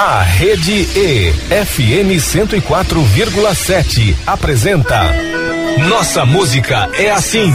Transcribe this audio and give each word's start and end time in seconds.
A 0.00 0.22
Rede 0.22 0.86
E, 0.94 1.32
FM 1.32 2.20
104,7, 2.20 4.14
apresenta. 4.24 5.12
Nossa 5.88 6.24
música 6.24 6.88
é 6.96 7.10
assim. 7.10 7.52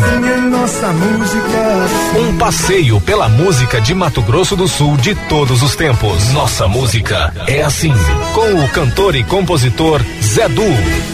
Nossa 0.51 0.91
música 0.91 1.57
é 1.57 1.85
assim. 1.85 2.19
Um 2.19 2.37
passeio 2.37 2.99
pela 2.99 3.29
música 3.29 3.79
de 3.79 3.95
Mato 3.95 4.21
Grosso 4.21 4.57
do 4.57 4.67
Sul 4.67 4.97
de 4.97 5.15
todos 5.29 5.63
os 5.63 5.73
tempos. 5.77 6.33
Nossa 6.33 6.67
música 6.67 7.33
é 7.47 7.61
assim. 7.61 7.93
Com 8.33 8.61
o 8.61 8.67
cantor 8.67 9.15
e 9.15 9.23
compositor 9.23 10.01
Zé 10.21 10.49
Du. 10.49 11.12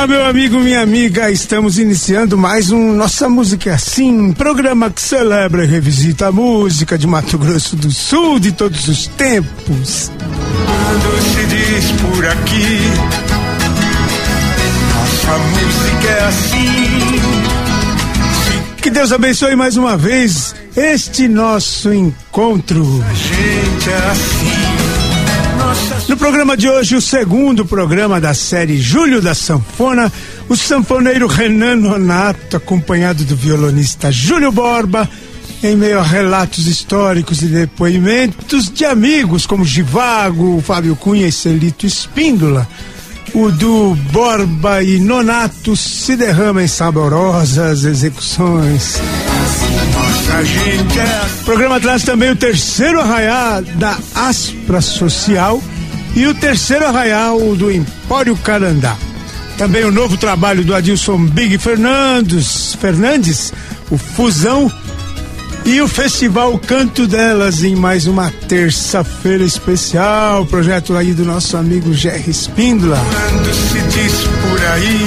Olá, 0.00 0.06
meu 0.06 0.24
amigo, 0.24 0.58
minha 0.58 0.80
amiga. 0.80 1.30
Estamos 1.30 1.78
iniciando 1.78 2.38
mais 2.38 2.70
um 2.70 2.94
Nossa 2.94 3.28
Música 3.28 3.74
Assim, 3.74 4.32
programa 4.32 4.88
que 4.88 5.02
celebra 5.02 5.62
e 5.62 5.66
revisita 5.66 6.28
a 6.28 6.32
música 6.32 6.96
de 6.96 7.06
Mato 7.06 7.36
Grosso 7.36 7.76
do 7.76 7.90
Sul 7.90 8.40
de 8.40 8.50
todos 8.50 8.88
os 8.88 9.08
tempos. 9.08 10.10
Quando 10.64 11.22
se 11.22 11.44
diz 11.44 11.90
por 12.00 12.26
aqui, 12.26 12.80
nossa 14.94 15.36
música 15.36 16.08
é 16.08 16.24
assim. 16.28 17.20
Que 18.80 18.88
Deus 18.88 19.12
abençoe 19.12 19.54
mais 19.54 19.76
uma 19.76 19.98
vez 19.98 20.54
este 20.74 21.28
nosso 21.28 21.92
encontro. 21.92 23.04
A 23.06 23.12
gente 23.12 23.90
é 23.90 24.10
assim. 24.10 24.79
No 26.08 26.16
programa 26.16 26.56
de 26.56 26.68
hoje, 26.68 26.96
o 26.96 27.00
segundo 27.00 27.64
programa 27.64 28.20
da 28.20 28.34
série 28.34 28.78
Júlio 28.78 29.22
da 29.22 29.34
Sanfona, 29.34 30.12
o 30.48 30.56
sanfoneiro 30.56 31.26
Renan 31.26 31.76
Nonato, 31.76 32.56
acompanhado 32.56 33.24
do 33.24 33.36
violonista 33.36 34.10
Júlio 34.10 34.50
Borba, 34.50 35.08
em 35.62 35.76
meio 35.76 36.00
a 36.00 36.02
relatos 36.02 36.66
históricos 36.66 37.42
e 37.42 37.46
depoimentos 37.46 38.70
de 38.70 38.84
amigos 38.84 39.46
como 39.46 39.64
Givago, 39.64 40.60
Fábio 40.60 40.96
Cunha 40.96 41.26
e 41.26 41.32
Celito 41.32 41.86
Espíndola. 41.86 42.66
O 43.32 43.50
do 43.52 43.94
Borba 44.10 44.82
e 44.82 44.98
Nonato 44.98 45.76
se 45.76 46.16
derrama 46.16 46.62
em 46.62 46.66
saborosas 46.66 47.84
execuções. 47.84 48.96
É. 50.98 51.40
O 51.40 51.44
programa 51.44 51.80
traz 51.80 52.02
também 52.02 52.30
o 52.30 52.36
terceiro 52.36 53.00
arraiá 53.00 53.62
da 53.76 53.96
Aspra 54.14 54.80
Social 54.80 55.62
e 56.16 56.26
o 56.26 56.34
terceiro 56.34 56.86
arraial 56.86 57.38
do 57.54 57.70
Empório 57.70 58.36
Carandá. 58.36 58.96
Também 59.56 59.84
o 59.84 59.92
novo 59.92 60.16
trabalho 60.16 60.64
do 60.64 60.74
Adilson 60.74 61.26
Big 61.26 61.56
Fernandes, 61.58 62.74
Fernandes, 62.80 63.52
o 63.90 63.98
Fusão 63.98 64.72
e 65.70 65.80
o 65.80 65.86
Festival 65.86 66.58
Canto 66.58 67.06
Delas 67.06 67.62
em 67.62 67.76
mais 67.76 68.08
uma 68.08 68.28
terça-feira 68.48 69.44
especial, 69.44 70.44
projeto 70.44 70.96
aí 70.96 71.12
do 71.12 71.24
nosso 71.24 71.56
amigo 71.56 71.94
Jerry 71.94 72.28
Espíndola. 72.28 72.96
Quando 72.96 73.54
se 73.54 73.78
diz 73.78 74.12
por 74.42 74.66
aí, 74.66 75.00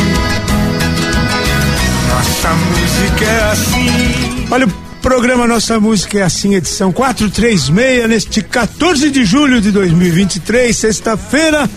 nossa 2.09 2.49
música 2.53 3.25
é 3.25 3.51
assim. 3.51 4.47
Olha, 4.49 4.65
o 4.67 4.71
programa 5.01 5.45
Nossa 5.45 5.79
Música 5.81 6.19
é 6.19 6.21
assim, 6.23 6.55
edição 6.55 6.93
436, 6.93 8.07
neste 8.07 8.41
14 8.41 9.11
de 9.11 9.25
julho 9.25 9.59
de 9.59 9.69
2023, 9.69 10.75
sexta-feira, 10.75 11.69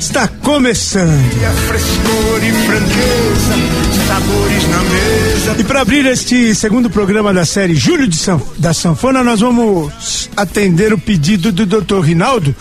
está 0.00 0.26
começando. 0.26 1.12
E 1.40 1.44
a 1.44 1.52
frescor 1.52 2.44
e 2.44 2.52
franqueza, 2.66 3.85
sabores 4.06 4.68
na 4.68 4.78
mesa. 4.84 5.56
E 5.58 5.64
para 5.64 5.80
abrir 5.80 6.06
este 6.06 6.54
segundo 6.54 6.88
programa 6.88 7.34
da 7.34 7.44
série 7.44 7.74
Júlio 7.74 8.06
de 8.06 8.16
San, 8.16 8.40
da 8.56 8.72
Sanfona, 8.72 9.22
nós 9.24 9.40
vamos 9.40 10.30
atender 10.36 10.92
o 10.92 10.98
pedido 10.98 11.50
do 11.50 11.66
Dr. 11.66 12.00
Rinaldo, 12.00 12.54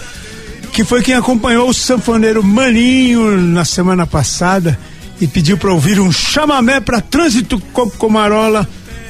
que 0.73 0.83
foi 0.83 1.03
quem 1.03 1.13
acompanhou 1.13 1.69
o 1.69 1.73
sanfoneiro 1.73 2.43
Maninho 2.43 3.37
na 3.37 3.63
semana 3.63 4.07
passada 4.07 4.77
e 5.21 5.27
pediu 5.27 5.57
para 5.57 5.71
ouvir 5.71 5.99
um 5.99 6.11
chamamé 6.11 6.79
para 6.79 6.99
trânsito 6.99 7.59
Comarola 7.97 8.67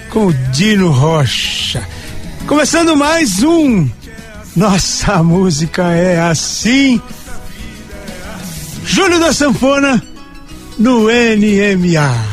com 0.10 0.28
o 0.28 0.34
Dino 0.34 0.92
Rocha. 0.92 1.88
Começando 2.46 2.98
mais 2.98 3.44
um 3.44 3.90
Nossa 4.56 5.22
Música 5.24 5.92
é 5.94 6.20
Assim. 6.20 7.02
Júlio 8.86 9.20
da 9.20 9.34
Sanfona 9.34 10.15
no 10.78 11.08
NMA. 11.10 12.26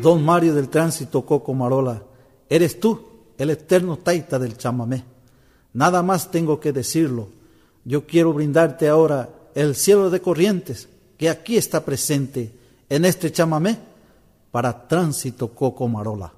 Don 0.00 0.24
Mario 0.24 0.54
del 0.54 0.68
Tránsito 0.68 1.26
Coco 1.26 1.54
Marola, 1.54 2.02
eres 2.48 2.78
tú 2.78 3.04
el 3.36 3.50
eterno 3.50 3.98
taita 3.98 4.38
del 4.38 4.56
chamamé. 4.56 5.04
Nada 5.72 6.02
más 6.02 6.30
tengo 6.30 6.60
que 6.60 6.72
decirlo. 6.72 7.28
Yo 7.84 8.06
quiero 8.06 8.32
brindarte 8.32 8.88
ahora 8.88 9.28
el 9.54 9.74
cielo 9.74 10.10
de 10.10 10.20
corrientes 10.20 10.88
que 11.16 11.28
aquí 11.28 11.56
está 11.56 11.84
presente 11.84 12.52
en 12.88 13.04
este 13.04 13.32
chamamé 13.32 13.78
para 14.52 14.86
Tránsito 14.86 15.48
Coco 15.48 15.88
Marola. 15.88 16.32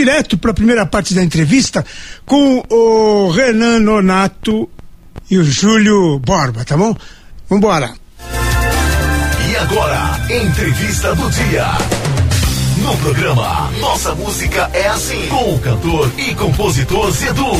Direto 0.00 0.38
para 0.38 0.50
a 0.50 0.54
primeira 0.54 0.86
parte 0.86 1.12
da 1.12 1.22
entrevista 1.22 1.84
com 2.24 2.64
o 2.70 3.30
Renan 3.30 3.80
Nonato 3.80 4.66
e 5.30 5.36
o 5.36 5.44
Júlio 5.44 6.18
Borba, 6.18 6.64
tá 6.64 6.74
bom? 6.74 6.96
Vambora. 7.50 7.92
E 9.46 9.56
agora, 9.56 10.18
entrevista 10.30 11.14
do 11.14 11.30
dia. 11.30 11.66
No 12.78 12.96
programa 12.96 13.70
Nossa 13.78 14.14
Música 14.14 14.70
é 14.72 14.88
Assim, 14.88 15.26
com 15.28 15.54
o 15.54 15.58
cantor 15.58 16.10
e 16.16 16.34
compositor 16.34 17.10
Zedu. 17.10 17.50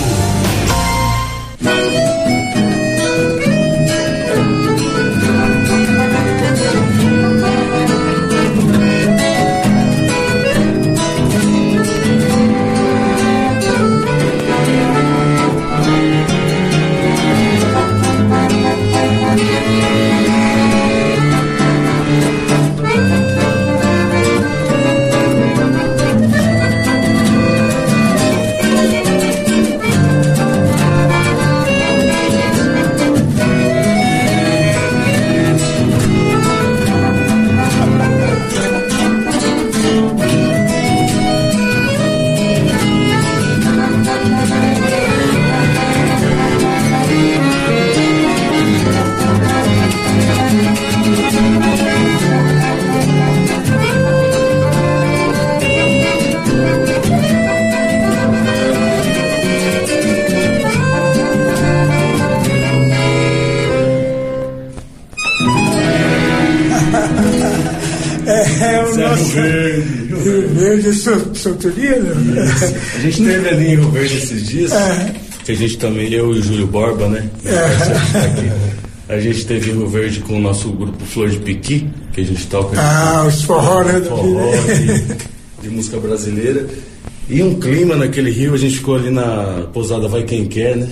Solturino? 71.35 72.12
A 72.97 72.99
gente 73.00 73.23
teve 73.23 73.49
ali 73.49 73.67
em 73.67 73.77
Rio 73.77 73.91
Verde 73.91 74.17
esses 74.17 74.47
dias, 74.47 74.73
é. 74.73 75.15
que 75.44 75.53
a 75.53 75.55
gente 75.55 75.79
também, 75.79 76.12
eu 76.12 76.35
e 76.35 76.38
o 76.38 76.43
Júlio 76.43 76.67
Borba, 76.67 77.09
né? 77.09 77.29
É. 77.47 78.81
A 79.11 79.19
gente 79.19 79.44
teve 79.44 79.73
em 79.73 79.75
Rio 79.75 79.88
Verde 79.88 80.21
com 80.21 80.37
o 80.37 80.41
nosso 80.41 80.71
grupo 80.71 81.05
Flor 81.05 81.29
de 81.29 81.38
Piqui, 81.38 81.88
que 82.12 82.21
a 82.21 82.25
gente 82.25 82.47
toca. 82.47 82.81
Ah, 82.81 83.25
os 83.27 83.43
forró, 83.43 83.82
né? 83.82 84.00
Forró 84.03 84.53
de, 84.67 85.69
de 85.69 85.75
música 85.75 85.99
brasileira. 85.99 86.67
E 87.29 87.43
um 87.43 87.59
clima 87.59 87.97
naquele 87.97 88.31
rio, 88.31 88.55
a 88.55 88.56
gente 88.56 88.76
ficou 88.76 88.97
ali 88.97 89.11
na 89.11 89.69
pousada 89.73 90.06
Vai 90.06 90.23
Quem 90.23 90.47
Quer, 90.47 90.76
né? 90.76 90.88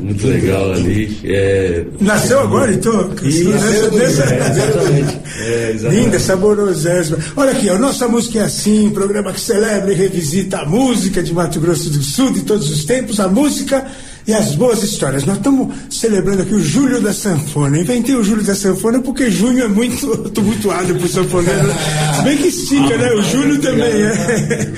Muito 0.00 0.26
legal 0.26 0.72
ali. 0.72 1.18
É... 1.24 1.84
Nasceu 2.00 2.40
agora, 2.40 2.72
então? 2.72 3.10
Isso, 3.22 3.48
nessa, 3.50 3.90
nessa... 3.90 4.22
É, 4.22 4.50
exatamente. 4.50 5.20
É, 5.38 5.70
exatamente. 5.74 6.04
Linda, 6.04 6.18
saborosésima. 6.18 7.18
Olha 7.36 7.52
aqui, 7.52 7.68
a 7.68 7.78
nossa 7.78 8.08
música 8.08 8.40
é 8.40 8.42
assim, 8.42 8.90
programa 8.90 9.32
que 9.32 9.40
celebra 9.40 9.92
e 9.92 9.94
revisita 9.94 10.58
a 10.58 10.66
música 10.66 11.22
de 11.22 11.32
Mato 11.32 11.60
Grosso 11.60 11.90
do 11.90 12.02
Sul 12.02 12.32
de 12.32 12.42
todos 12.42 12.70
os 12.70 12.84
tempos, 12.84 13.20
a 13.20 13.28
música 13.28 13.86
e 14.26 14.32
as 14.32 14.54
boas 14.54 14.82
histórias. 14.82 15.24
Nós 15.24 15.38
estamos 15.38 15.74
celebrando 15.90 16.42
aqui 16.42 16.54
o 16.54 16.60
Júlio 16.60 17.00
da 17.00 17.12
Sanfona. 17.12 17.78
Inventei 17.78 18.14
o 18.14 18.22
Júlio 18.22 18.44
da 18.44 18.54
Sanfona 18.54 19.00
porque 19.00 19.30
junho 19.30 19.64
é 19.64 19.68
muito 19.68 20.30
tumultuado 20.30 20.94
pro 20.94 21.08
sanfoneiro. 21.08 21.68
Se 22.16 22.22
bem 22.22 22.36
que 22.36 22.48
estica, 22.48 22.96
né? 22.96 23.12
O 23.12 23.22
Júlio 23.22 23.60
também 23.60 24.02
é. 24.02 24.72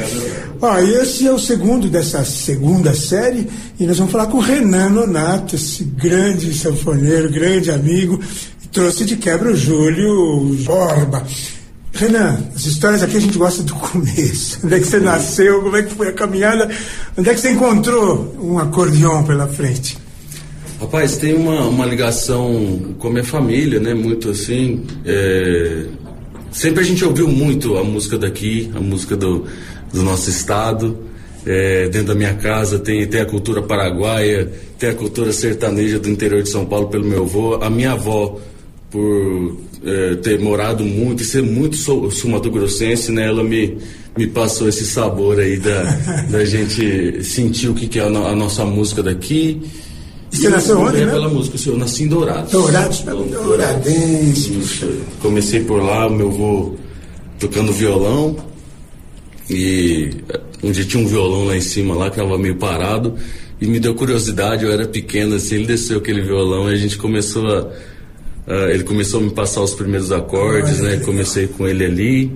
Ó, 0.61 0.79
esse 0.79 1.27
é 1.27 1.33
o 1.33 1.39
segundo 1.39 1.89
dessa 1.89 2.25
segunda 2.25 2.95
série 2.95 3.47
e 3.79 3.85
nós 3.85 3.99
vamos 3.99 4.13
falar 4.13 4.27
com 4.29 4.39
o 4.39 4.41
Renan 4.41 4.89
Nonato, 4.89 5.57
esse 5.57 5.85
grande 5.85 6.55
sanfoneiro, 6.55 7.31
grande 7.31 7.71
amigo, 7.71 8.19
trouxe 8.73 9.05
de 9.05 9.17
quebra 9.17 9.51
o 9.51 9.57
Júlio 9.57 10.57
Borba. 10.65 11.25
Renan, 11.95 12.39
as 12.55 12.67
histórias 12.67 13.05
aqui 13.05 13.17
a 13.17 13.21
gente 13.21 13.39
gosta 13.39 13.63
do 13.63 13.73
começo. 13.75 14.59
Onde 14.67 14.75
é 14.75 14.81
que 14.81 14.87
você 14.87 14.99
nasceu? 14.99 15.63
Como 15.63 15.77
é 15.77 15.83
que 15.83 15.95
foi 15.95 16.09
a 16.09 16.13
caminhada? 16.13 16.69
Onde 17.17 17.31
é 17.31 17.35
que 17.35 17.41
você 17.41 17.53
encontrou 17.53 18.35
um 18.41 18.59
acordeão 18.59 19.23
pela 19.23 19.47
frente? 19.47 19.97
Rapaz, 20.81 21.17
tem 21.17 21.35
uma, 21.35 21.69
uma 21.69 21.87
ligação 21.87 22.95
com 22.99 23.09
a 23.09 23.11
minha 23.13 23.25
família, 23.25 23.79
né? 23.79 23.95
Muito 23.95 24.31
assim. 24.31 24.85
É... 25.05 25.87
Sempre 26.51 26.83
a 26.83 26.85
gente 26.85 27.05
ouviu 27.05 27.29
muito 27.29 27.77
a 27.77 27.85
música 27.85 28.19
daqui, 28.19 28.71
a 28.75 28.81
música 28.81 29.17
do, 29.17 29.47
do 29.93 30.03
nosso 30.03 30.29
estado. 30.31 30.99
É, 31.47 31.89
dentro 31.91 32.09
da 32.09 32.15
minha 32.15 32.35
casa 32.35 32.79
tem, 32.79 33.07
tem 33.07 33.21
a 33.21 33.27
cultura 33.27 33.61
paraguaia, 33.61 34.51
tem 34.79 34.89
a 34.89 34.95
cultura 34.95 35.31
sertaneja 35.31 35.99
do 35.99 36.09
interior 36.09 36.43
de 36.43 36.49
São 36.49 36.65
Paulo 36.65 36.89
pelo 36.89 37.05
meu 37.05 37.23
avô. 37.25 37.57
A 37.57 37.69
minha 37.69 37.93
avó, 37.93 38.41
por 38.91 39.59
é, 39.85 40.15
ter 40.17 40.39
morado 40.39 40.85
muito 40.85 41.23
e 41.23 41.27
ser 41.27 41.43
muito 41.43 41.77
sumatogrossense, 41.77 43.13
né? 43.13 43.27
Ela 43.29 43.45
me, 43.45 43.77
me 44.17 44.27
passou 44.27 44.69
esse 44.69 44.87
sabor 44.87 45.39
aí 45.39 45.59
da, 45.59 45.83
da 46.31 46.45
gente 46.45 47.23
sentir 47.23 47.69
o 47.69 47.75
que, 47.75 47.87
que 47.87 47.99
é 47.99 48.03
a, 48.03 48.07
a 48.07 48.35
nossa 48.35 48.65
música 48.65 49.03
daqui. 49.03 49.63
E 50.33 50.37
você 50.37 50.49
nasceu 50.49 50.81
onde, 50.81 51.05
né? 51.05 51.13
pela 51.13 51.29
música, 51.29 51.57
eu 51.69 51.77
nasci 51.77 52.05
em 52.05 52.09
Dourados. 52.09 52.51
Dourados, 52.51 53.01
Douradense. 53.01 54.59
Comecei 55.21 55.61
por 55.61 55.81
lá, 55.81 56.09
o 56.09 56.11
meu 56.11 56.29
avô 56.29 56.75
tocando 57.39 57.73
violão 57.73 58.37
e 59.49 60.11
um 60.63 60.71
dia 60.71 60.85
tinha 60.85 61.03
um 61.03 61.07
violão 61.07 61.45
lá 61.45 61.57
em 61.57 61.61
cima 61.61 61.95
lá 61.95 62.11
que 62.11 62.19
estava 62.19 62.39
meio 62.39 62.57
parado 62.57 63.15
e 63.61 63.67
me 63.67 63.79
deu 63.79 63.95
curiosidade, 63.95 64.65
eu 64.65 64.73
era 64.73 64.87
pequeno 64.87 65.37
assim, 65.37 65.57
ele 65.57 65.67
desceu 65.67 65.99
aquele 65.99 66.23
violão 66.23 66.71
e 66.71 66.75
a 66.75 66.77
gente 66.77 66.97
começou 66.97 67.47
a 67.47 67.71
Uh, 68.47 68.71
ele 68.71 68.85
começou 68.85 69.21
a 69.21 69.23
me 69.23 69.31
passar 69.31 69.63
os 69.63 69.75
primeiros 69.75 70.13
acordes, 70.13 70.81
né? 70.81 70.99
Comecei 71.05 71.47
com 71.47 71.67
ele 71.67 71.85
ali. 71.85 72.31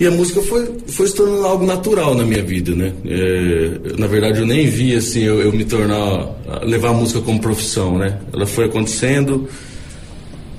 E 0.00 0.06
a 0.06 0.10
música 0.10 0.40
foi, 0.42 0.68
foi 0.86 1.06
se 1.06 1.14
tornando 1.14 1.46
algo 1.46 1.66
natural 1.66 2.14
na 2.14 2.24
minha 2.24 2.42
vida, 2.42 2.74
né? 2.74 2.92
É, 3.04 3.98
na 3.98 4.06
verdade, 4.06 4.40
eu 4.40 4.46
nem 4.46 4.66
vi, 4.66 4.96
assim, 4.96 5.20
eu, 5.22 5.40
eu, 5.40 5.52
me 5.52 5.64
tornar, 5.64 6.34
levar 6.64 6.88
a 6.88 6.92
música 6.92 7.20
como 7.20 7.40
profissão, 7.40 7.98
né? 7.98 8.18
Ela 8.32 8.46
foi 8.46 8.64
acontecendo, 8.64 9.48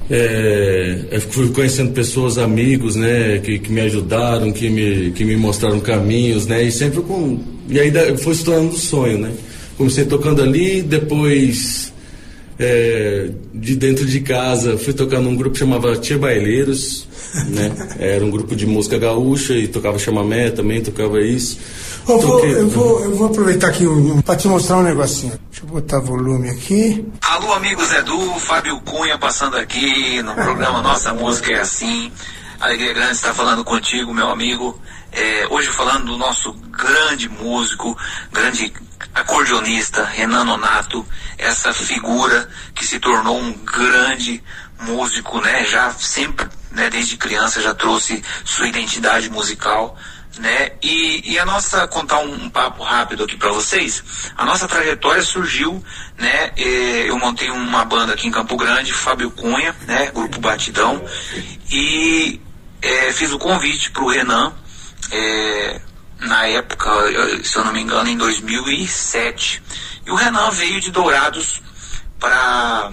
é, 0.09 1.05
eu 1.11 1.21
fui 1.21 1.49
conhecendo 1.49 1.91
pessoas, 1.91 2.37
amigos, 2.37 2.95
né? 2.95 3.39
Que, 3.39 3.59
que 3.59 3.71
me 3.71 3.81
ajudaram, 3.81 4.51
que 4.51 4.69
me, 4.69 5.11
que 5.11 5.25
me 5.25 5.35
mostraram 5.35 5.79
caminhos, 5.79 6.45
né? 6.45 6.63
E 6.63 6.71
sempre 6.71 7.01
com... 7.01 7.39
E 7.67 7.79
aí 7.79 7.91
foi 8.17 8.35
se 8.35 8.45
tornando 8.45 8.69
um 8.69 8.77
sonho, 8.77 9.17
né? 9.17 9.31
Comecei 9.77 10.05
tocando 10.05 10.41
ali, 10.41 10.81
depois 10.81 11.92
é, 12.59 13.29
de 13.53 13.75
dentro 13.75 14.05
de 14.05 14.19
casa, 14.21 14.77
fui 14.77 14.93
tocar 14.93 15.19
num 15.19 15.35
grupo 15.35 15.53
que 15.53 15.59
chamava 15.59 15.95
Tia 15.97 16.17
Baileiros, 16.17 17.07
né? 17.47 17.95
Era 17.99 18.23
um 18.23 18.29
grupo 18.29 18.55
de 18.55 18.65
música 18.65 18.97
gaúcha 18.97 19.53
e 19.53 19.67
tocava 19.67 19.97
chamamé 19.97 20.49
também, 20.51 20.81
tocava 20.81 21.21
isso. 21.21 21.59
Eu 22.07 22.19
vou, 22.19 22.45
eu 22.45 22.69
vou, 22.69 23.03
eu 23.03 23.15
vou 23.15 23.27
aproveitar 23.27 23.67
aqui 23.67 23.87
um, 23.87 24.21
para 24.21 24.35
te 24.35 24.47
mostrar 24.47 24.77
um 24.77 24.83
negocinho. 24.83 25.39
Deixa 25.49 25.65
eu 25.65 25.69
botar 25.69 25.99
volume 25.99 26.49
aqui. 26.49 27.05
Alô, 27.21 27.53
amigos 27.53 27.91
Edu, 27.93 28.19
Fábio 28.39 28.79
Cunha 28.81 29.17
passando 29.17 29.55
aqui 29.55 30.21
no 30.21 30.33
programa 30.33 30.81
Nossa 30.81 31.13
Música 31.13 31.53
é 31.53 31.61
Assim. 31.61 32.11
Alegria 32.59 32.93
grande 32.93 33.13
estar 33.13 33.33
falando 33.33 33.63
contigo, 33.63 34.13
meu 34.13 34.29
amigo. 34.29 34.79
É, 35.11 35.47
hoje 35.49 35.67
falando 35.69 36.05
do 36.05 36.17
nosso 36.17 36.53
grande 36.71 37.29
músico, 37.29 37.95
grande 38.31 38.73
acordeonista 39.13 40.03
Renan 40.03 40.43
Nonato, 40.43 41.05
essa 41.37 41.73
figura 41.73 42.49
que 42.75 42.85
se 42.85 42.99
tornou 42.99 43.39
um 43.39 43.53
grande 43.53 44.43
músico, 44.81 45.39
né? 45.41 45.65
Já 45.65 45.91
sempre, 45.91 46.47
né, 46.71 46.89
desde 46.89 47.17
criança 47.17 47.61
já 47.61 47.73
trouxe 47.73 48.23
sua 48.43 48.67
identidade 48.67 49.29
musical, 49.29 49.97
né? 50.39 50.71
E, 50.81 51.33
e 51.33 51.39
a 51.39 51.45
nossa 51.45 51.87
contar 51.87 52.19
um, 52.19 52.45
um 52.45 52.49
papo 52.49 52.83
rápido 52.83 53.23
aqui 53.23 53.37
para 53.37 53.51
vocês. 53.51 54.03
A 54.35 54.45
nossa 54.45 54.67
trajetória 54.67 55.21
surgiu, 55.21 55.83
né? 56.17 56.51
Eh, 56.57 57.05
eu 57.07 57.17
montei 57.17 57.49
uma 57.49 57.85
banda 57.85 58.13
aqui 58.13 58.27
em 58.27 58.31
Campo 58.31 58.57
Grande, 58.57 58.93
Fábio 58.93 59.31
Cunha, 59.31 59.75
né? 59.85 60.11
Grupo 60.11 60.39
Batidão, 60.39 61.03
e 61.71 62.41
é, 62.81 63.13
fiz 63.13 63.31
o 63.31 63.39
convite 63.39 63.91
para 63.91 64.03
o 64.03 64.09
Renan. 64.09 64.53
É, 65.11 65.81
na 66.23 66.45
época, 66.47 66.89
se 67.43 67.55
eu 67.55 67.63
não 67.63 67.73
me 67.73 67.81
engano, 67.81 68.09
em 68.09 68.17
2007. 68.17 69.61
E 70.05 70.11
o 70.11 70.15
Renan 70.15 70.49
veio 70.51 70.79
de 70.81 70.91
Dourados 70.91 71.61
para 72.19 72.91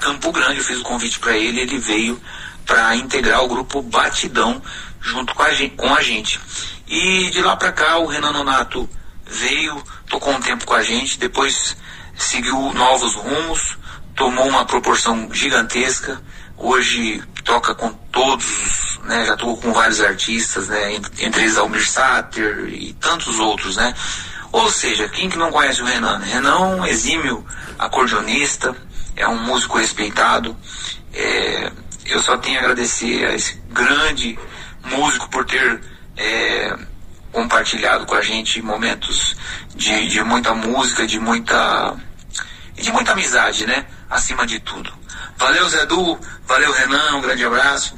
Campo 0.00 0.32
Grande. 0.32 0.58
Eu 0.58 0.64
fiz 0.64 0.78
o 0.78 0.82
convite 0.82 1.18
para 1.18 1.36
ele, 1.36 1.60
ele 1.60 1.78
veio 1.78 2.20
para 2.66 2.96
integrar 2.96 3.42
o 3.42 3.48
grupo 3.48 3.82
Batidão 3.82 4.62
junto 5.00 5.34
com 5.34 5.42
a 5.42 5.52
gente. 5.52 5.76
Com 5.76 5.94
a 5.94 6.02
gente. 6.02 6.40
E 6.86 7.30
de 7.30 7.42
lá 7.42 7.56
para 7.56 7.72
cá 7.72 7.98
o 7.98 8.06
Renan 8.06 8.32
Nonato 8.32 8.88
veio, 9.26 9.82
tocou 10.08 10.32
um 10.32 10.40
tempo 10.40 10.64
com 10.64 10.74
a 10.74 10.82
gente, 10.82 11.18
depois 11.18 11.76
seguiu 12.16 12.72
novos 12.72 13.14
rumos, 13.14 13.78
tomou 14.14 14.46
uma 14.46 14.64
proporção 14.64 15.28
gigantesca. 15.32 16.22
Hoje 16.56 17.22
toca 17.44 17.74
com 17.74 17.90
todos, 18.10 18.98
né? 19.04 19.26
Já 19.26 19.36
tocou 19.36 19.56
com 19.56 19.72
vários 19.72 20.00
artistas, 20.00 20.68
né? 20.68 20.94
Entre 21.18 21.42
eles 21.42 21.58
Almir 21.58 21.88
Sater 21.88 22.68
e 22.68 22.92
tantos 22.94 23.38
outros, 23.38 23.76
né? 23.76 23.94
Ou 24.52 24.70
seja, 24.70 25.08
quem 25.08 25.28
que 25.28 25.36
não 25.36 25.50
conhece 25.50 25.82
o 25.82 25.84
Renan? 25.84 26.18
Renan 26.18 26.50
é 26.50 26.58
um 26.58 26.86
exímio 26.86 27.44
acordeonista, 27.78 28.74
é 29.16 29.26
um 29.26 29.38
músico 29.38 29.78
respeitado. 29.78 30.56
É, 31.12 31.72
eu 32.06 32.22
só 32.22 32.36
tenho 32.36 32.58
a 32.58 32.62
agradecer 32.62 33.26
a 33.26 33.34
esse 33.34 33.60
grande 33.70 34.38
músico 34.84 35.28
por 35.28 35.44
ter 35.44 35.80
é, 36.16 36.76
compartilhado 37.32 38.06
com 38.06 38.14
a 38.14 38.22
gente 38.22 38.62
momentos 38.62 39.36
de, 39.74 40.08
de 40.08 40.22
muita 40.22 40.54
música, 40.54 41.06
de 41.06 41.18
muita 41.18 41.96
de 42.76 42.92
muita 42.92 43.12
amizade, 43.12 43.66
né? 43.66 43.86
Acima 44.08 44.46
de 44.46 44.60
tudo. 44.60 44.92
Valeu, 45.38 45.68
Zé 45.68 45.86
Du, 45.86 46.18
valeu, 46.46 46.72
Renan, 46.72 47.16
um 47.16 47.20
grande 47.20 47.44
abraço. 47.44 47.94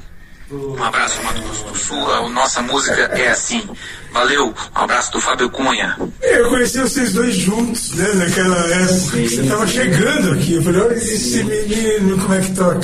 Um 0.51 0.81
abraço, 0.83 1.21
Mato 1.25 1.43
Grosso 1.43 1.65
do 1.65 1.77
Sul. 1.77 2.15
A 2.15 2.29
nossa 2.29 2.63
música 2.63 3.01
é 3.01 3.31
assim. 3.31 3.69
Valeu, 4.13 4.55
um 4.77 4.79
abraço 4.79 5.11
do 5.11 5.21
Fábio 5.21 5.51
Cunha. 5.51 5.97
Eu 6.23 6.49
conheci 6.49 6.79
vocês 6.79 7.13
dois 7.13 7.35
juntos, 7.35 7.91
né? 7.93 8.13
Naquela 8.15 8.57
época 8.57 9.17
que 9.17 9.29
você 9.29 9.41
estava 9.43 9.67
chegando 9.67 10.33
aqui. 10.33 10.55
Eu 10.55 10.63
falei, 10.63 10.81
olha 10.83 10.95
esse 10.95 11.43
menino, 11.43 12.19
como 12.19 12.35
é 12.35 12.41
que 12.41 12.55
toca? 12.55 12.81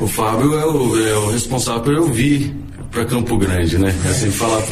O 0.00 0.08
Fábio 0.08 0.58
é 0.58 0.64
o, 0.64 1.08
é 1.08 1.14
o 1.14 1.30
responsável 1.30 1.82
por 1.82 1.92
eu 1.92 2.06
vir 2.06 2.56
para 2.90 3.04
Campo 3.04 3.36
Grande, 3.36 3.76
né? 3.76 3.94
Assim, 4.08 4.30
falar 4.30 4.62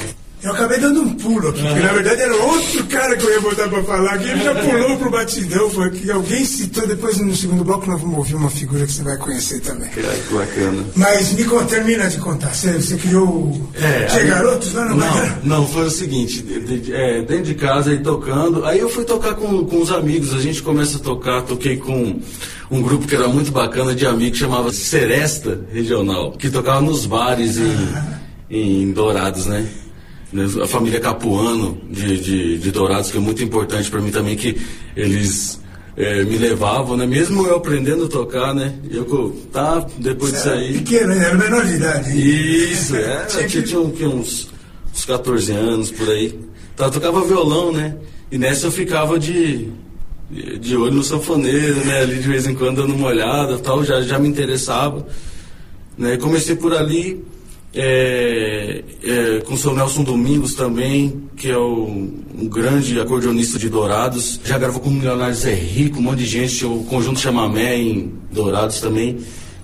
eu 0.43 0.53
acabei 0.53 0.79
dando 0.79 1.03
um 1.03 1.15
pulo 1.15 1.49
aqui, 1.49 1.63
porque 1.63 1.81
na 1.81 1.93
verdade 1.93 2.23
era 2.23 2.35
outro 2.35 2.85
cara 2.87 3.17
que 3.17 3.25
eu 3.25 3.31
ia 3.31 3.41
botar 3.41 3.69
pra 3.69 3.83
falar 3.83 4.15
aqui, 4.15 4.29
ele 4.29 4.43
já 4.43 4.55
pulou 4.55 4.97
pro 4.97 5.11
batidão, 5.11 5.71
foi 5.71 5.91
que 5.91 6.11
alguém 6.11 6.45
citou, 6.45 6.87
depois 6.87 7.19
no 7.19 7.37
segundo 7.37 7.63
bloco 7.63 7.87
nós 7.87 8.01
vamos 8.01 8.17
ouvir 8.17 8.37
uma 8.37 8.49
figura 8.49 8.87
que 8.87 8.93
você 8.93 9.03
vai 9.03 9.19
conhecer 9.19 9.61
também. 9.61 9.91
Que 9.91 10.01
bacana. 10.01 10.85
Mas 10.97 11.33
me 11.33 11.45
termina 11.67 12.09
de 12.09 12.17
contar, 12.19 12.55
você, 12.55 12.73
você 12.73 12.97
criou 12.97 13.71
é, 13.75 14.07
Tinha 14.07 14.25
garotos 14.25 14.73
lá 14.73 14.87
no 14.87 14.97
Não, 14.97 15.39
não, 15.45 15.69
foi 15.69 15.85
o 15.85 15.91
seguinte, 15.91 16.43
de, 16.43 16.81
de, 16.81 16.95
é, 16.95 17.21
dentro 17.23 17.45
de 17.45 17.55
casa 17.55 17.91
aí 17.91 17.99
tocando, 17.99 18.65
aí 18.65 18.79
eu 18.79 18.89
fui 18.89 19.05
tocar 19.05 19.35
com, 19.35 19.65
com 19.67 19.83
os 19.83 19.91
amigos, 19.91 20.33
a 20.33 20.41
gente 20.41 20.63
começa 20.63 20.97
a 20.97 21.01
tocar, 21.01 21.43
toquei 21.43 21.77
com 21.77 22.19
um 22.71 22.81
grupo 22.81 23.07
que 23.07 23.15
era 23.15 23.29
muito 23.29 23.53
bacana 23.53 23.95
de 23.95 24.07
amigos, 24.07 24.39
chamava 24.39 24.73
Seresta 24.73 25.61
Regional, 25.73 26.33
que 26.33 26.49
tocava 26.49 26.81
nos 26.81 27.05
bares 27.05 27.59
em, 27.59 27.77
em 28.51 28.93
Dourados, 28.93 29.45
né? 29.47 29.67
Né, 30.33 30.47
a 30.63 30.67
família 30.67 31.01
Capuano 31.01 31.81
de, 31.91 32.21
de, 32.21 32.59
de 32.59 32.71
Dourados, 32.71 33.11
que 33.11 33.17
é 33.17 33.21
muito 33.21 33.43
importante 33.43 33.91
para 33.91 34.01
mim 34.01 34.11
também, 34.11 34.37
que 34.37 34.57
eles 34.97 35.61
é, 35.97 36.23
me 36.25 36.39
levavam, 36.39 36.97
né? 36.97 37.05
Mesmo 37.05 37.47
eu 37.47 37.57
aprendendo 37.57 38.05
a 38.05 38.09
tocar, 38.09 38.55
né? 38.55 38.75
Eu, 38.91 39.37
tá, 39.53 39.85
depois 39.99 40.33
disso 40.33 40.51
aí... 40.51 40.73
Pequeno, 40.75 41.13
era 41.13 41.37
menor 41.37 41.67
de 41.67 41.75
idade. 41.75 42.73
Isso, 42.73 42.95
é, 42.97 43.27
eu 43.43 43.47
tinha, 43.49 43.63
tinha 43.63 43.81
uns, 43.81 44.49
uns 44.95 45.05
14 45.05 45.53
anos, 45.53 45.91
por 45.91 46.09
aí. 46.09 46.39
Tá, 46.77 46.89
tocava 46.89 47.25
violão, 47.25 47.73
né? 47.73 47.97
E 48.31 48.39
nessa 48.39 48.69
eu 48.69 48.73
ficava 48.73 49.19
de, 49.19 49.69
de 50.61 50.77
olho 50.77 50.95
no 50.95 51.03
sanfoneiro, 51.03 51.85
né? 51.85 52.03
Ali 52.03 52.21
de 52.21 52.29
vez 52.29 52.47
em 52.47 52.55
quando 52.55 52.77
dando 52.77 52.95
uma 52.95 53.09
olhada 53.09 53.59
tal, 53.59 53.85
já, 53.85 54.01
já 54.01 54.19
me 54.19 54.29
interessava. 54.29 55.07
Né? 55.99 56.17
Comecei 56.17 56.55
por 56.55 56.73
ali 56.73 57.23
é, 57.75 58.83
é, 59.03 59.41
com 59.41 59.55
o 59.55 59.59
seu 59.59 59.75
Nelson 59.75 60.03
Domingos 60.03 60.55
também, 60.55 61.29
que 61.37 61.51
é 61.51 61.57
o, 61.57 61.87
um 61.87 62.49
grande 62.49 62.99
acordeonista 63.01 63.59
de 63.59 63.69
Dourados. 63.69 64.41
Já 64.45 64.59
gravou 64.59 64.81
com 64.81 64.89
o 64.89 64.93
Milionário 64.93 65.35
Zé 65.35 65.55
Rico, 65.55 65.99
um 65.99 66.03
monte 66.03 66.19
de 66.19 66.27
gente, 66.27 66.65
o 66.65 66.85
conjunto 66.85 67.21
Chamamé 67.21 67.77
em 67.77 68.13
Dourados 68.31 68.81
também. 68.81 69.19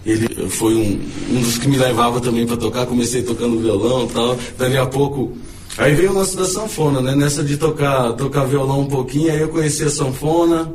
Ele 0.04 0.28
foi 0.48 0.76
um, 0.76 1.00
um 1.30 1.40
dos 1.40 1.58
que 1.58 1.68
me 1.68 1.76
levava 1.76 2.20
também 2.20 2.46
para 2.46 2.56
tocar. 2.56 2.86
Comecei 2.86 3.22
tocando 3.22 3.58
violão 3.58 4.04
e 4.04 4.08
tal. 4.08 4.38
Dali 4.56 4.76
a 4.76 4.86
pouco. 4.86 5.36
Aí 5.76 5.94
veio 5.94 6.12
o 6.12 6.14
lance 6.14 6.36
da 6.36 6.44
sanfona, 6.44 7.00
né? 7.00 7.14
Nessa 7.14 7.42
de 7.42 7.56
tocar, 7.56 8.12
tocar 8.12 8.44
violão 8.44 8.80
um 8.80 8.86
pouquinho, 8.86 9.30
aí 9.30 9.40
eu 9.40 9.48
conheci 9.48 9.82
a 9.82 9.90
sanfona, 9.90 10.72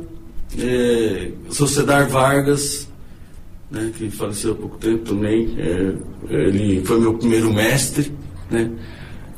é, 0.56 1.30
sou 1.50 1.66
Cedar 1.66 2.08
Vargas, 2.08 2.86
né, 3.72 3.90
que 3.96 4.10
faleceu 4.10 4.52
há 4.52 4.54
pouco 4.54 4.76
tempo 4.76 5.04
também. 5.04 5.56
É, 5.58 5.94
ele 6.28 6.84
foi 6.84 7.00
meu 7.00 7.14
primeiro 7.14 7.52
mestre, 7.52 8.12
né? 8.50 8.70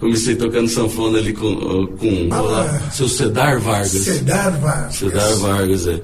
Comecei 0.00 0.34
tocando 0.34 0.68
sanfona 0.68 1.18
ali 1.18 1.32
com, 1.32 1.86
com 1.96 2.28
ah, 2.30 2.40
lá, 2.40 2.90
seu 2.90 3.08
Cedar 3.08 3.60
Vargas. 3.60 3.90
Cedar 3.90 4.60
Vargas. 4.60 4.96
Cedar 4.96 5.34
Vargas, 5.36 5.86
é. 5.86 6.00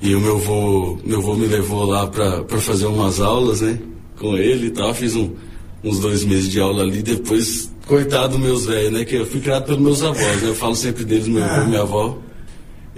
E 0.00 0.14
o 0.14 0.20
meu 0.20 0.36
avô, 0.36 0.98
meu 1.04 1.18
avô 1.18 1.34
me 1.34 1.46
levou 1.46 1.84
lá 1.84 2.06
para 2.06 2.58
fazer 2.58 2.86
umas 2.86 3.20
aulas, 3.20 3.60
né? 3.60 3.78
Com 4.18 4.36
ele 4.36 4.68
e 4.68 4.70
tal. 4.70 4.94
Fiz 4.94 5.14
um, 5.14 5.30
uns 5.84 6.00
dois 6.00 6.24
meses 6.24 6.50
de 6.50 6.58
aula 6.58 6.82
ali. 6.82 7.02
Depois, 7.02 7.70
coitado 7.86 8.38
meus 8.38 8.66
velhos, 8.66 8.92
né? 8.92 9.04
Que 9.04 9.16
eu 9.16 9.26
fui 9.26 9.40
criado 9.40 9.66
pelos 9.66 9.80
meus 9.80 10.02
avós, 10.02 10.42
né? 10.42 10.48
Eu 10.48 10.54
falo 10.54 10.74
sempre 10.74 11.04
deles, 11.04 11.28
meu 11.28 11.44
avô 11.44 11.62
e 11.62 11.66
minha 11.66 11.82
avó. 11.82 12.18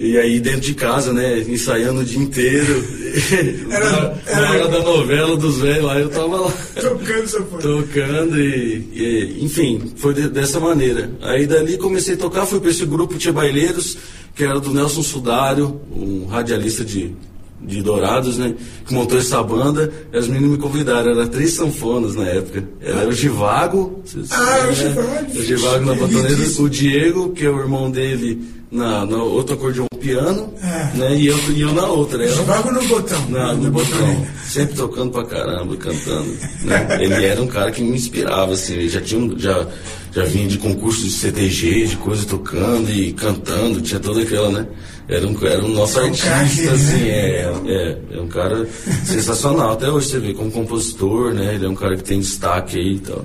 E 0.01 0.17
aí 0.17 0.41
dentro 0.41 0.63
de 0.63 0.73
casa, 0.73 1.13
né, 1.13 1.41
ensaiando 1.41 2.01
o 2.01 2.05
dia 2.05 2.19
inteiro. 2.19 3.01
Era, 3.71 3.91
na, 3.91 4.15
era... 4.25 4.41
na 4.41 4.51
hora 4.51 4.69
da 4.69 4.79
novela 4.83 5.37
dos 5.37 5.59
velhos 5.59 5.85
lá, 5.85 5.99
eu 5.99 6.09
tava 6.09 6.41
lá. 6.41 6.53
Tocando 6.81 7.25
essa 7.25 7.43
Tocando 7.43 8.41
e, 8.41 8.89
e, 8.95 9.45
enfim, 9.45 9.93
foi 9.97 10.15
de, 10.15 10.29
dessa 10.29 10.59
maneira. 10.59 11.11
Aí 11.21 11.47
dali 11.47 11.77
comecei 11.77 12.15
a 12.15 12.17
tocar, 12.17 12.47
fui 12.47 12.61
para 12.61 12.71
esse 12.71 12.87
grupo 12.87 13.19
Tia 13.19 13.33
Baileiros, 13.33 13.99
que 14.35 14.45
era 14.45 14.59
do 14.59 14.73
Nelson 14.73 15.03
Sudário, 15.03 15.81
um 15.93 16.27
radialista 16.27 16.85
de, 16.85 17.15
de 17.61 17.83
Dourados, 17.83 18.39
né? 18.39 18.55
Que 18.87 18.95
montou 18.95 19.19
essa 19.19 19.43
banda. 19.43 19.93
E 20.13 20.17
as 20.17 20.29
meninas 20.29 20.53
me 20.53 20.59
convidaram, 20.59 21.11
era 21.11 21.27
três 21.27 21.55
sanfonas 21.55 22.15
na 22.15 22.27
época. 22.27 22.65
Era 22.81 23.09
o 23.09 23.13
Givago. 23.13 24.03
Ah, 24.31 24.63
né? 24.63 24.71
o 24.71 24.73
Givago. 24.73 25.39
O 25.39 25.43
Givago 25.43 25.85
na 25.85 25.95
batoneira, 25.95 26.43
o 26.59 26.71
Diego, 26.71 27.33
que 27.33 27.45
é 27.45 27.51
o 27.51 27.59
irmão 27.59 27.91
dele 27.91 28.60
na, 28.71 29.05
na 29.05 29.17
outro 29.23 29.55
acordeão 29.55 29.87
piano, 30.01 30.53
é. 30.63 30.97
né? 30.97 31.17
E 31.17 31.27
eu, 31.27 31.39
e 31.53 31.61
eu 31.61 31.73
na 31.73 31.87
outra. 31.87 32.19
Né? 32.19 32.29
Jogava 32.29 32.71
no 32.73 32.83
botão. 32.89 33.29
Na, 33.29 33.53
no, 33.53 33.65
no 33.65 33.71
botão. 33.71 34.27
Sempre 34.45 34.75
tocando 34.75 35.11
pra 35.11 35.25
caramba, 35.25 35.77
cantando. 35.77 36.37
Né? 36.63 36.99
Ele 37.01 37.25
era 37.25 37.41
um 37.43 37.47
cara 37.47 37.71
que 37.71 37.83
me 37.83 37.97
inspirava, 37.97 38.53
assim, 38.53 38.75
ele 38.75 38.89
já 38.89 39.01
tinha 39.01 39.39
já, 39.39 39.67
já 40.13 40.25
vinha 40.25 40.49
de 40.49 40.59
concursos 40.59 41.05
de 41.05 41.11
CTG, 41.11 41.87
de 41.87 41.97
coisa 41.97 42.25
tocando 42.27 42.91
e 42.91 43.13
cantando, 43.13 43.81
tinha 43.81 44.01
toda 44.01 44.23
aquela, 44.23 44.51
né? 44.51 44.67
Era 45.09 45.27
um, 45.27 45.37
era 45.45 45.65
um 45.65 45.69
nosso 45.69 45.99
é 45.99 46.05
artista, 46.05 46.29
cara, 46.29 46.75
assim, 46.75 46.99
né? 46.99 47.09
é, 47.09 47.53
é, 47.67 47.99
é 48.17 48.21
um 48.21 48.29
cara 48.29 48.67
sensacional. 49.05 49.73
Até 49.73 49.91
hoje 49.91 50.09
você 50.09 50.21
vê 50.21 50.33
como 50.33 50.51
compositor, 50.51 51.35
né? 51.35 51.57
Ele 51.57 51.67
é 51.67 51.69
um 51.69 51.75
cara 51.75 51.97
que 51.97 52.05
tem 52.05 52.21
destaque 52.21 52.79
aí 52.79 52.95
e 52.95 53.01
tal. 53.01 53.25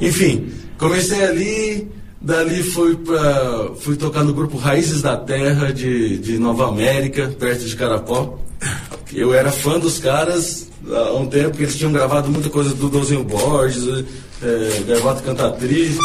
Enfim, 0.00 0.48
comecei 0.78 1.22
ali, 1.22 1.88
Dali 2.24 2.62
fui, 2.62 2.96
pra, 2.96 3.70
fui 3.80 3.96
tocar 3.96 4.24
no 4.24 4.32
grupo 4.32 4.56
Raízes 4.56 5.02
da 5.02 5.14
Terra 5.14 5.70
de, 5.74 6.16
de 6.16 6.38
Nova 6.38 6.66
América, 6.66 7.28
perto 7.38 7.66
de 7.66 7.76
Carapó. 7.76 8.38
Eu 9.12 9.34
era 9.34 9.52
fã 9.52 9.78
dos 9.78 9.98
caras 9.98 10.68
há 10.90 11.12
um 11.12 11.26
tempo, 11.26 11.54
que 11.54 11.64
eles 11.64 11.76
tinham 11.76 11.92
gravado 11.92 12.30
muita 12.30 12.48
coisa 12.48 12.74
do 12.74 12.88
Dozinho 12.88 13.22
Borges, 13.24 14.06
é, 14.42 14.82
gravado 14.86 15.22
Cantatriz. 15.22 15.98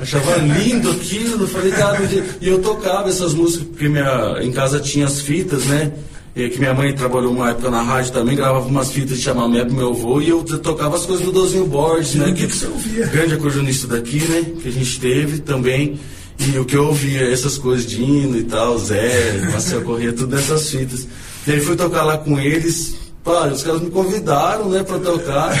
Achava 0.00 0.36
lindo 0.38 0.92
aquilo, 0.92 1.46
falei, 1.46 1.72
cara, 1.72 1.98
e 2.40 2.48
eu 2.48 2.62
tocava 2.62 3.10
essas 3.10 3.34
músicas, 3.34 3.68
porque 3.68 3.86
minha, 3.86 4.38
em 4.40 4.50
casa 4.50 4.80
tinha 4.80 5.04
as 5.04 5.20
fitas, 5.20 5.66
né? 5.66 5.92
Que 6.36 6.58
minha 6.58 6.74
mãe 6.74 6.92
trabalhou 6.92 7.32
uma 7.32 7.50
época 7.50 7.70
na 7.70 7.82
rádio 7.82 8.12
também, 8.12 8.36
gravava 8.36 8.66
umas 8.66 8.92
fitas 8.92 9.16
de 9.16 9.24
chamamé 9.24 9.64
pro 9.64 9.74
meu 9.74 9.88
avô 9.88 10.20
e 10.20 10.28
eu 10.28 10.44
tocava 10.44 10.96
as 10.96 11.06
coisas 11.06 11.24
do 11.24 11.32
Dozinho 11.32 11.66
Borges, 11.66 12.14
né? 12.16 12.30
Que, 12.32 12.46
que 12.46 12.54
você 12.54 12.66
ouvia? 12.66 13.06
Grande 13.06 13.34
acordeonista 13.34 13.86
daqui, 13.86 14.20
né? 14.20 14.44
Que 14.60 14.68
a 14.68 14.72
gente 14.72 15.00
teve 15.00 15.38
também. 15.38 15.98
E 16.38 16.58
o 16.58 16.66
que 16.66 16.76
eu 16.76 16.88
ouvia, 16.88 17.32
essas 17.32 17.56
coisas 17.56 17.86
de 17.86 18.02
hino 18.02 18.36
e 18.36 18.44
tal, 18.44 18.78
Zé, 18.78 19.48
Marcel 19.50 19.80
Corrêa, 19.80 20.12
tudo 20.12 20.36
dessas 20.36 20.68
fitas. 20.68 21.08
E 21.46 21.52
aí 21.52 21.60
fui 21.60 21.74
tocar 21.74 22.02
lá 22.02 22.18
com 22.18 22.38
eles, 22.38 22.96
Pá, 23.26 23.48
os 23.48 23.64
caras 23.64 23.80
me 23.80 23.90
convidaram, 23.90 24.68
né, 24.68 24.84
pra 24.84 25.00
tocar. 25.00 25.52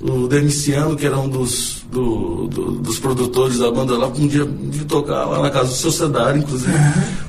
O 0.00 0.26
Demiciano, 0.26 0.96
que 0.96 1.04
era 1.04 1.18
um 1.18 1.28
dos, 1.28 1.79
do, 1.90 2.46
do, 2.46 2.70
dos 2.72 2.98
produtores 2.98 3.58
da 3.58 3.70
banda 3.70 3.98
lá, 3.98 4.06
um 4.06 4.26
dia 4.26 4.44
de 4.44 4.84
tocar 4.84 5.24
lá 5.24 5.42
na 5.42 5.50
casa 5.50 5.68
do 5.68 5.74
seu 5.74 5.90
Cedário, 5.90 6.40
inclusive. 6.40 6.72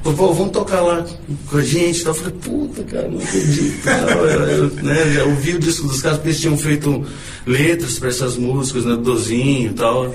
Falou, 0.04 0.18
pô, 0.18 0.34
vamos 0.34 0.52
tocar 0.52 0.82
lá 0.82 1.06
com 1.50 1.58
a 1.58 1.64
gente. 1.64 2.06
Eu 2.06 2.14
falei, 2.14 2.34
puta, 2.34 2.84
cara, 2.84 3.08
não 3.08 3.20
acredito. 3.20 3.88
eu, 3.88 4.48
eu, 4.48 4.70
né, 4.84 5.14
já 5.14 5.24
ouvi 5.26 5.56
o 5.56 5.60
disco 5.60 5.88
dos 5.88 6.02
caras, 6.02 6.18
porque 6.18 6.30
eles 6.30 6.40
tinham 6.40 6.58
feito 6.58 7.04
letras 7.46 7.98
para 7.98 8.10
essas 8.10 8.38
músicas, 8.38 8.86
né, 8.86 8.96
Dozinho 8.96 9.72
e 9.72 9.74
tal. 9.74 10.14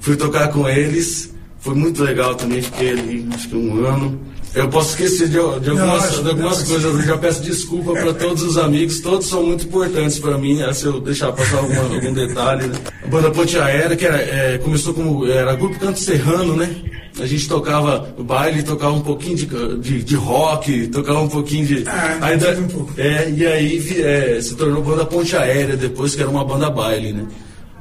Fui 0.00 0.16
tocar 0.16 0.48
com 0.48 0.68
eles. 0.68 1.34
Foi 1.60 1.74
muito 1.74 2.02
legal 2.02 2.34
também, 2.34 2.62
fiquei 2.62 2.90
ali 2.90 3.28
acho 3.34 3.48
que 3.48 3.56
um 3.56 3.84
ano. 3.84 4.18
Eu 4.54 4.68
posso 4.68 4.90
esquecer 4.90 5.28
de, 5.28 5.34
de 5.34 5.38
algumas, 5.70 6.16
não, 6.16 6.22
de 6.22 6.30
algumas 6.30 6.62
coisas. 6.62 6.84
Eu 6.84 7.02
já 7.02 7.18
peço 7.18 7.42
desculpa 7.42 7.92
para 7.92 8.14
todos 8.14 8.42
os 8.42 8.56
amigos. 8.58 9.00
Todos 9.00 9.26
são 9.26 9.42
muito 9.44 9.66
importantes 9.66 10.18
para 10.18 10.38
mim. 10.38 10.60
Se 10.72 10.86
eu 10.86 11.00
deixar 11.00 11.32
passar 11.32 11.58
alguma, 11.58 11.82
algum 11.82 12.12
detalhe. 12.12 12.70
A 13.02 13.06
banda 13.06 13.30
Ponte 13.30 13.58
Aérea, 13.58 13.96
que 13.96 14.06
era, 14.06 14.16
é, 14.16 14.58
começou 14.58 14.94
como. 14.94 15.26
Era 15.26 15.54
grupo 15.54 15.78
Canto 15.78 15.98
Serrano, 15.98 16.56
né? 16.56 16.74
A 17.20 17.26
gente 17.26 17.48
tocava 17.48 18.14
baile, 18.18 18.62
tocava 18.62 18.92
um 18.92 19.00
pouquinho 19.00 19.36
de, 19.36 19.46
de, 19.78 20.04
de 20.04 20.14
rock, 20.14 20.86
tocava 20.88 21.20
um 21.20 21.28
pouquinho 21.28 21.66
de. 21.66 21.84
Ah, 21.86 22.18
ainda, 22.22 22.50
um 22.52 22.68
pouco. 22.68 22.92
É, 22.96 23.28
e 23.30 23.46
aí 23.46 24.02
é, 24.02 24.40
se 24.40 24.54
tornou 24.54 24.82
banda 24.82 25.04
Ponte 25.04 25.36
Aérea 25.36 25.76
depois, 25.76 26.14
que 26.14 26.22
era 26.22 26.30
uma 26.30 26.44
banda 26.44 26.70
baile, 26.70 27.12
né? 27.12 27.26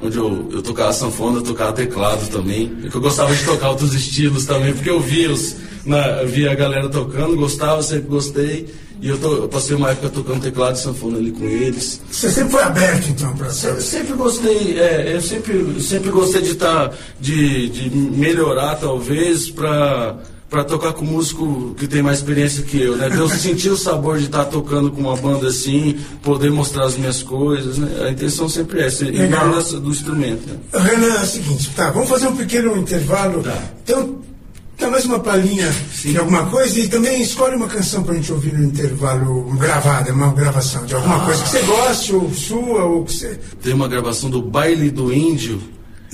Onde 0.02 0.18
eu, 0.18 0.50
eu 0.52 0.62
tocava 0.62 0.94
sanfona, 0.94 1.40
eu 1.40 1.44
tocava 1.44 1.74
teclado 1.74 2.30
também. 2.30 2.76
Eu 2.94 3.02
gostava 3.02 3.36
de 3.36 3.44
tocar 3.44 3.70
outros 3.70 3.94
estilos 3.94 4.46
também, 4.46 4.74
porque 4.74 4.90
eu 4.90 5.00
via, 5.00 5.32
os, 5.32 5.56
na, 5.86 6.24
via 6.24 6.52
a 6.52 6.56
galera 6.56 6.90
tocando, 6.90 7.36
gostava, 7.36 7.82
sempre 7.82 8.08
gostei. 8.08 8.68
E 9.00 9.10
eu, 9.10 9.18
to, 9.18 9.28
eu, 9.28 9.48
passei 9.48 9.76
uma 9.76 9.92
época 9.92 10.10
tocando 10.10 10.42
teclado 10.42 10.76
e 10.76 10.80
sanfona 10.80 11.18
ali 11.18 11.32
com 11.32 11.46
eles. 11.46 12.02
Você 12.10 12.32
sempre 12.32 12.52
foi 12.52 12.64
aberto, 12.64 13.10
então, 13.10 13.36
para 13.36 13.50
sempre, 13.52 13.82
sempre 13.82 14.14
gostei, 14.14 14.80
é, 14.80 15.16
eu 15.16 15.22
sempre, 15.22 15.82
sempre 15.82 16.10
gostei 16.10 16.42
de 16.42 16.52
estar, 16.52 16.90
tá, 16.90 16.96
de, 17.20 17.70
de 17.70 17.90
melhorar, 17.96 18.76
talvez, 18.76 19.52
para 19.52 20.18
para 20.50 20.64
tocar 20.64 20.94
com 20.94 21.04
músico 21.04 21.76
que 21.78 21.88
tem 21.88 22.02
mais 22.02 22.20
experiência 22.20 22.64
que 22.64 22.82
eu, 22.82 22.96
né? 22.96 23.10
Eu 23.14 23.28
sentir 23.28 23.70
o 23.70 23.78
sabor 23.78 24.18
de 24.18 24.26
estar 24.26 24.46
tá 24.46 24.52
tocando 24.52 24.90
com 24.92 25.02
uma 25.02 25.16
banda 25.18 25.48
assim, 25.48 25.98
poder 26.22 26.50
mostrar 26.52 26.86
as 26.86 26.96
minhas 26.96 27.22
coisas, 27.22 27.78
né? 27.78 28.06
A 28.08 28.12
intenção 28.12 28.48
sempre 28.48 28.82
é 28.82 28.88
essa, 28.88 29.06
e 29.06 29.80
do 29.80 29.90
instrumento. 29.90 30.48
Né? 30.48 30.58
Renan, 30.74 31.16
é 31.16 31.24
o 31.24 31.26
seguinte, 31.26 31.70
tá, 31.76 31.92
vamos 31.92 32.10
fazer 32.10 32.28
um 32.28 32.36
pequeno 32.36 32.78
intervalo. 32.78 33.44
Tá. 33.44 33.62
Então, 33.84 34.18
Dá 34.80 34.92
mais 34.92 35.06
uma 35.06 35.20
palhinha 35.20 35.68
Sim. 35.92 36.12
de 36.12 36.20
alguma 36.20 36.46
coisa 36.46 36.80
e 36.80 36.88
também 36.88 37.20
escolhe 37.20 37.56
uma 37.56 37.68
canção 37.68 38.04
para 38.04 38.14
a 38.14 38.16
gente 38.16 38.32
ouvir 38.32 38.54
no 38.54 38.64
intervalo 38.64 39.52
gravada, 39.58 40.14
uma 40.14 40.32
gravação 40.32 40.86
de 40.86 40.94
alguma 40.94 41.18
ah. 41.18 41.26
coisa 41.26 41.44
que 41.44 41.50
você 41.50 41.62
goste, 41.64 42.14
ou 42.14 42.32
sua, 42.32 42.84
ou 42.84 43.04
que 43.04 43.14
você. 43.14 43.40
Tem 43.64 43.74
uma 43.74 43.88
gravação 43.88 44.30
do 44.30 44.40
Baile 44.40 44.92
do 44.92 45.12
Índio. 45.12 45.60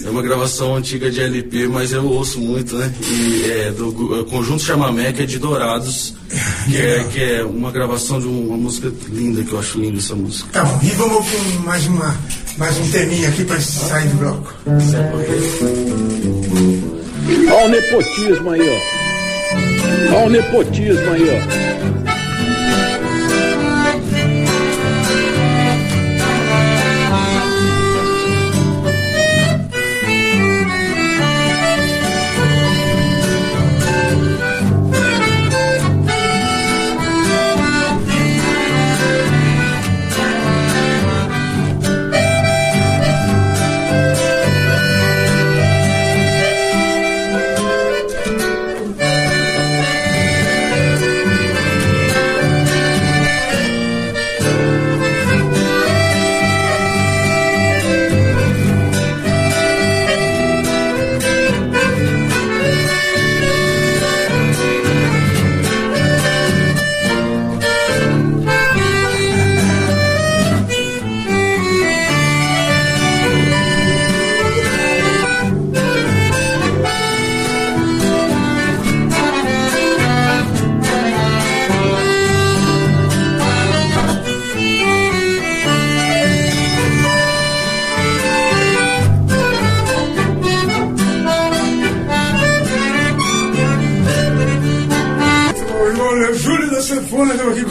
É 0.02 0.10
uma 0.10 0.24
gravação 0.24 0.76
antiga 0.76 1.12
de 1.12 1.22
LP, 1.22 1.68
mas 1.68 1.92
eu 1.92 2.04
ouço 2.06 2.40
muito, 2.40 2.76
né? 2.76 2.92
E 3.08 3.52
é 3.52 3.72
do 3.72 4.20
é, 4.20 4.24
Conjunto 4.24 4.64
Chamamé, 4.64 5.14
que 5.14 5.22
é 5.22 5.26
de 5.26 5.38
Dourados, 5.38 6.16
que 6.66 6.78
é, 6.78 7.04
que 7.12 7.24
é 7.24 7.44
uma 7.44 7.72
gravação 7.72 8.20
de 8.20 8.26
uma 8.26 8.58
música 8.58 8.92
linda, 9.10 9.44
que 9.44 9.52
eu 9.52 9.60
acho 9.60 9.80
linda 9.80 10.00
essa 10.00 10.16
música. 10.16 10.50
Tá 10.52 10.66
bom, 10.66 10.80
e 10.82 10.90
vamos 10.92 11.18
ouvir 11.18 11.60
mais, 11.60 11.86
uma, 11.86 12.18
mais 12.58 12.78
um 12.78 12.90
teminha 12.90 13.30
aqui 13.30 13.46
para 13.46 13.62
sair 13.62 14.08
do 14.10 14.18
bloco. 14.18 14.54
Olha 17.52 17.66
o 17.66 17.70
nepotismo 17.70 18.50
aí, 18.50 18.62
ó. 18.62 20.16
Olha 20.16 20.26
o 20.26 20.30
nepotismo 20.30 21.12
aí, 21.12 21.30
ó. 21.30 22.13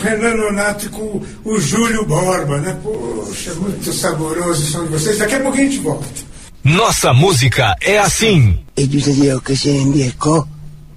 Renan 0.03 0.35
Nonato 0.35 0.91
com 0.91 1.23
o 1.45 1.61
Júlio 1.61 2.05
Borba, 2.07 2.59
né? 2.61 2.77
Poxa, 2.83 3.55
muito 3.55 3.93
saboroso 3.93 4.63
o 4.63 4.67
som 4.67 4.85
de 4.85 4.91
vocês. 4.91 5.19
Daqui 5.19 5.35
a 5.35 5.41
pouquinho 5.41 5.69
a 5.69 5.71
gente 5.71 5.83
volta. 5.83 6.09
Nossa 6.65 7.13
música 7.13 7.75
é 7.81 7.99
assim. 7.99 8.59
E 8.77 8.87
dizia 8.87 9.41
que 9.41 9.57
se 9.57 9.71
endiecou 9.71 10.47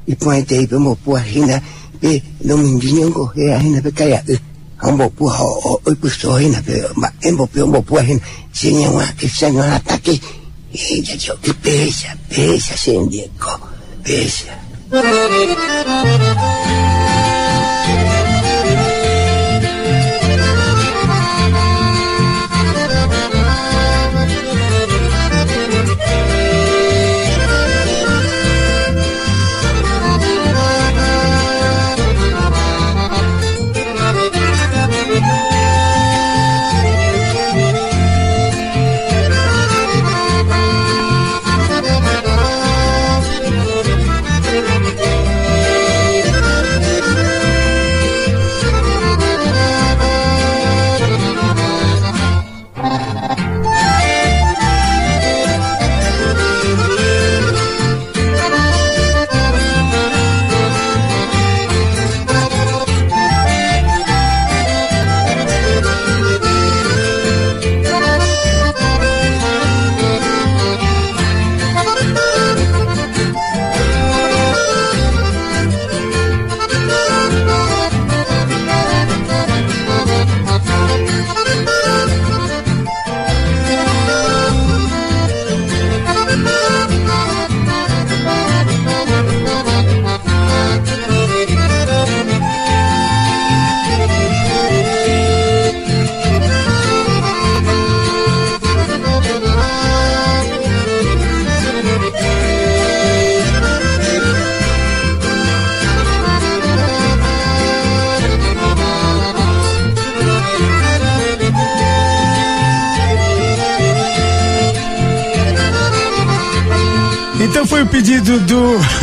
e 0.07 0.15
põe 0.15 0.45
aí 0.49 0.67
para 0.67 0.77
uma 0.77 0.95
porrina 0.95 1.61
e 2.01 2.21
não 2.43 2.57
me 2.57 2.69
indignam 2.69 3.11
correr 3.11 3.53
ainda 3.53 3.81
para 3.81 3.91
cair. 3.91 4.41
Ang 4.85 4.97
mo 4.99 5.09
po 5.09 5.31
ho 5.31 5.79
o 5.87 5.95
pusohin 5.95 6.51
na 6.51 6.61
pero 6.61 6.91
ma 6.99 7.07
embo 7.23 7.47
pe 7.47 7.63
mo 7.63 7.81
po 7.81 7.95
hin 7.97 8.19
sinya 8.51 8.91
wa 8.91 9.07
que 9.15 9.29
se 9.29 9.49
no 9.49 9.63
ataque 9.63 10.19
e 10.73 11.01
ya 11.01 11.15
yo 11.15 11.39
que 11.39 11.53
pesa 11.53 12.11
pesa 12.27 12.75
se 12.75 12.91
endiecó 12.91 13.55
pesa 14.03 14.51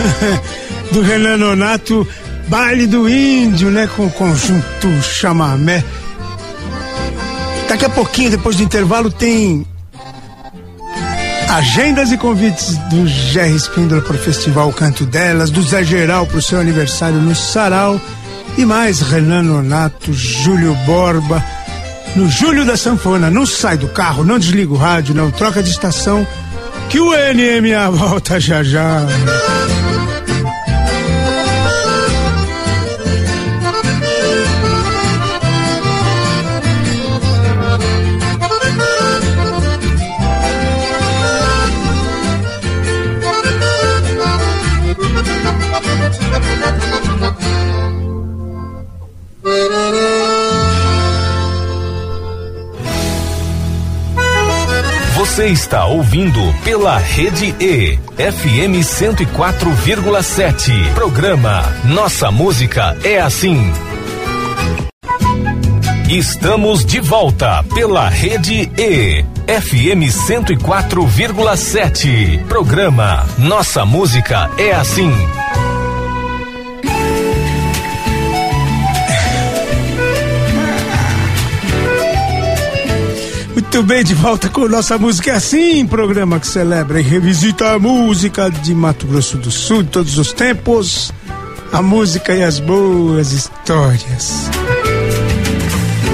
do, 0.92 1.02
Renan 1.02 1.36
Nonato 1.36 2.06
baile 2.48 2.86
do 2.86 3.08
índio, 3.08 3.70
né? 3.70 3.88
Com 3.96 4.06
o 4.06 4.10
conjunto 4.10 5.02
chamamé. 5.02 5.82
Daqui 7.68 7.84
a 7.84 7.90
pouquinho, 7.90 8.30
depois 8.30 8.56
do 8.56 8.62
intervalo, 8.62 9.10
tem 9.10 9.66
agendas 11.48 12.10
e 12.10 12.16
convites 12.16 12.76
do 12.88 13.06
Jerry 13.06 13.56
Espíndola 13.56 14.00
para 14.00 14.14
o 14.14 14.18
Festival 14.18 14.72
Canto 14.72 15.04
Delas, 15.04 15.50
do 15.50 15.62
Zé 15.62 15.84
Geral 15.84 16.26
para 16.26 16.38
o 16.38 16.42
seu 16.42 16.58
aniversário 16.58 17.18
no 17.18 17.34
Sarau 17.34 18.00
e 18.56 18.64
mais 18.64 19.00
Renan 19.00 19.42
Nonato, 19.42 20.12
Júlio 20.12 20.74
Borba, 20.86 21.44
no 22.16 22.28
Júlio 22.30 22.64
da 22.64 22.76
Sanfona. 22.76 23.30
Não 23.30 23.46
sai 23.46 23.76
do 23.76 23.88
carro, 23.88 24.24
não 24.24 24.38
desliga 24.38 24.72
o 24.72 24.76
rádio, 24.76 25.14
não 25.14 25.30
troca 25.30 25.62
de 25.62 25.70
estação, 25.70 26.26
que 26.88 27.00
o 27.00 27.10
NMA 27.10 27.90
volta 27.96 28.40
já 28.40 28.62
já. 28.62 29.06
Você 55.42 55.48
está 55.48 55.86
ouvindo 55.86 56.40
pela 56.62 56.96
Rede 56.98 57.52
E, 57.58 57.98
FM 58.16 58.78
104,7. 58.80 60.94
Programa 60.94 61.64
Nossa 61.84 62.30
Música 62.30 62.96
é 63.02 63.20
Assim. 63.20 63.58
Estamos 66.08 66.84
de 66.84 67.00
volta 67.00 67.64
pela 67.74 68.08
Rede 68.08 68.70
E, 68.78 69.24
FM 69.48 70.06
104,7. 70.28 72.44
Programa 72.44 73.26
Nossa 73.36 73.84
Música 73.84 74.48
é 74.56 74.70
Assim. 74.70 75.12
Muito 83.52 83.82
bem, 83.82 84.02
de 84.02 84.14
volta 84.14 84.48
com 84.48 84.66
nossa 84.66 84.96
música 84.96 85.30
é 85.30 85.34
assim, 85.34 85.86
programa 85.86 86.40
que 86.40 86.46
celebra 86.46 87.00
e 87.00 87.02
revisita 87.02 87.72
a 87.72 87.78
música 87.78 88.50
de 88.50 88.74
Mato 88.74 89.06
Grosso 89.06 89.36
do 89.36 89.50
Sul 89.50 89.82
de 89.82 89.90
todos 89.90 90.16
os 90.16 90.32
tempos, 90.32 91.12
a 91.70 91.82
música 91.82 92.34
e 92.34 92.42
as 92.42 92.58
boas 92.58 93.32
histórias. 93.32 94.48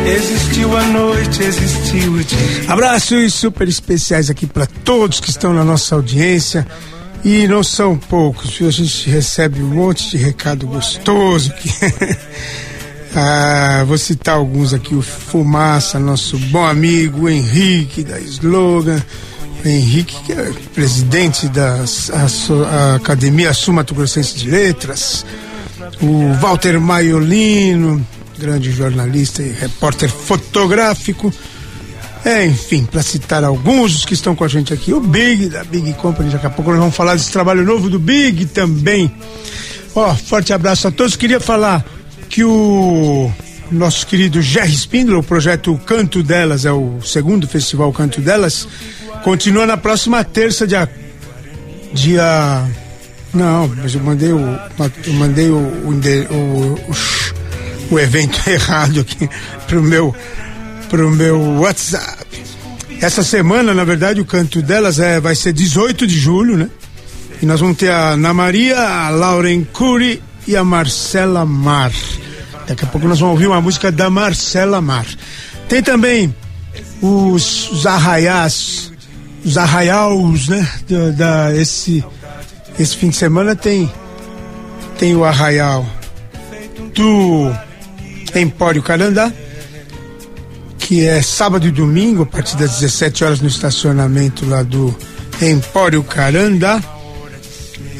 Existiu 0.04 0.76
a 0.76 0.82
noite, 0.84 1.42
existiu 1.42 2.12
o 2.14 2.24
dia. 2.24 2.38
Abraços 2.72 3.34
super 3.34 3.68
especiais 3.68 4.30
aqui 4.30 4.46
para 4.46 4.66
todos 4.66 5.20
que 5.20 5.30
estão 5.30 5.52
na 5.52 5.62
nossa 5.62 5.94
audiência. 5.94 6.66
E 7.24 7.46
não 7.46 7.62
são 7.62 7.96
poucos, 7.96 8.56
viu? 8.56 8.68
A 8.68 8.70
gente 8.70 9.10
recebe 9.10 9.62
um 9.62 9.68
monte 9.68 10.10
de 10.10 10.16
recado 10.16 10.66
gostoso. 10.66 11.52
Que 11.52 11.68
Ah, 13.14 13.84
vou 13.86 13.98
citar 13.98 14.36
alguns 14.36 14.74
aqui: 14.74 14.94
o 14.94 15.02
Fumaça, 15.02 15.98
nosso 15.98 16.38
bom 16.38 16.64
amigo, 16.64 17.28
Henrique 17.28 18.02
da 18.02 18.18
Slogan. 18.20 19.02
Henrique, 19.64 20.22
que 20.24 20.32
é 20.32 20.52
presidente 20.72 21.48
da 21.48 21.74
a, 21.74 22.92
a 22.92 22.94
Academia 22.94 23.52
Sul 23.52 23.74
Mato 23.74 23.94
Grossense 23.94 24.36
de 24.36 24.48
Letras. 24.48 25.26
O 26.00 26.32
Walter 26.34 26.80
Maiolino, 26.80 28.04
grande 28.38 28.70
jornalista 28.70 29.42
e 29.42 29.50
repórter 29.50 30.10
fotográfico. 30.10 31.32
É, 32.24 32.44
enfim, 32.44 32.84
para 32.84 33.02
citar 33.02 33.42
alguns 33.42 33.92
dos 33.92 34.04
que 34.04 34.14
estão 34.14 34.34
com 34.34 34.44
a 34.44 34.48
gente 34.48 34.72
aqui, 34.72 34.92
o 34.92 35.00
Big 35.00 35.48
da 35.48 35.64
Big 35.64 35.92
Company, 35.94 36.30
daqui 36.30 36.46
a 36.46 36.50
pouco 36.50 36.70
nós 36.70 36.80
vamos 36.80 36.94
falar 36.94 37.14
desse 37.14 37.30
trabalho 37.30 37.64
novo 37.64 37.88
do 37.88 37.98
Big 37.98 38.46
também. 38.46 39.10
Ó, 39.94 40.14
forte 40.14 40.52
abraço 40.52 40.88
a 40.88 40.90
todos. 40.90 41.16
Queria 41.16 41.40
falar 41.40 41.84
que 42.28 42.44
o 42.44 43.32
nosso 43.70 44.06
querido 44.06 44.40
Jerry 44.40 44.72
Spindler, 44.72 45.18
o 45.18 45.22
projeto 45.22 45.78
Canto 45.84 46.22
Delas, 46.22 46.64
é 46.64 46.72
o 46.72 47.00
segundo 47.02 47.48
festival 47.48 47.92
Canto 47.92 48.20
Delas, 48.20 48.68
continua 49.22 49.66
na 49.66 49.76
próxima 49.76 50.22
terça, 50.24 50.66
dia. 50.66 50.88
dia 51.92 52.64
não, 53.32 53.68
mas 53.68 53.94
eu 53.94 54.00
mandei 54.00 54.32
o. 54.32 54.38
Eu 55.06 55.12
mandei 55.14 55.48
o, 55.50 55.56
o, 55.56 55.90
o, 56.30 57.94
o, 57.94 57.98
evento 57.98 58.40
errado 58.48 59.00
aqui 59.00 59.28
pro 59.66 59.82
meu, 59.82 60.14
pro 60.88 61.10
meu 61.10 61.38
WhatsApp. 61.60 62.26
Essa 63.00 63.22
semana, 63.22 63.74
na 63.74 63.84
verdade, 63.84 64.20
o 64.20 64.24
canto 64.24 64.60
delas 64.62 64.98
é, 64.98 65.20
vai 65.20 65.34
ser 65.34 65.52
18 65.52 66.06
de 66.06 66.18
julho, 66.18 66.56
né? 66.56 66.68
E 67.40 67.46
nós 67.46 67.60
vamos 67.60 67.76
ter 67.76 67.90
a 67.90 68.10
Ana 68.10 68.34
Maria, 68.34 68.80
a 68.80 69.10
Lauren 69.10 69.62
Cury 69.64 70.20
e 70.48 70.56
a 70.56 70.64
Marcela 70.64 71.44
Mar. 71.44 71.92
Daqui 72.66 72.82
a 72.82 72.86
pouco 72.86 73.06
nós 73.06 73.20
vamos 73.20 73.34
ouvir 73.34 73.46
uma 73.46 73.60
música 73.60 73.92
da 73.92 74.08
Marcela 74.08 74.80
Mar. 74.80 75.06
Tem 75.68 75.82
também 75.82 76.34
os, 77.02 77.70
os 77.70 77.86
arraiais, 77.86 78.90
os 79.44 79.58
arraiaus, 79.58 80.48
né? 80.48 80.66
Da, 80.88 81.10
da, 81.10 81.54
esse, 81.54 82.02
esse 82.78 82.96
fim 82.96 83.10
de 83.10 83.16
semana 83.16 83.54
tem, 83.54 83.92
tem 84.98 85.14
o 85.14 85.22
arraial 85.22 85.84
do 86.94 87.52
Empório 88.34 88.82
Carandá, 88.82 89.30
que 90.78 91.06
é 91.06 91.20
sábado 91.20 91.66
e 91.66 91.70
domingo, 91.70 92.22
a 92.22 92.26
partir 92.26 92.56
das 92.56 92.80
17 92.80 93.22
horas 93.22 93.40
no 93.42 93.48
estacionamento 93.48 94.46
lá 94.46 94.62
do 94.62 94.96
Empório 95.42 96.02
Carandá. 96.02 96.82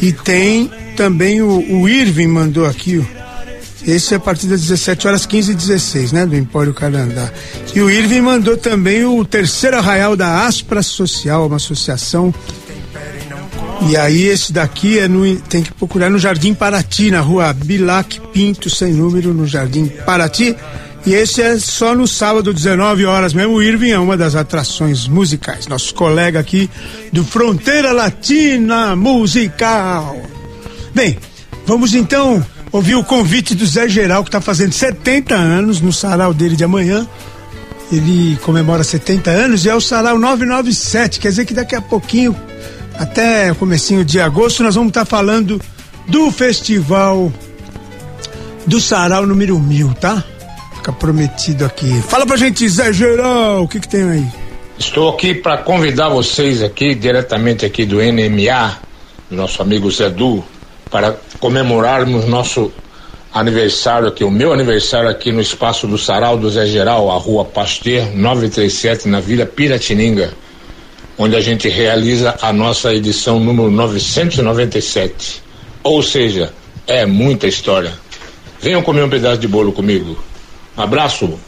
E 0.01 0.13
tem 0.13 0.71
também 0.99 1.41
o, 1.41 1.81
o 1.81 1.89
Irving 1.89 2.27
mandou 2.27 2.67
aqui, 2.67 3.01
esse 3.87 4.15
é 4.15 4.17
a 4.17 4.21
partir 4.21 4.49
das 4.49 4.63
17 4.63 5.07
horas 5.07 5.25
15 5.25 5.53
e 5.53 5.55
16, 5.55 6.11
né? 6.11 6.27
Do 6.27 6.35
Empório 6.35 6.75
Carandá. 6.75 7.31
E 7.73 7.81
o 7.81 7.89
Irving 7.89 8.21
mandou 8.21 8.57
também 8.57 9.05
o 9.05 9.25
terceiro 9.25 9.77
arraial 9.77 10.17
da 10.17 10.45
Aspra 10.45 10.83
Social, 10.83 11.47
uma 11.47 11.55
associação. 11.55 12.35
E 13.89 13.97
aí 13.97 14.25
esse 14.25 14.53
daqui 14.53 14.99
é 14.99 15.07
no, 15.07 15.37
tem 15.43 15.63
que 15.63 15.73
procurar 15.73 16.11
no 16.11 16.19
Jardim 16.19 16.53
Paraty, 16.53 17.13
na 17.13 17.21
rua 17.21 17.53
Bilac 17.53 18.21
Pinto, 18.33 18.69
sem 18.69 18.93
número, 18.93 19.33
no 19.33 19.47
Jardim 19.47 19.87
Paraty. 20.05 20.57
E 21.07 21.15
esse 21.15 21.41
é 21.41 21.57
só 21.61 21.95
no 21.95 22.09
sábado, 22.09 22.53
19 22.53 23.05
horas 23.05 23.33
mesmo. 23.33 23.55
O 23.55 23.63
Irving 23.63 23.93
é 23.93 23.99
uma 24.01 24.17
das 24.17 24.35
atrações 24.35 25.07
musicais. 25.07 25.69
Nosso 25.69 25.95
colega 25.95 26.41
aqui 26.41 26.69
do 27.13 27.23
Fronteira 27.23 27.93
Latina 27.93 28.97
Musical. 28.97 30.38
Bem, 30.95 31.19
vamos 31.67 31.95
então 31.95 32.45
ouvir 32.73 32.95
o 32.95 33.05
convite 33.05 33.55
do 33.55 33.67
Zé 33.67 33.89
Geral, 33.89 34.23
que 34.23 34.29
está 34.29 34.41
fazendo 34.41 34.73
70 34.73 35.35
anos 35.35 35.81
no 35.81 35.93
sarau 35.93 36.35
dele 36.35 36.57
de 36.57 36.65
amanhã. 36.65 37.07
Ele 37.91 38.37
comemora 38.43 38.85
70 38.85 39.31
anos 39.31 39.65
e 39.65 39.69
é 39.69 39.75
o 39.75 39.81
sarau 39.81 40.19
997. 40.19 41.21
Quer 41.21 41.29
dizer 41.29 41.45
que 41.47 41.55
daqui 41.55 41.75
a 41.75 41.81
pouquinho, 41.81 42.37
até 42.99 43.55
comecinho 43.55 44.05
de 44.05 44.21
agosto, 44.21 44.63
nós 44.63 44.75
vamos 44.75 44.91
estar 44.91 45.05
tá 45.05 45.07
falando 45.07 45.61
do 46.07 46.31
festival 46.31 47.33
do 48.67 48.81
sarau 48.81 49.27
número 49.27 49.59
mil, 49.59 49.95
tá? 49.95 50.23
Fica 50.77 50.93
prometido 50.93 51.65
aqui. 51.65 52.03
Fala 52.09 52.27
pra 52.27 52.37
gente, 52.37 52.69
Zé 52.69 52.93
Geral, 52.93 53.63
o 53.63 53.69
que 53.69 53.81
que 53.81 53.89
tem 53.89 54.03
aí? 54.03 54.27
Estou 54.79 55.09
aqui 55.09 55.35
para 55.35 55.59
convidar 55.59 56.09
vocês 56.09 56.63
aqui, 56.63 56.95
diretamente 56.95 57.65
aqui 57.65 57.85
do 57.85 57.97
NMA, 57.97 58.79
do 59.31 59.37
nosso 59.37 59.61
amigo 59.63 59.91
Zé 59.91 60.11
Du, 60.11 60.45
para 60.91 61.17
comemorarmos 61.41 62.27
nosso 62.27 62.73
aniversário 63.33 64.09
aqui, 64.09 64.25
o 64.25 64.31
meu 64.31 64.53
aniversário 64.53 65.09
aqui 65.09 65.31
no 65.31 65.41
espaço 65.41 65.87
do 65.87 65.99
Sarau 65.99 66.37
do 66.37 66.51
Zé 66.51 66.67
Geral, 66.67 67.11
a 67.11 67.15
rua 67.15 67.45
Pasteur 67.45 68.07
937, 68.15 69.09
na 69.09 69.21
Vila 69.21 69.47
Piratininga, 69.47 70.33
onde 71.17 71.37
a 71.37 71.41
gente 71.41 71.69
realiza 71.69 72.37
a 72.41 72.53
nossa 72.53 72.95
edição 72.95 73.39
número 73.39 73.71
997. 73.71 75.43
Ou 75.83 76.03
seja, 76.03 76.53
é 76.87 77.05
muita 77.05 77.47
história. 77.47 77.93
Venham 78.61 78.83
comer 78.83 79.05
um 79.05 79.11
pedaço 79.11 79.39
de 79.39 79.49
bolo 79.49 79.73
comigo. 79.73 80.19
Abraço. 80.77 81.39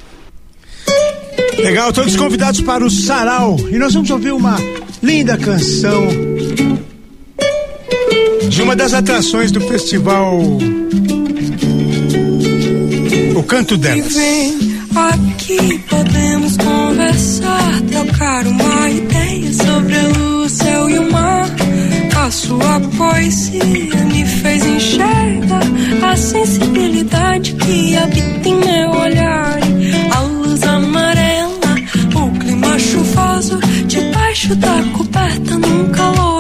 Legal, 1.56 1.92
todos 1.92 2.16
convidados 2.16 2.60
para 2.60 2.84
o 2.84 2.90
Sarau. 2.90 3.56
E 3.70 3.78
nós 3.78 3.94
vamos 3.94 4.10
ouvir 4.10 4.32
uma 4.32 4.56
linda 5.02 5.36
canção 5.36 6.08
de 8.50 8.62
uma 8.62 8.74
das 8.74 8.92
atrações 8.92 9.52
do 9.52 9.60
festival 9.60 10.40
O 13.36 13.42
Canto 13.44 13.76
Delas. 13.76 14.16
Aqui 14.96 15.78
podemos 15.88 16.56
conversar, 16.56 17.80
trocar 17.82 18.46
uma 18.48 18.90
ideia 18.90 19.52
sobre 19.52 19.96
a 19.96 20.08
luz, 20.08 20.52
céu 20.52 20.90
e 20.90 20.98
o 20.98 21.12
mar. 21.12 21.48
A 22.16 22.30
sua 22.30 22.80
poesia 22.98 24.04
me 24.12 24.26
fez 24.26 24.66
enxergar 24.66 25.62
a 26.02 26.16
sensibilidade 26.16 27.52
que 27.54 27.96
habita 27.96 28.48
em 28.48 28.56
meu 28.56 28.90
olhar. 28.90 29.58
A 30.10 30.20
luz 30.22 30.62
amarela, 30.64 31.74
o 32.16 32.38
clima 32.38 32.78
chuvoso, 32.80 33.58
debaixo 33.86 34.56
da 34.56 34.82
coberta 34.92 35.56
num 35.56 35.88
calor 35.90 36.39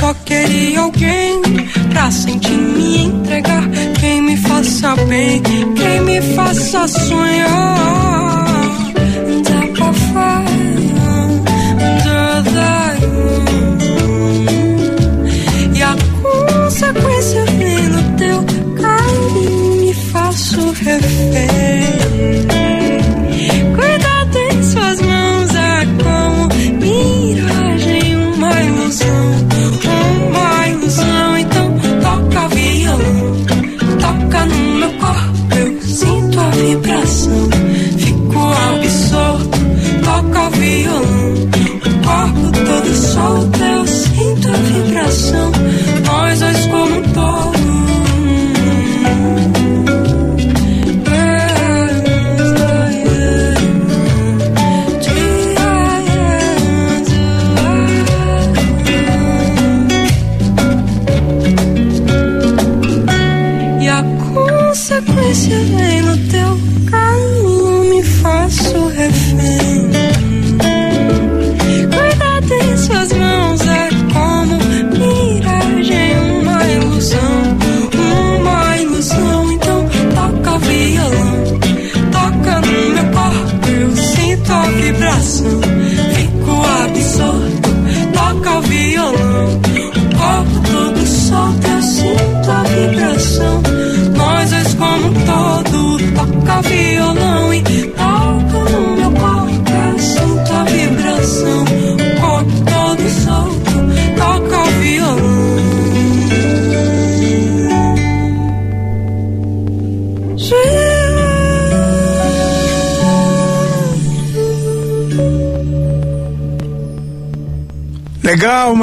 só 0.00 0.14
queria 0.24 0.80
alguém 0.80 1.42
pra 1.90 2.10
sentir 2.10 2.56
me 2.56 3.04
entregar. 3.04 3.62
Quem 4.00 4.22
me 4.22 4.36
faça 4.38 4.96
bem, 5.06 5.42
quem 5.42 6.00
me 6.00 6.22
faça 6.34 6.88
sonhar. 6.88 8.00
E 15.74 15.82
a 15.82 15.96
consequência 16.22 17.44
vem 17.58 17.88
no 17.88 18.16
teu 18.16 18.44
caminho, 18.82 19.76
me 19.76 19.94
faço 19.94 20.72
refém. 20.72 21.99
Corpo 42.10 42.50
todo 42.52 42.94
solto, 42.96 43.62
eu 43.62 43.86
sinto 43.86 44.48
a 44.48 44.56
vibração, 44.56 45.52
nós 46.04 46.40
dois 46.40 46.66
como 46.66 46.96
um 46.96 47.02
todo. 47.02 47.60
E 63.80 63.88
a 63.88 64.02
consequência 64.34 65.58
vem 65.58 66.02
no 66.02 66.16
teu 66.28 66.58
caminho, 66.90 67.84
me 67.84 68.02
faço 68.02 68.88
refém. 68.88 69.89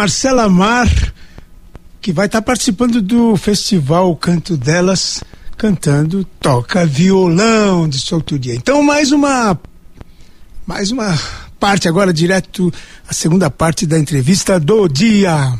Marcela 0.07 0.47
Mar, 0.47 0.87
que 1.99 2.13
vai 2.13 2.27
estar 2.27 2.41
participando 2.41 3.01
do 3.01 3.35
festival 3.35 4.15
Canto 4.15 4.55
Delas, 4.55 5.21
cantando 5.57 6.23
Toca 6.39 6.85
Violão 6.85 7.89
de 7.89 7.99
sua 7.99 8.17
autoria. 8.17 8.55
Então, 8.55 8.81
mais 8.81 9.11
uma 9.11 9.59
mais 10.65 10.91
uma 10.91 11.13
parte 11.59 11.89
agora 11.89 12.13
direto 12.13 12.73
a 13.05 13.13
segunda 13.13 13.49
parte 13.49 13.85
da 13.85 13.99
entrevista 13.99 14.57
do 14.57 14.87
dia. 14.87 15.53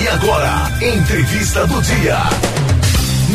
E 0.00 0.08
agora, 0.08 0.72
entrevista 0.80 1.66
do 1.66 1.82
dia. 1.82 2.16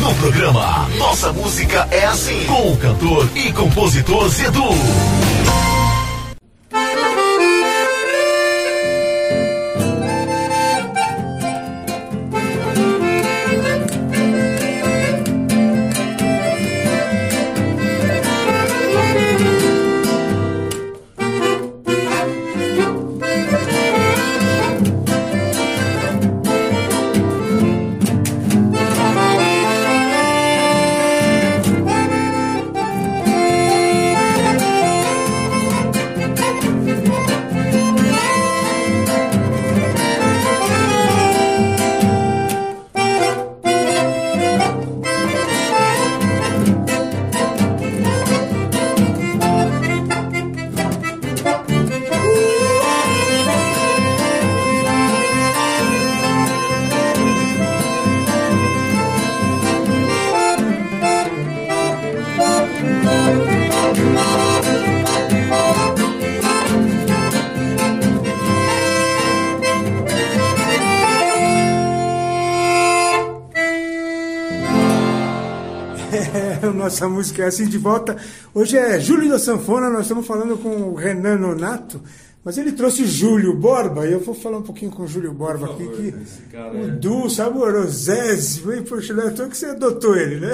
No 0.00 0.12
programa 0.16 0.88
Nossa 0.98 1.32
Música 1.32 1.86
é 1.92 2.06
Assim, 2.06 2.44
com 2.46 2.72
o 2.72 2.76
cantor 2.76 3.30
e 3.36 3.52
compositor 3.52 4.28
Zedu. 4.30 5.29
Nossa 76.90 77.08
música 77.08 77.44
é 77.44 77.46
assim 77.46 77.66
de 77.68 77.78
volta. 77.78 78.16
Hoje 78.52 78.76
é 78.76 78.98
Júlio 78.98 79.28
da 79.30 79.38
Sanfona, 79.38 79.88
nós 79.88 80.02
estamos 80.02 80.26
falando 80.26 80.58
com 80.58 80.70
o 80.90 80.94
Renan 80.96 81.36
Nonato, 81.38 82.00
mas 82.44 82.58
ele 82.58 82.72
trouxe 82.72 83.04
Júlio 83.06 83.54
Borba, 83.54 84.08
e 84.08 84.12
eu 84.12 84.18
vou 84.18 84.34
falar 84.34 84.58
um 84.58 84.62
pouquinho 84.62 84.90
com 84.90 85.04
o 85.04 85.06
Júlio 85.06 85.32
Borba 85.32 85.66
aqui, 85.66 85.86
que 85.86 86.14
o 86.56 86.84
é- 86.88 86.90
Du, 86.92 87.30
sabe 87.30 87.58
o 87.58 87.60
Orozese, 87.60 88.62
poxa, 88.88 89.12
não 89.14 89.28
é 89.28 89.30
que 89.30 89.56
você 89.56 89.66
adotou 89.66 90.16
ele, 90.16 90.40
né? 90.40 90.50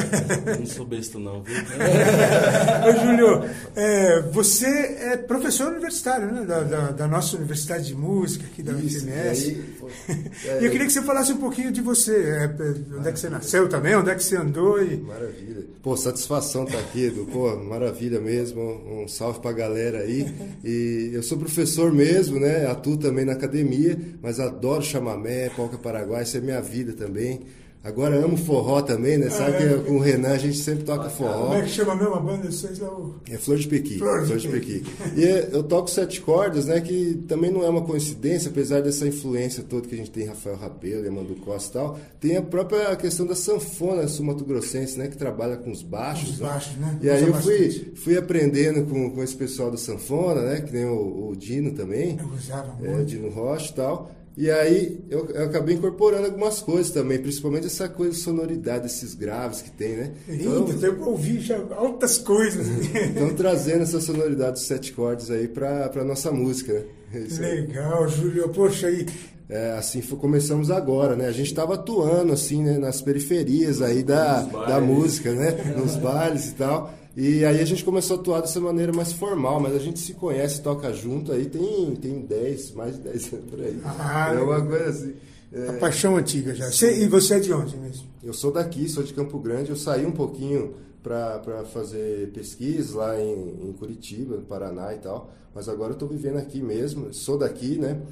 Não 0.59 0.67
sou 0.67 0.85
besta 0.85 1.19
não, 1.19 1.43
viu? 1.43 1.55
Ô, 1.57 3.07
Júlio, 3.07 3.45
é, 3.75 4.21
você 4.31 4.67
é 4.67 5.17
professor 5.17 5.69
universitário, 5.73 6.31
né? 6.33 6.45
Da, 6.45 6.61
da- 6.65 6.91
da 6.91 7.09
nossa 7.09 7.37
Universidade 7.37 7.87
de 7.87 7.95
Música, 7.95 8.45
aqui 8.53 8.63
da 8.63 8.73
Isso, 8.73 9.07
UFMS. 9.07 9.57
E 9.89 10.15
pô, 10.15 10.49
é, 10.49 10.63
E 10.63 10.65
eu 10.67 10.71
queria 10.71 10.87
que 10.87 10.93
você 10.93 11.03
falasse 11.03 11.33
um 11.33 11.37
pouquinho 11.39 11.73
de 11.73 11.81
você. 11.81 12.15
é, 12.15 12.97
onde 12.99 13.09
é 13.09 13.13
que 13.13 13.21
você 13.21 13.29
nasceu 13.29 13.69
também? 13.69 13.95
Onde 13.95 14.11
é 14.11 14.15
que 14.15 14.25
você 14.25 14.37
andou? 14.37 14.83
E... 14.83 14.97
Maravilha. 14.99 15.65
Pô, 15.83 15.97
satisfação 15.97 16.65
estar 16.65 16.79
aqui, 16.79 17.05
Edu. 17.07 17.27
Pô, 17.27 17.57
maravilha 17.57 18.21
mesmo. 18.21 18.61
Um 18.63 19.09
salve 19.09 19.41
pra 19.41 19.53
galera 19.53 19.99
aí. 19.99 20.27
E 20.65 21.11
eu 21.13 21.23
sou 21.23 21.39
professor 21.39 21.93
mesmo, 21.93 22.39
né? 22.41 22.67
Atuo 22.67 22.97
também 22.97 23.25
na 23.25 23.33
academia, 23.33 23.99
mas 24.23 24.41
adoro 24.41 24.83
chamamé, 24.83 25.49
polca 25.51 25.79
paraguai, 25.79 26.23
isso 26.23 26.37
é 26.37 26.41
minha 26.41 26.61
vida 26.61 26.93
também. 26.93 27.43
Agora 27.87 28.17
amo 28.17 28.37
forró 28.37 28.83
também, 28.83 29.17
né? 29.17 29.31
Sabe 29.31 29.59
que 29.59 29.85
com 29.85 29.97
o 29.97 30.01
Renan 30.01 30.31
a 30.31 30.39
gente 30.39 30.59
sempre 30.59 30.83
toca 30.83 31.09
forró. 31.09 31.45
Como 31.47 31.55
é 31.55 31.63
que 31.63 31.69
chama 31.69 31.95
mesmo 31.95 32.15
a 32.15 32.21
banda 32.21 32.49
de 32.49 32.55
vocês 32.55 32.81
lá? 32.81 32.89
O... 32.91 33.15
É 33.31 33.37
Flor 33.39 33.57
de 33.59 33.69
Pequi. 33.69 33.99
Flor 33.99 34.21
de 34.23 34.27
Flor 34.27 34.39
de 34.39 34.49
Pequi. 34.49 34.81
Pequi. 34.81 35.21
E 35.21 35.25
é, 35.25 35.49
eu 35.53 35.63
toco 35.63 35.89
sete 35.89 36.21
cordas, 36.21 36.67
né? 36.67 36.81
Que 36.81 37.15
também 37.29 37.51
não 37.51 37.63
é 37.63 37.69
uma 37.69 37.83
coincidência, 37.83 38.51
apesar 38.51 38.83
dessa 38.83 39.07
influência 39.07 39.63
toda 39.63 39.87
que 39.87 39.95
a 39.95 39.99
gente 39.99 40.11
tem, 40.11 40.27
Rafael 40.27 40.57
Rabelo, 40.57 41.07
Emando 41.07 41.37
Costa 41.37 41.71
e 41.71 41.73
tal. 41.81 41.99
Tem 42.21 42.37
a 42.37 42.43
própria 42.43 42.97
questão 42.97 43.25
da 43.25 43.37
sanfona 43.37 44.09
sul-mato-grossense, 44.09 44.99
né? 44.99 45.07
Que 45.07 45.17
trabalha 45.17 45.57
com 45.57 45.71
os 45.71 45.83
baixos. 45.83 46.31
Os 46.31 46.37
baixos, 46.39 46.77
né? 46.79 46.99
E 47.01 47.09
aí 47.09 47.23
Usa 47.23 47.27
eu 47.29 47.35
fui, 47.43 47.67
bastante. 47.69 47.93
fui 47.95 48.17
aprendendo 48.19 48.85
com, 48.91 49.11
com 49.11 49.23
esse 49.23 49.37
pessoal 49.37 49.71
da 49.71 49.77
sanfona, 49.77 50.43
né? 50.43 50.61
Que 50.61 50.73
nem 50.73 50.87
o, 50.87 51.29
o 51.31 51.37
Dino 51.37 51.71
também. 51.71 52.19
Eu 52.21 52.27
usava 52.37 52.75
É, 52.83 52.89
muito. 52.95 53.07
Dino 53.07 53.29
Rocha 53.31 53.71
e 53.71 53.75
tal. 53.77 54.11
E 54.37 54.51
aí 54.51 55.01
eu, 55.09 55.27
eu 55.31 55.45
acabei 55.47 55.75
incorporando 55.77 56.27
algumas 56.27 56.61
coisas 56.61 56.91
também, 56.91 57.19
principalmente 57.19 57.67
essa 57.67 57.89
coisa 57.89 58.13
de 58.13 58.19
sonoridade, 58.19 58.85
esses 58.87 59.15
graves 59.15 59.63
que 59.63 59.71
tem, 59.71 59.97
né? 59.97 60.11
Lindo, 60.29 60.73
então, 60.73 60.91
eu 60.91 61.03
ouvi 61.09 61.41
já 61.41 61.59
altas 61.75 62.19
coisas. 62.19 62.67
Estão 62.95 63.35
trazendo 63.35 63.83
essa 63.83 63.99
sonoridade 64.01 64.53
dos 64.53 64.67
sete 64.67 64.93
cordes 64.93 65.31
aí 65.31 65.49
pra, 65.49 65.89
pra 65.89 66.05
nossa 66.05 66.31
música, 66.31 66.73
né? 66.75 66.83
É. 67.15 67.41
Legal, 67.41 68.07
Júlio. 68.09 68.49
Poxa, 68.51 68.89
aí. 68.89 69.07
É, 69.49 69.73
assim 69.79 70.03
foi- 70.03 70.19
começamos 70.19 70.71
agora, 70.71 71.15
né? 71.17 71.27
A 71.29 71.33
gente 71.33 71.47
estava 71.47 71.75
atuando 71.75 72.33
assim, 72.33 72.63
né, 72.63 72.79
nas 72.79 73.01
periferias 73.01 73.81
aí 73.81 74.03
da, 74.03 74.43
da 74.43 74.81
música, 74.81 75.33
né? 75.33 75.75
Nos 75.79 75.97
bailes 75.97 76.49
e 76.51 76.55
tal. 76.55 76.93
E 77.17 77.45
aí 77.47 77.61
a 77.61 77.65
gente 77.65 77.83
começou 77.83 78.17
a 78.17 78.21
atuar 78.21 78.41
dessa 78.43 78.61
maneira 78.61 78.93
mais 78.93 79.13
formal, 79.13 79.59
mas 79.59 79.75
a 79.75 79.79
gente 79.79 79.99
se 79.99 80.13
conhece, 80.13 80.61
toca 80.63 80.93
junto 80.93 81.33
aí 81.33 81.47
tem 81.47 81.97
tem 81.97 82.21
10, 82.21 82.73
mais 82.73 82.97
de 82.97 83.03
10 83.03 83.33
anos 83.33 83.51
por 83.51 83.61
aí. 83.61 83.81
Ah, 83.99 84.35
é 84.35 84.39
uma 84.39 84.61
coisa 84.65 84.89
assim. 84.91 85.15
É, 85.53 85.69
A 85.69 85.73
paixão 85.75 86.17
antiga 86.17 86.55
já. 86.55 86.71
Você- 86.71 87.03
e 87.03 87.09
você 87.09 87.35
é 87.37 87.41
de 87.41 87.53
onde 87.53 87.77
mesmo? 87.79 88.05
eu 88.23 88.35
sou 88.35 88.53
daqui, 88.53 88.89
sou 88.89 89.03
de 89.03 89.15
Campo 89.15 89.39
Grande. 89.39 89.71
Eu 89.71 89.77
saí 89.77 90.05
um 90.05 90.13
pouquinho 90.13 90.75
para 91.03 91.65
fazer 91.73 92.31
pesquisas 92.33 92.93
lá 92.93 93.19
em, 93.19 93.69
em 93.69 93.73
Curitiba, 93.73 94.37
no 94.37 94.43
Paraná 94.43 94.93
e 94.93 94.99
tal. 94.99 95.31
Mas 95.55 95.69
agora 95.69 95.91
eu 95.91 95.95
estou 95.95 96.09
vivendo 96.09 96.37
aqui 96.37 96.61
mesmo. 96.61 97.15
Sou 97.15 97.39
daqui, 97.39 97.79
né? 97.79 98.03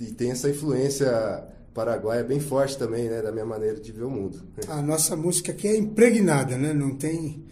E 0.00 0.06
tem 0.06 0.32
essa 0.32 0.50
influência 0.50 1.44
paraguaia 1.72 2.24
bem 2.24 2.40
forte 2.40 2.76
também, 2.76 3.08
né? 3.08 3.22
Da 3.22 3.30
minha 3.32 3.46
maneira 3.46 3.80
de 3.80 3.92
ver 3.92 4.02
o 4.04 4.10
mundo. 4.10 4.42
A 4.68 4.82
nossa 4.82 5.14
música 5.16 5.52
aqui 5.52 5.68
é 5.68 5.76
impregnada, 5.76 6.58
né? 6.58 6.72
Não 6.74 6.96
tem, 6.96 7.44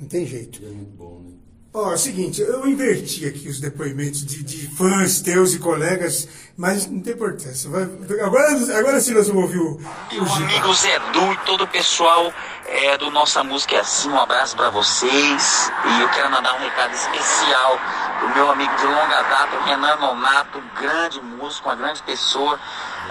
não 0.00 0.08
tem 0.08 0.26
jeito. 0.26 0.60
É 0.64 0.68
muito 0.68 0.96
bom, 0.96 1.20
né? 1.24 1.30
Ó, 1.76 1.90
é 1.90 1.94
o 1.94 1.98
seguinte, 1.98 2.40
eu 2.40 2.64
inverti 2.68 3.26
aqui 3.26 3.48
os 3.48 3.58
depoimentos 3.58 4.24
de, 4.24 4.44
de 4.44 4.68
fãs 4.76 5.20
teus 5.20 5.54
e 5.54 5.58
colegas, 5.58 6.28
mas 6.56 6.86
não 6.86 7.00
tem 7.00 7.14
importância. 7.14 7.68
Vai- 7.68 7.82
agora, 8.24 8.78
agora 8.78 9.00
sim 9.00 9.12
nós 9.12 9.26
vamos 9.26 9.42
ouvir 9.42 9.58
o, 9.58 9.80
E 10.12 10.20
o 10.20 10.32
amigo 10.34 10.72
Zé 10.72 10.96
Du 11.12 11.32
e 11.32 11.36
todo 11.38 11.64
o 11.64 11.66
pessoal 11.66 12.32
é, 12.68 12.96
do 12.96 13.10
Nossa 13.10 13.42
Música 13.42 13.74
é 13.74 13.80
Assim, 13.80 14.08
um 14.08 14.20
abraço 14.20 14.54
pra 14.56 14.70
vocês. 14.70 15.72
E 15.98 16.00
eu 16.02 16.08
quero 16.10 16.30
mandar 16.30 16.54
um 16.54 16.60
recado 16.60 16.94
especial 16.94 17.76
pro 18.20 18.34
meu 18.36 18.50
amigo 18.52 18.76
de 18.76 18.84
longa 18.84 19.22
data, 19.22 19.56
o 19.56 19.64
Renan 19.64 19.96
Nonato, 19.96 20.58
um 20.60 20.80
grande 20.80 21.20
músico, 21.22 21.68
uma 21.68 21.74
grande 21.74 22.00
pessoa. 22.04 22.56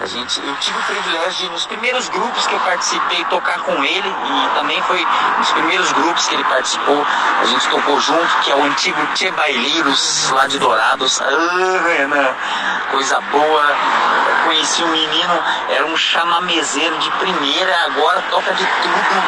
A 0.00 0.06
gente, 0.06 0.40
eu 0.44 0.56
tive 0.56 0.76
o 0.78 0.82
privilégio 0.82 1.46
de, 1.46 1.52
nos 1.52 1.66
primeiros 1.66 2.08
grupos 2.08 2.46
que 2.46 2.52
eu 2.54 2.60
participei, 2.60 3.24
tocar 3.26 3.60
com 3.60 3.72
ele, 3.84 4.08
e 4.08 4.48
também 4.58 4.82
foi 4.82 5.06
nos 5.38 5.50
primeiros 5.52 5.90
grupos 5.92 6.26
que 6.26 6.34
ele 6.34 6.44
participou, 6.44 7.06
a 7.40 7.44
gente 7.44 7.68
tocou 7.68 7.98
junto, 8.00 8.38
que 8.42 8.50
é 8.50 8.56
o 8.56 8.64
antigo 8.64 8.98
Tchê 9.14 9.30
Baileiros, 9.30 10.30
lá 10.30 10.46
de 10.48 10.58
Dourados. 10.58 11.22
Ah, 11.22 12.34
coisa 12.90 13.20
boa. 13.30 13.62
Eu 14.28 14.44
conheci 14.46 14.82
um 14.82 14.88
menino, 14.88 15.42
era 15.70 15.86
um 15.86 15.96
chamamezeiro 15.96 16.98
de 16.98 17.10
primeira, 17.12 17.84
agora 17.86 18.22
toca 18.30 18.52
de 18.52 18.66
tudo. 18.66 19.22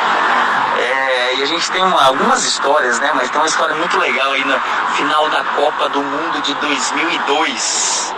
É, 0.79 1.35
e 1.37 1.43
a 1.43 1.47
gente 1.47 1.71
tem 1.71 1.83
uma- 1.83 2.05
algumas 2.05 2.45
histórias, 2.45 2.99
né? 3.01 3.11
Mas 3.15 3.31
tem 3.31 3.41
uma 3.41 3.47
história 3.47 3.75
muito 3.77 3.97
legal 3.99 4.33
aí 4.33 4.45
no 4.45 4.61
final 4.97 5.29
da 5.31 5.43
Copa 5.45 5.89
do 5.91 6.03
Mundo 6.03 6.43
de 6.43 6.53
2002. 6.55 8.15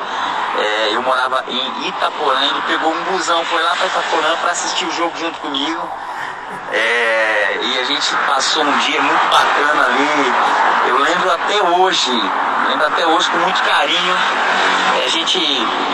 É, 0.58 0.90
eu 0.92 1.02
morava 1.02 1.44
em 1.48 1.88
Itaporã, 1.88 2.42
ele 2.42 2.62
pegou 2.66 2.92
um 2.92 3.02
busão, 3.04 3.44
foi 3.44 3.62
lá 3.62 3.76
para 3.76 3.86
Itaporã 3.86 4.36
para 4.40 4.50
assistir 4.50 4.86
o 4.86 4.92
jogo 4.92 5.16
junto 5.16 5.38
comigo. 5.38 5.88
É, 6.72 7.58
e 7.62 7.78
a 7.78 7.84
gente 7.84 8.16
passou 8.26 8.64
um 8.64 8.78
dia 8.78 9.00
muito 9.00 9.24
bacana 9.30 9.84
ali. 9.86 10.88
Eu 10.88 10.98
lembro 10.98 11.30
até 11.30 11.62
hoje, 11.62 12.10
lembro 12.68 12.86
até 12.86 13.06
hoje 13.06 13.30
com 13.30 13.38
muito 13.38 13.62
carinho. 13.62 14.16
É, 15.00 15.04
a 15.04 15.08
gente, 15.08 15.38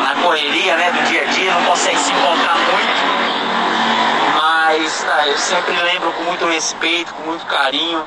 na 0.03 0.23
correria 0.23 0.77
né, 0.77 0.93
do 0.93 1.03
dia 1.09 1.23
a 1.23 1.25
dia, 1.27 1.53
não 1.53 1.65
consegue 1.65 1.99
se 1.99 2.13
encontrar 2.13 2.55
muito. 2.55 3.15
Mas 4.37 5.07
ah, 5.09 5.29
eu 5.29 5.39
sempre 5.39 5.73
lembro 5.83 6.11
com 6.13 6.23
muito 6.25 6.47
respeito, 6.47 7.13
com 7.15 7.23
muito 7.23 7.45
carinho 7.47 8.05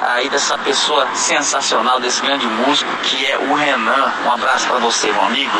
aí 0.00 0.28
dessa 0.30 0.56
pessoa 0.58 1.06
sensacional, 1.14 2.00
desse 2.00 2.20
grande 2.22 2.46
músico 2.46 2.90
que 3.02 3.26
é 3.26 3.38
o 3.38 3.54
Renan. 3.54 4.12
Um 4.26 4.30
abraço 4.32 4.66
para 4.68 4.78
você, 4.78 5.10
meu 5.12 5.22
amigo. 5.22 5.52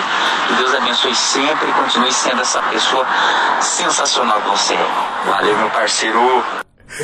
Que 0.49 0.55
Deus 0.55 0.75
abençoe 0.75 1.15
sempre 1.15 1.69
e 1.69 1.73
continue 1.73 2.13
sendo 2.13 2.41
essa 2.41 2.63
pessoa 2.63 3.07
sensacional 3.61 4.41
que 4.43 4.49
você 4.51 4.75
é. 4.75 4.87
Valeu, 5.27 5.57
meu 5.59 5.71
parceiro. 5.71 6.19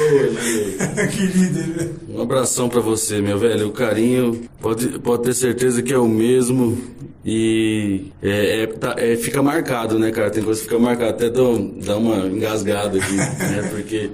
Querido, 1.13 1.61
né? 1.85 1.91
Um 2.09 2.23
abração 2.23 2.69
pra 2.69 2.81
você, 2.81 3.21
meu 3.21 3.39
velho. 3.39 3.69
O 3.69 3.73
carinho 3.73 4.49
pode, 4.61 4.99
pode 4.99 5.23
ter 5.25 5.35
certeza 5.35 5.83
que 5.83 5.93
é 5.93 5.99
o 5.99 6.09
mesmo. 6.09 6.77
E 7.25 8.11
é, 8.23 8.63
é, 8.63 8.67
tá- 8.67 8.95
é, 8.97 9.17
fica 9.17 9.43
marcado, 9.43 9.99
né, 9.99 10.11
cara? 10.11 10.31
Tem 10.31 10.43
coisa 10.43 10.61
que 10.61 10.67
fica 10.69 10.79
marcada. 10.81 11.11
Até 11.11 11.31
dá 11.31 11.97
uma 11.97 12.27
engasgada 12.27 12.99
aqui, 12.99 13.13
né? 13.15 13.69
Porque 13.71 14.11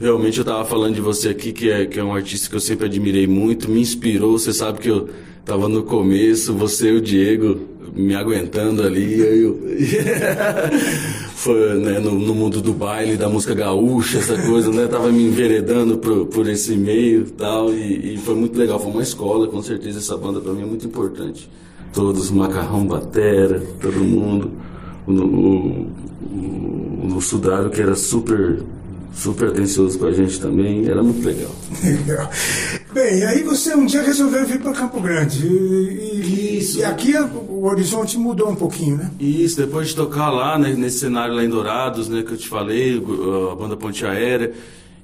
realmente 0.00 0.38
eu 0.38 0.44
tava 0.44 0.64
falando 0.64 0.94
de 0.94 1.00
você 1.00 1.30
aqui, 1.30 1.52
que 1.52 1.70
é, 1.70 1.86
que 1.86 1.98
é 1.98 2.04
um 2.04 2.14
artista 2.14 2.48
que 2.48 2.56
eu 2.56 2.60
sempre 2.60 2.86
admirei 2.86 3.26
muito, 3.26 3.70
me 3.70 3.80
inspirou. 3.80 4.38
Você 4.38 4.52
sabe 4.52 4.78
que 4.78 4.88
eu 4.88 5.08
tava 5.44 5.68
no 5.68 5.82
começo, 5.82 6.54
você 6.54 6.90
e 6.90 6.96
o 6.96 7.00
Diego 7.00 7.60
me 7.94 8.14
aguentando 8.14 8.82
ali. 8.82 9.18
Eu, 9.20 9.58
foi 11.34 11.74
né, 11.78 11.98
no, 11.98 12.12
no 12.12 12.34
mundo 12.34 12.60
do 12.60 12.72
baile, 12.72 13.16
da 13.16 13.28
música 13.28 13.54
gaúcha, 13.54 14.18
essa 14.18 14.40
coisa, 14.42 14.70
né? 14.70 14.86
Tava 14.86 15.10
me 15.10 15.24
enveredando 15.24 15.98
por, 15.98 16.26
por 16.26 16.48
esse 16.48 16.76
meio 16.76 17.24
tal, 17.30 17.72
e, 17.72 18.14
e 18.14 18.18
foi 18.18 18.34
muito 18.34 18.58
legal. 18.58 18.78
Foi 18.78 18.90
uma 18.90 19.02
escola, 19.02 19.48
com 19.48 19.62
certeza, 19.62 19.98
essa 19.98 20.16
banda 20.16 20.40
pra 20.40 20.52
mim 20.52 20.62
é 20.62 20.66
muito 20.66 20.86
importante. 20.86 21.50
Todos, 21.92 22.30
Macarrão 22.30 22.86
Batera, 22.86 23.60
todo 23.80 23.98
mundo. 23.98 24.52
O, 25.06 25.12
o, 25.12 25.86
o, 26.32 27.16
o 27.16 27.20
Sudário, 27.20 27.70
que 27.70 27.80
era 27.80 27.94
super, 27.94 28.62
super 29.12 29.48
atencioso 29.48 29.98
com 29.98 30.06
a 30.06 30.12
gente 30.12 30.40
também, 30.40 30.86
era 30.86 31.02
muito 31.02 31.26
legal. 31.26 31.50
Legal. 31.82 32.30
Bem, 32.92 33.24
aí 33.24 33.42
você 33.42 33.74
um 33.74 33.86
dia 33.86 34.02
resolveu 34.02 34.46
vir 34.46 34.60
para 34.60 34.72
Campo 34.72 35.00
Grande. 35.00 35.46
E, 35.46 36.58
Isso. 36.58 36.78
e 36.78 36.84
aqui 36.84 37.14
o 37.16 37.66
horizonte 37.66 38.16
mudou 38.18 38.50
um 38.50 38.56
pouquinho, 38.56 38.96
né? 38.96 39.10
Isso, 39.18 39.56
depois 39.56 39.88
de 39.88 39.96
tocar 39.96 40.30
lá, 40.30 40.58
né, 40.58 40.74
nesse 40.74 41.00
cenário 41.00 41.34
lá 41.34 41.44
em 41.44 41.48
Dourados, 41.48 42.08
né, 42.08 42.22
que 42.22 42.32
eu 42.32 42.36
te 42.36 42.48
falei, 42.48 43.02
a 43.52 43.54
banda 43.54 43.76
Ponte 43.76 44.04
Aérea, 44.06 44.52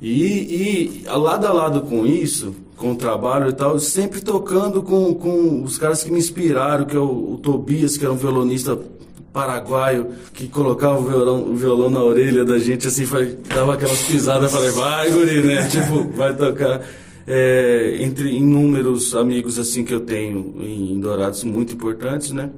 e, 0.00 1.02
e 1.04 1.08
lado 1.08 1.46
a 1.46 1.52
lado 1.52 1.82
com 1.82 2.04
isso, 2.04 2.54
com 2.76 2.92
o 2.92 2.96
trabalho 2.96 3.48
e 3.48 3.52
tal, 3.52 3.78
sempre 3.78 4.20
tocando 4.20 4.82
com, 4.82 5.14
com 5.14 5.62
os 5.62 5.78
caras 5.78 6.02
que 6.02 6.10
me 6.10 6.18
inspiraram, 6.18 6.84
que 6.84 6.96
é 6.96 6.98
o, 6.98 7.34
o 7.34 7.38
Tobias, 7.38 7.96
que 7.96 8.04
era 8.04 8.12
um 8.12 8.16
violonista 8.16 8.78
paraguaio, 9.34 10.12
que 10.32 10.46
colocava 10.46 10.98
o 11.00 11.02
violão, 11.04 11.42
o 11.50 11.56
violão 11.56 11.90
na 11.90 12.00
orelha 12.02 12.44
da 12.44 12.56
gente, 12.56 12.86
assim, 12.86 13.04
fa- 13.04 13.18
dava 13.52 13.74
aquelas 13.74 14.00
pisadas, 14.02 14.52
falei, 14.52 14.70
vai, 14.70 15.10
guri, 15.10 15.42
né, 15.42 15.66
tipo, 15.68 16.04
vai 16.16 16.34
tocar. 16.34 16.80
É, 17.26 17.96
entre 18.00 18.28
inúmeros 18.30 19.14
amigos, 19.16 19.58
assim, 19.58 19.82
que 19.82 19.92
eu 19.92 20.00
tenho 20.00 20.54
em 20.60 21.00
Dourados, 21.00 21.42
muito 21.42 21.74
importantes, 21.74 22.30
né, 22.30 22.48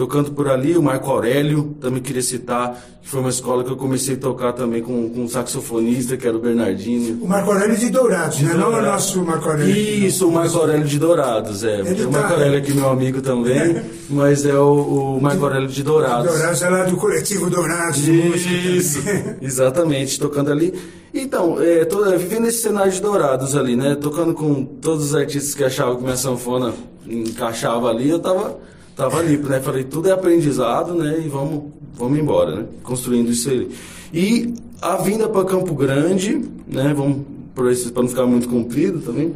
tocando 0.00 0.32
por 0.32 0.48
ali, 0.48 0.78
o 0.78 0.82
Marco 0.82 1.10
Aurélio, 1.10 1.76
também 1.78 2.00
queria 2.00 2.22
citar, 2.22 2.74
que 3.02 3.06
foi 3.06 3.20
uma 3.20 3.28
escola 3.28 3.62
que 3.62 3.70
eu 3.70 3.76
comecei 3.76 4.14
a 4.14 4.18
tocar 4.18 4.54
também 4.54 4.80
com, 4.80 5.10
com 5.10 5.24
um 5.24 5.28
saxofonista, 5.28 6.16
que 6.16 6.26
era 6.26 6.34
o 6.34 6.40
Bernardinho. 6.40 7.22
O 7.22 7.28
Marco 7.28 7.50
Aurélio 7.50 7.76
de 7.76 7.90
Dourados, 7.90 8.40
né? 8.40 8.54
Não 8.54 8.68
o 8.68 8.70
Dourados. 8.70 8.86
nosso 8.86 9.22
Marco 9.22 9.50
Aurélio. 9.50 9.76
Isso, 9.76 10.26
o 10.26 10.32
Marco 10.32 10.56
Aurélio 10.56 10.86
de 10.86 10.98
Dourados, 10.98 11.64
é. 11.64 11.80
Ele 11.80 11.94
Tem 11.94 12.06
o 12.06 12.10
tá- 12.10 12.18
Marco 12.18 12.32
Aurélio 12.32 12.58
aqui, 12.58 12.72
meu 12.72 12.88
amigo 12.88 13.20
também, 13.20 13.82
mas 14.08 14.46
é 14.46 14.54
o, 14.54 15.16
o 15.16 15.20
Marco 15.20 15.44
Aurélio 15.44 15.68
de 15.68 15.82
Dourados. 15.82 16.32
Dourados 16.32 16.62
é 16.62 16.70
lá 16.70 16.84
do 16.84 16.96
coletivo 16.96 17.50
Dourados. 17.50 18.08
Isso, 18.08 19.00
exatamente, 19.42 20.18
tocando 20.18 20.50
ali. 20.50 20.72
Então, 21.12 21.60
é, 21.60 21.84
tô, 21.84 22.06
é, 22.06 22.16
vivendo 22.16 22.46
esse 22.46 22.62
cenário 22.62 22.90
de 22.90 23.02
Dourados 23.02 23.54
ali, 23.54 23.76
né? 23.76 23.96
Tocando 23.96 24.32
com 24.32 24.64
todos 24.64 25.04
os 25.04 25.14
artistas 25.14 25.54
que 25.54 25.62
achavam 25.62 25.96
que 25.96 26.04
minha 26.04 26.16
sanfona 26.16 26.72
encaixava 27.06 27.90
ali, 27.90 28.08
eu 28.08 28.18
tava, 28.18 28.56
tava 28.96 29.18
ali, 29.18 29.36
né? 29.36 29.60
Falei, 29.60 29.84
tudo 29.84 30.08
é 30.08 30.12
aprendizado, 30.12 30.94
né? 30.94 31.22
E 31.24 31.28
vamos, 31.28 31.64
vamos 31.94 32.18
embora, 32.18 32.56
né? 32.56 32.66
Construindo 32.82 33.30
isso 33.30 33.50
aí. 33.50 33.70
E 34.12 34.54
a 34.80 34.96
vinda 34.96 35.28
para 35.28 35.44
Campo 35.44 35.74
Grande, 35.74 36.42
né? 36.66 36.94
Vamos, 36.96 37.24
para 37.54 38.02
não 38.02 38.08
ficar 38.08 38.26
muito 38.26 38.48
comprido 38.48 39.00
também. 39.00 39.34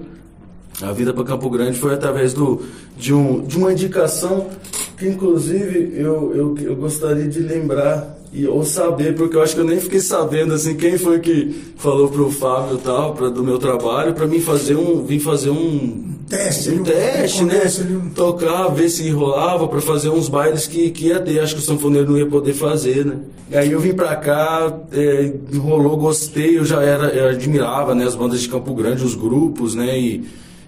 A 0.82 0.92
vida 0.92 1.12
para 1.12 1.24
Campo 1.24 1.48
Grande 1.50 1.78
foi 1.78 1.94
através 1.94 2.32
do, 2.32 2.62
de, 2.96 3.14
um, 3.14 3.42
de 3.42 3.56
uma 3.56 3.72
indicação 3.72 4.48
que, 4.96 5.06
inclusive, 5.06 5.92
eu, 5.94 6.34
eu, 6.34 6.58
eu 6.58 6.76
gostaria 6.76 7.28
de 7.28 7.40
lembrar 7.40 8.18
e, 8.34 8.48
ou 8.48 8.64
saber, 8.64 9.14
porque 9.14 9.36
eu 9.36 9.42
acho 9.42 9.54
que 9.54 9.60
eu 9.60 9.64
nem 9.64 9.78
fiquei 9.78 10.00
sabendo 10.00 10.54
assim, 10.54 10.74
quem 10.74 10.98
foi 10.98 11.20
que 11.20 11.54
falou 11.76 12.08
pro 12.08 12.28
Fábio 12.30 12.78
tal, 12.78 13.14
pra, 13.14 13.28
do 13.28 13.44
meu 13.44 13.58
trabalho, 13.58 14.12
para 14.12 14.26
mim 14.26 14.40
fazer 14.40 14.74
um. 14.74 15.04
vir 15.04 15.20
fazer 15.20 15.50
um. 15.50 16.12
Teste, 16.28 16.70
Um 16.70 16.82
teste, 16.82 17.44
né? 17.44 17.60
Tocar, 18.14 18.68
ver 18.68 18.88
se 18.88 19.08
rolava 19.10 19.68
para 19.68 19.80
fazer 19.80 20.08
uns 20.08 20.28
bailes 20.28 20.66
que, 20.66 20.90
que 20.90 21.08
ia 21.08 21.20
ter. 21.20 21.38
Acho 21.38 21.54
que 21.54 21.60
o 21.60 21.64
sanfoneiro 21.64 22.10
não 22.10 22.18
ia 22.18 22.26
poder 22.26 22.54
fazer, 22.54 23.04
né? 23.04 23.18
E 23.50 23.56
aí 23.56 23.70
eu 23.70 23.78
vim 23.78 23.92
pra 23.92 24.16
cá, 24.16 24.80
é, 24.90 25.32
rolou, 25.56 25.96
gostei, 25.96 26.58
eu 26.58 26.64
já 26.64 26.82
era, 26.82 27.08
eu 27.08 27.28
admirava, 27.28 27.94
né, 27.94 28.04
as 28.04 28.16
bandas 28.16 28.40
de 28.40 28.48
Campo 28.48 28.74
Grande, 28.74 29.04
os 29.04 29.14
grupos, 29.14 29.74
né? 29.74 29.96
E, 29.98 30.24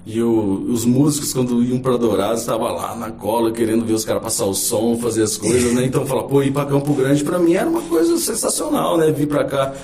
E 0.07 0.23
os 0.23 0.85
músicos, 0.85 1.33
quando 1.33 1.65
iam 1.65 1.81
pra 1.81 1.97
Dourados, 1.97 2.43
estavam 2.43 2.73
lá 2.73 2.95
na 2.95 3.11
cola, 3.11 3.51
querendo 3.51 3.85
ver 3.85 3.93
os 3.95 4.05
caras 4.05 4.23
passar 4.23 4.45
o 4.45 4.55
som, 4.55 4.97
fazer 4.97 5.25
as 5.25 5.37
coisas, 5.37 5.73
né? 5.75 5.85
Então, 5.85 6.07
falar, 6.07 6.23
pô, 6.23 6.45
ir 6.45 6.53
pra 6.53 6.65
Campo 6.65 6.95
Grande 6.95 7.25
pra 7.25 7.41
mim 7.41 7.55
era 7.55 7.69
uma 7.69 7.83
coisa 7.83 8.17
sensacional, 8.17 8.97
né? 8.97 9.11
Vir 9.11 9.27
pra 9.27 9.43
cá. 9.43 9.75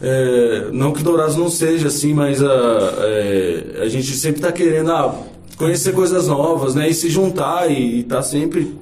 É, 0.00 0.68
não 0.72 0.92
que 0.92 1.02
Dourados 1.02 1.36
não 1.36 1.50
seja 1.50 1.88
assim, 1.88 2.14
mas 2.14 2.42
a, 2.42 2.94
é, 3.00 3.80
a 3.82 3.88
gente 3.88 4.16
sempre 4.16 4.40
tá 4.40 4.50
querendo 4.50 4.90
ah, 4.90 5.14
conhecer 5.58 5.92
coisas 5.92 6.28
novas, 6.28 6.74
né? 6.74 6.88
E 6.88 6.94
se 6.94 7.10
juntar 7.10 7.70
e, 7.70 7.98
e 7.98 8.02
tá 8.04 8.22
sempre 8.22 8.74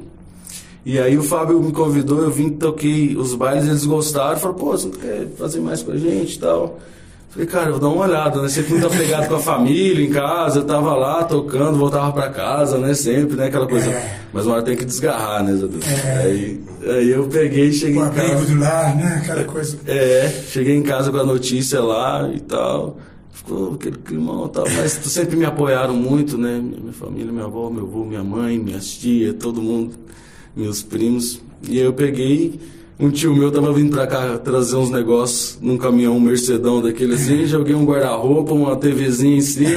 e 0.86 1.00
aí 1.00 1.18
o 1.18 1.22
Fábio 1.24 1.60
me 1.60 1.72
convidou, 1.72 2.22
eu 2.22 2.30
vim, 2.30 2.48
toquei 2.48 3.16
os 3.16 3.34
bailes, 3.34 3.66
eles 3.66 3.84
gostaram, 3.84 4.38
falaram, 4.38 4.60
pô, 4.60 4.70
você 4.70 4.86
não 4.86 4.94
quer 4.94 5.26
fazer 5.36 5.58
mais 5.58 5.82
com 5.82 5.90
a 5.90 5.96
gente 5.96 6.36
e 6.36 6.38
tal? 6.38 6.78
Falei, 7.36 7.46
cara, 7.48 7.70
vou 7.70 7.78
dar 7.78 7.88
uma 7.88 8.06
olhada, 8.06 8.40
né? 8.40 8.48
Sempre 8.48 8.70
muito 8.72 8.86
apegado 8.86 9.28
com 9.28 9.34
a 9.34 9.38
família, 9.38 10.02
em 10.02 10.08
casa, 10.08 10.60
eu 10.60 10.64
tava 10.64 10.94
lá 10.94 11.22
tocando, 11.22 11.76
voltava 11.76 12.10
pra 12.10 12.30
casa, 12.30 12.78
né? 12.78 12.94
Sempre, 12.94 13.36
né? 13.36 13.48
Aquela 13.48 13.66
coisa. 13.66 13.94
Mas 14.32 14.46
uma 14.46 14.54
hora 14.54 14.64
tem 14.64 14.74
que 14.74 14.86
desgarrar, 14.86 15.44
né, 15.44 15.52
Zadu? 15.54 15.78
Aí, 16.24 16.58
aí 16.88 17.10
eu 17.10 17.28
peguei, 17.28 17.70
cheguei 17.72 18.00
O 18.00 18.06
em 18.06 18.10
casa. 18.10 18.46
do 18.46 18.58
lar, 18.58 18.96
né? 18.96 19.20
Aquela 19.22 19.44
coisa. 19.44 19.76
É, 19.86 20.30
cheguei 20.48 20.76
em 20.76 20.82
casa 20.82 21.10
com 21.10 21.18
a 21.18 21.24
notícia 21.24 21.78
lá 21.82 22.26
e 22.34 22.40
tal. 22.40 22.96
Ficou 23.30 23.74
aquele 23.74 23.98
climão 23.98 24.46
e 24.46 24.48
tal. 24.48 24.64
Mas 24.74 24.92
sempre 24.92 25.36
me 25.36 25.44
apoiaram 25.44 25.92
muito, 25.92 26.38
né? 26.38 26.58
Minha 26.58 26.80
minha 26.80 26.92
família, 26.94 27.30
minha 27.30 27.44
avó, 27.44 27.68
meu 27.68 27.84
avô, 27.84 28.02
minha 28.06 28.24
mãe, 28.24 28.58
minhas 28.58 28.88
tias, 28.88 29.34
todo 29.38 29.60
mundo, 29.60 29.94
meus 30.56 30.82
primos. 30.82 31.42
E 31.68 31.72
aí 31.78 31.84
eu 31.84 31.92
peguei. 31.92 32.58
Um 32.98 33.10
tio 33.10 33.34
meu 33.36 33.50
tava 33.52 33.72
vindo 33.74 33.90
pra 33.90 34.06
cá 34.06 34.38
trazer 34.38 34.76
uns 34.76 34.90
negócios 34.90 35.58
num 35.60 35.76
caminhão, 35.76 36.16
um 36.16 36.20
Mercedão 36.20 36.80
daquele 36.80 37.14
assim, 37.14 37.44
joguei 37.44 37.74
um 37.74 37.84
guarda-roupa, 37.84 38.54
uma 38.54 38.74
TVzinha 38.74 39.36
em 39.36 39.40
cima, 39.42 39.68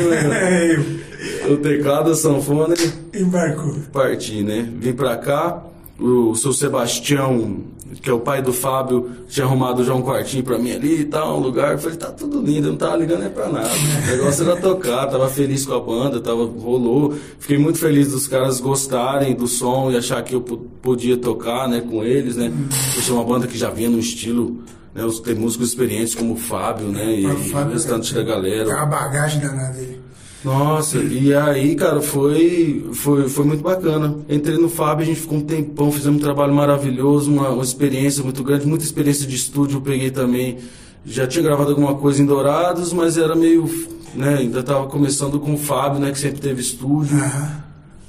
o 1.52 1.58
teclado, 1.58 2.12
a 2.12 2.16
sanfona 2.16 2.76
e 3.14 3.20
Embarcou. 3.22 3.76
parti, 3.92 4.42
né? 4.42 4.70
Vim 4.80 4.94
pra 4.94 5.18
cá, 5.18 5.62
o 6.00 6.34
seu 6.34 6.54
Sebastião, 6.54 7.58
que 8.02 8.10
é 8.10 8.14
o 8.14 8.20
pai 8.20 8.42
do 8.42 8.54
Fábio, 8.54 9.10
tinha 9.28 9.46
arrumado 9.46 9.84
já 9.84 9.94
um 9.94 10.02
quartinho 10.02 10.44
pra 10.44 10.58
mim 10.58 10.72
ali 10.72 11.02
e 11.02 11.06
tal, 11.06 11.38
um 11.38 11.42
lugar. 11.42 11.74
Eu 11.74 11.80
falei, 11.80 11.98
tá 11.98 12.12
tudo 12.12 12.42
lindo, 12.42 12.68
eu 12.68 12.72
não 12.72 12.78
tava 12.78 12.98
ligando 12.98 13.22
nem 13.22 13.30
pra 13.30 13.48
nada. 13.50 13.68
O 13.68 14.08
negócio 14.12 14.44
era 14.50 14.60
tocar, 14.62 15.08
tava 15.08 15.28
feliz 15.30 15.66
com 15.66 15.74
a 15.74 15.80
banda, 15.80 16.20
tava, 16.20 16.46
rolou. 16.46 17.14
Fiquei 17.40 17.58
muito 17.58 17.80
feliz 17.80 18.12
dos 18.12 18.28
caras 18.28 18.60
gostarem 18.60 19.34
do 19.36 19.48
som 19.48 19.90
e 19.92 19.98
achar 19.98 20.24
que 20.24 20.36
eu 20.36 20.42
po- 20.42 20.58
podia 20.82 21.18
tocar, 21.18 21.68
né, 21.68 21.82
com 21.82 22.04
eles, 22.04 22.36
né? 22.36 22.52
Eu 22.96 23.02
sou 23.02 23.16
uma 23.16 23.24
banda 23.24 23.48
que 23.48 23.58
já 23.58 23.70
vinha 23.70 23.90
no 23.90 24.00
estilo, 24.00 24.58
né? 24.94 25.04
Os, 25.04 25.20
tem 25.20 25.36
músicos 25.36 25.70
experientes 25.70 26.14
como 26.16 26.34
o 26.34 26.38
Fábio, 26.38 26.88
né? 26.88 27.20
E, 27.20 27.26
O 27.26 27.36
Fábio 27.38 27.72
o 27.72 27.74
restante 27.74 28.14
da 28.14 28.24
galera. 28.24 28.66
Tem 28.66 28.74
uma 28.76 28.86
bagagem 28.86 29.40
danada 29.42 29.78
aí. 29.78 30.00
Nossa, 30.44 30.98
e 31.00 31.34
aí, 31.34 31.76
cara, 31.76 32.02
foi, 32.02 32.86
foi, 32.94 33.28
foi 33.28 33.46
muito 33.46 33.62
bacana. 33.62 34.16
Entrei 34.30 34.58
no 34.58 34.70
Fábio, 34.70 35.04
a 35.04 35.06
gente 35.06 35.20
ficou 35.20 35.38
um 35.38 35.42
tempão, 35.42 35.92
fizemos 35.92 36.18
um 36.18 36.24
trabalho 36.24 36.54
maravilhoso, 36.54 37.30
uma, 37.32 37.50
uma 37.50 37.64
experiência 37.64 38.24
muito 38.24 38.42
grande, 38.42 38.66
muita 38.66 38.86
experiência 38.86 39.28
de 39.28 39.36
estúdio 39.36 39.78
eu 39.78 39.82
peguei 39.82 40.12
também. 40.12 40.58
Já 41.06 41.28
tinha 41.28 41.44
gravado 41.44 41.72
alguma 41.72 41.96
coisa 41.96 42.22
em 42.22 42.26
Dourados, 42.26 42.94
mas 42.94 43.18
era 43.18 43.36
meio, 43.36 43.70
né, 44.16 44.38
ainda 44.40 44.64
tava 44.64 44.88
começando 44.88 45.40
com 45.40 45.56
o 45.56 45.58
Fábio, 45.58 46.00
né, 46.00 46.12
que 46.12 46.20
sempre 46.20 46.40
teve 46.40 46.62
estúdio. 46.62 47.18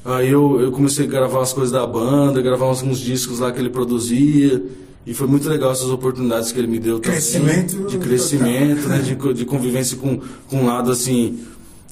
Aí 0.04 0.30
eu, 0.30 0.60
eu 0.60 0.72
comecei 0.72 1.06
a 1.06 1.08
gravar 1.08 1.42
as 1.42 1.52
coisas 1.52 1.72
da 1.72 1.86
banda, 1.86 2.40
gravar 2.40 2.70
uns, 2.70 2.82
uns 2.82 3.00
discos 3.00 3.40
lá 3.40 3.50
que 3.50 3.58
ele 3.58 3.70
produzia. 3.70 4.62
E 5.06 5.14
foi 5.14 5.26
muito 5.26 5.48
legal 5.48 5.72
essas 5.72 5.88
oportunidades 5.88 6.52
que 6.52 6.58
ele 6.58 6.68
me 6.68 6.78
deu 6.78 7.00
também. 7.00 7.18
Crescimento 7.18 7.86
De 7.86 7.98
crescimento, 7.98 8.86
né? 8.86 8.98
De, 8.98 9.34
de 9.34 9.44
convivência 9.44 9.96
com, 9.96 10.20
com 10.48 10.56
um 10.58 10.66
lado 10.66 10.90
assim. 10.90 11.38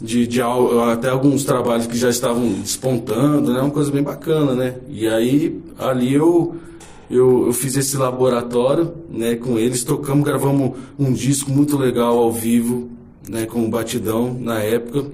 De, 0.01 0.27
de 0.29 0.41
até 0.93 1.09
alguns 1.09 1.43
trabalhos 1.45 1.87
que 1.89 1.97
já 1.99 2.09
estavam 2.09 2.49
despontando, 2.53 3.53
né? 3.53 3.61
Uma 3.61 3.71
coisa 3.71 3.91
bem 3.91 4.03
bacana, 4.03 4.55
né? 4.55 4.77
E 4.89 5.09
aí, 5.09 5.61
ali 5.77 6.15
eu, 6.15 6.55
eu, 7.11 7.47
eu 7.47 7.53
fiz 7.53 7.77
esse 7.77 7.97
laboratório, 7.97 8.93
né? 9.11 9.35
Com 9.35 9.59
eles, 9.59 9.83
tocamos, 9.83 10.25
gravamos 10.25 10.73
um 10.97 11.13
disco 11.13 11.51
muito 11.51 11.77
legal 11.77 12.17
ao 12.17 12.33
vivo, 12.33 12.89
né? 13.29 13.45
Com 13.47 13.65
o 13.65 13.69
Batidão, 13.69 14.37
na 14.41 14.61
época. 14.61 15.05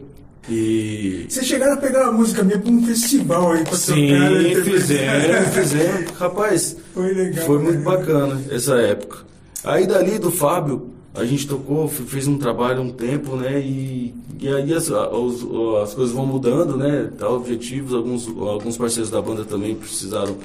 E... 0.50 1.24
Vocês 1.30 1.46
chegaram 1.46 1.72
a 1.72 1.76
pegar 1.78 2.02
uma 2.10 2.12
música 2.18 2.42
minha 2.42 2.58
pra 2.58 2.70
um 2.70 2.84
festival 2.84 3.52
aí 3.52 3.64
pra 3.64 3.76
Sim, 3.78 4.08
tocar. 4.08 4.30
né? 4.30 4.54
fizemos, 4.62 5.48
fizemos. 5.54 6.10
Rapaz, 6.18 6.76
Foi 6.92 7.14
legal. 7.14 7.46
foi 7.46 7.58
muito 7.58 7.82
bacana 7.82 8.38
essa 8.50 8.74
época. 8.74 9.18
Aí 9.64 9.86
dali 9.86 10.18
do 10.18 10.30
Fábio, 10.30 10.90
a 11.14 11.24
gente 11.24 11.46
tocou, 11.46 11.86
fez 11.88 12.26
um 12.26 12.36
trabalho 12.38 12.82
um 12.82 12.90
tempo, 12.90 13.36
né? 13.36 13.60
E, 13.60 14.14
e 14.40 14.48
aí 14.48 14.72
as, 14.74 14.90
a- 14.90 15.10
os- 15.10 15.42
as 15.82 15.94
coisas 15.94 16.14
vão 16.14 16.26
mudando, 16.26 16.76
né? 16.76 17.10
Tá, 17.18 17.28
objetivos, 17.28 17.94
alguns, 17.94 18.26
alguns 18.28 18.76
parceiros 18.76 19.10
da 19.10 19.22
banda 19.22 19.44
também 19.44 19.74
precisaram. 19.74 20.36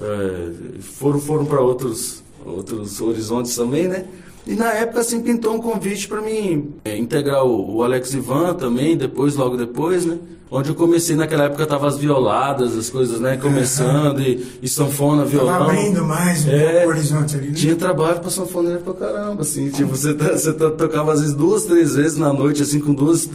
é, 0.00 0.80
foram 0.80 1.18
foram 1.20 1.44
para 1.46 1.60
outros, 1.60 2.22
outros 2.44 3.00
horizontes 3.00 3.54
também, 3.56 3.88
né? 3.88 4.06
E 4.46 4.54
na 4.54 4.72
época 4.72 5.00
assim 5.00 5.20
pintou 5.20 5.54
um 5.54 5.60
convite 5.60 6.08
para 6.08 6.20
mim 6.20 6.70
é, 6.84 6.96
integrar 6.96 7.44
o, 7.44 7.76
o 7.76 7.82
Alex 7.82 8.14
Ivan 8.14 8.54
também, 8.54 8.96
depois, 8.96 9.36
logo 9.36 9.56
depois, 9.56 10.04
né? 10.04 10.18
Onde 10.52 10.70
eu 10.70 10.74
comecei, 10.74 11.14
naquela 11.14 11.44
época 11.44 11.64
tava 11.64 11.86
as 11.86 11.96
violadas, 11.96 12.76
as 12.76 12.90
coisas, 12.90 13.20
né? 13.20 13.36
Começando, 13.36 14.20
e, 14.20 14.44
e 14.60 14.68
sanfona, 14.68 15.24
violão. 15.24 15.52
Tava 15.60 15.70
abrindo 15.70 16.04
mais 16.04 16.44
É, 16.48 16.84
o 16.84 16.88
horizonte 16.88 17.36
ali, 17.36 17.48
né? 17.48 17.54
Tinha 17.54 17.76
trabalho 17.76 18.18
pra 18.18 18.30
sanfoneiro 18.30 18.80
pra 18.80 18.94
caramba, 18.94 19.42
assim. 19.42 19.70
Tipo, 19.70 19.90
você, 19.94 20.12
tá, 20.12 20.32
você 20.32 20.52
tá- 20.52 20.70
tocava 20.70 21.12
às 21.12 21.20
vezes 21.20 21.36
duas, 21.36 21.64
três 21.66 21.94
vezes 21.94 22.18
na 22.18 22.32
noite, 22.32 22.62
assim, 22.62 22.80
com 22.80 22.92
duas 22.92 23.30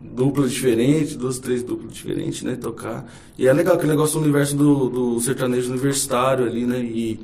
duplas 0.00 0.50
diferentes, 0.50 1.14
duas, 1.14 1.38
três 1.38 1.62
duplas 1.62 1.92
diferentes, 1.92 2.42
né? 2.42 2.56
Tocar. 2.56 3.06
E 3.38 3.46
é 3.46 3.52
legal 3.52 3.74
aquele 3.76 3.92
negócio 3.92 4.18
do 4.18 4.24
universo 4.24 4.56
do, 4.56 4.88
do 4.88 5.20
sertanejo 5.20 5.70
universitário 5.70 6.44
ali, 6.46 6.64
né? 6.66 6.80
E, 6.80 7.20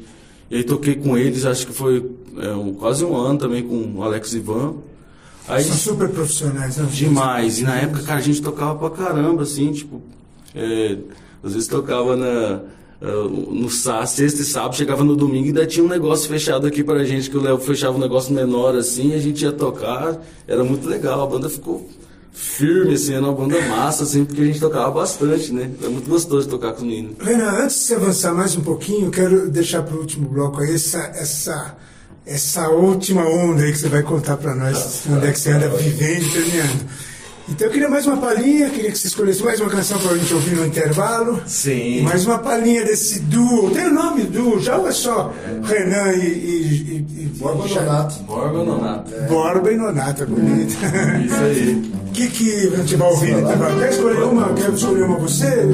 e 0.52 0.56
aí 0.58 0.64
toquei 0.64 0.94
com 0.94 1.16
eles, 1.16 1.44
acho 1.46 1.66
que 1.66 1.72
foi 1.72 2.08
é, 2.38 2.50
um- 2.50 2.74
quase 2.74 3.04
um 3.04 3.16
ano 3.16 3.38
também 3.38 3.62
com 3.62 3.94
o 3.96 4.02
Alex 4.02 4.34
Ivan. 4.34 4.74
Aí, 5.48 5.64
São 5.64 5.76
super 5.76 6.08
profissionais, 6.10 6.76
né? 6.76 6.86
Demais. 6.92 7.58
E 7.58 7.64
na 7.64 7.74
época, 7.76 8.02
cara, 8.02 8.18
a 8.20 8.22
gente 8.22 8.40
tocava 8.40 8.78
pra 8.78 8.90
caramba, 9.04 9.42
assim, 9.42 9.72
tipo. 9.72 10.00
é, 10.54 10.96
às 11.42 11.54
vezes 11.54 11.66
tocava 11.68 12.14
na. 12.16 12.60
ah, 13.02 13.28
No 13.50 13.68
sá- 13.68 14.06
sexta 14.06 14.42
e 14.42 14.44
sábado, 14.44 14.76
chegava 14.76 15.02
no 15.02 15.16
domingo 15.16 15.46
e 15.46 15.48
ainda 15.48 15.66
tinha 15.66 15.84
um 15.84 15.88
negócio 15.88 16.28
fechado 16.28 16.66
aqui 16.66 16.84
pra 16.84 17.02
gente, 17.04 17.28
que 17.28 17.36
o 17.36 17.42
Léo 17.42 17.58
fechava 17.58 17.96
um 17.96 18.00
negócio 18.00 18.32
menor 18.32 18.76
assim, 18.76 19.10
e 19.10 19.14
a 19.14 19.18
gente 19.18 19.42
ia 19.42 19.50
tocar, 19.52 20.22
era 20.46 20.62
muito 20.62 20.88
legal, 20.88 21.20
a 21.22 21.26
banda 21.26 21.48
ficou 21.50 21.88
firme, 22.32 22.94
assim, 22.94 23.14
era 23.14 23.22
uma 23.22 23.32
banda 23.32 23.60
massa, 23.68 24.04
assim, 24.04 24.24
porque 24.24 24.40
a 24.40 24.44
gente 24.44 24.58
tocava 24.58 24.90
bastante, 24.90 25.52
né? 25.52 25.70
Era 25.80 25.90
muito 25.90 26.08
gostoso 26.08 26.48
tocar 26.48 26.72
com 26.72 26.78
os 26.78 26.82
meninos. 26.84 27.16
Renan, 27.20 27.50
antes 27.50 27.76
de 27.76 27.84
você 27.84 27.94
avançar 27.94 28.34
mais 28.34 28.56
um 28.56 28.62
pouquinho, 28.62 29.06
eu 29.06 29.10
quero 29.10 29.50
deixar 29.50 29.82
para 29.82 29.94
o 29.94 30.00
último 30.00 30.28
bloco 30.28 30.60
aí 30.60 30.74
essa, 30.74 30.98
essa, 31.14 31.76
essa 32.24 32.68
última 32.70 33.24
onda 33.24 33.62
aí 33.62 33.72
que 33.72 33.78
você 33.78 33.88
vai 33.88 34.02
contar 34.02 34.38
para 34.38 34.54
nós, 34.54 35.02
onde 35.10 35.26
é 35.26 35.32
que 35.32 35.38
você 35.38 35.50
anda 35.50 35.68
vivendo 35.68 36.24
e. 36.24 37.11
Então 37.52 37.66
eu 37.66 37.72
queria 37.72 37.88
mais 37.88 38.06
uma 38.06 38.16
palhinha, 38.16 38.70
queria 38.70 38.90
que 38.90 38.98
você 38.98 39.06
escolhesse 39.08 39.42
mais 39.44 39.60
uma 39.60 39.68
canção 39.68 39.98
para 39.98 40.12
a 40.12 40.18
gente 40.18 40.32
ouvir 40.32 40.56
no 40.56 40.66
intervalo. 40.66 41.40
Sim. 41.46 42.00
Mais 42.02 42.24
uma 42.26 42.38
palhinha 42.38 42.84
desse 42.84 43.20
duo. 43.20 43.70
Tem 43.70 43.86
o 43.86 43.92
nome 43.94 44.22
duo, 44.24 44.58
já 44.60 44.76
ou 44.78 44.88
é 44.88 44.92
só 44.92 45.32
Renan 45.62 46.12
e. 46.14 46.26
e, 46.26 47.06
e, 47.18 47.22
e 47.22 47.32
Borba 47.38 47.68
já- 47.68 47.82
Nonato. 47.82 48.22
Borba 48.24 48.64
Nonato. 48.64 49.10
Borba 49.28 49.72
e 49.72 49.76
Nonato, 49.76 50.22
é 50.22 50.26
bonito. 50.26 50.70
Isso 50.70 51.34
aí. 51.44 51.92
O 52.08 52.12
que, 52.12 52.26
que 52.28 52.66
a 52.74 52.76
gente 52.78 52.96
vai 52.96 53.10
ouvir 53.10 53.32
no 53.32 53.40
intervalo? 53.40 53.78
Quer 53.80 53.90
escolher 53.90 54.22
uma? 54.24 54.52
Quer 54.54 54.70
escolher 54.72 55.02
uma 55.04 55.18
você? 55.18 55.66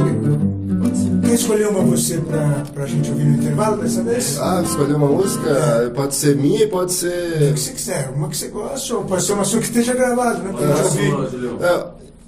Quer 1.28 1.34
escolher 1.34 1.68
uma 1.68 1.82
você 1.82 2.18
pra, 2.18 2.62
pra 2.72 2.86
gente 2.86 3.10
ouvir 3.10 3.24
no 3.24 3.34
intervalo 3.36 3.76
dessa 3.82 4.02
vez? 4.02 4.38
Ah, 4.40 4.62
escolher 4.64 4.94
uma 4.94 5.08
música? 5.08 5.92
Pode 5.94 6.14
ser 6.14 6.36
minha 6.36 6.62
e 6.62 6.66
pode 6.66 6.90
O 6.92 6.94
ser. 6.94 7.52
que 7.54 7.60
você 7.60 7.72
quiser, 7.72 8.10
uma 8.14 8.28
que 8.28 8.36
você 8.36 8.48
gosta, 8.48 8.94
ou 8.96 9.04
pode 9.04 9.22
ser 9.22 9.32
uma 9.34 9.44
sua 9.44 9.60
que 9.60 9.66
esteja 9.66 9.94
gravada, 9.94 10.38
né? 10.38 10.52
Pra 10.56 10.66
gente 10.74 11.12
ouvir. 11.12 11.62
É, 11.64 11.86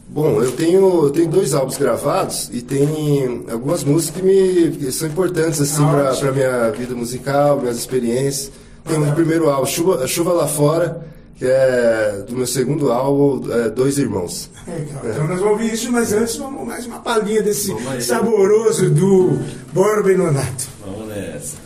bom, 0.09 0.43
eu 0.43 0.53
tenho, 0.53 1.05
eu 1.05 1.11
tenho 1.11 1.29
dois 1.31 1.55
álbuns 1.55 1.79
gravados 1.79 2.51
e 2.53 2.61
tem 2.61 3.45
algumas 3.51 3.83
músicas 3.85 4.21
que, 4.21 4.27
me, 4.27 4.71
que 4.77 4.93
são 4.93 5.09
importantes 5.09 5.61
assim 5.61 5.83
Ah, 5.85 5.89
para 5.91 6.11
ótimo. 6.13 6.33
minha 6.33 6.71
vida 6.71 6.95
musical, 6.95 7.59
minhas 7.61 7.79
experiências. 7.79 8.51
Tem 8.85 8.99
o 8.99 9.13
primeiro 9.15 9.49
álbum, 9.49 9.67
Chuva, 9.67 10.07
Chuva 10.07 10.33
Lá 10.33 10.47
Fora, 10.47 11.07
que 11.41 11.47
é 11.47 12.23
do 12.29 12.37
meu 12.37 12.47
segundo 12.47 12.93
álbum, 12.93 13.51
é, 13.51 13.71
Dois 13.71 13.97
Irmãos. 13.97 14.51
Legal. 14.69 15.01
Então 15.03 15.27
nós 15.27 15.41
vamos 15.41 15.53
ouvir 15.53 15.73
isso, 15.73 15.91
mas 15.91 16.13
antes 16.13 16.37
vamos 16.37 16.67
mais 16.67 16.85
uma 16.85 16.99
palhinha 16.99 17.43
desse 17.43 17.73
aí. 17.73 18.03
saboroso 18.03 18.91
do 18.91 19.39
Borba 19.73 20.13
e 20.13 20.17
Nonato. 20.19 20.69
Vamos 20.85 21.09
nessa. 21.09 21.57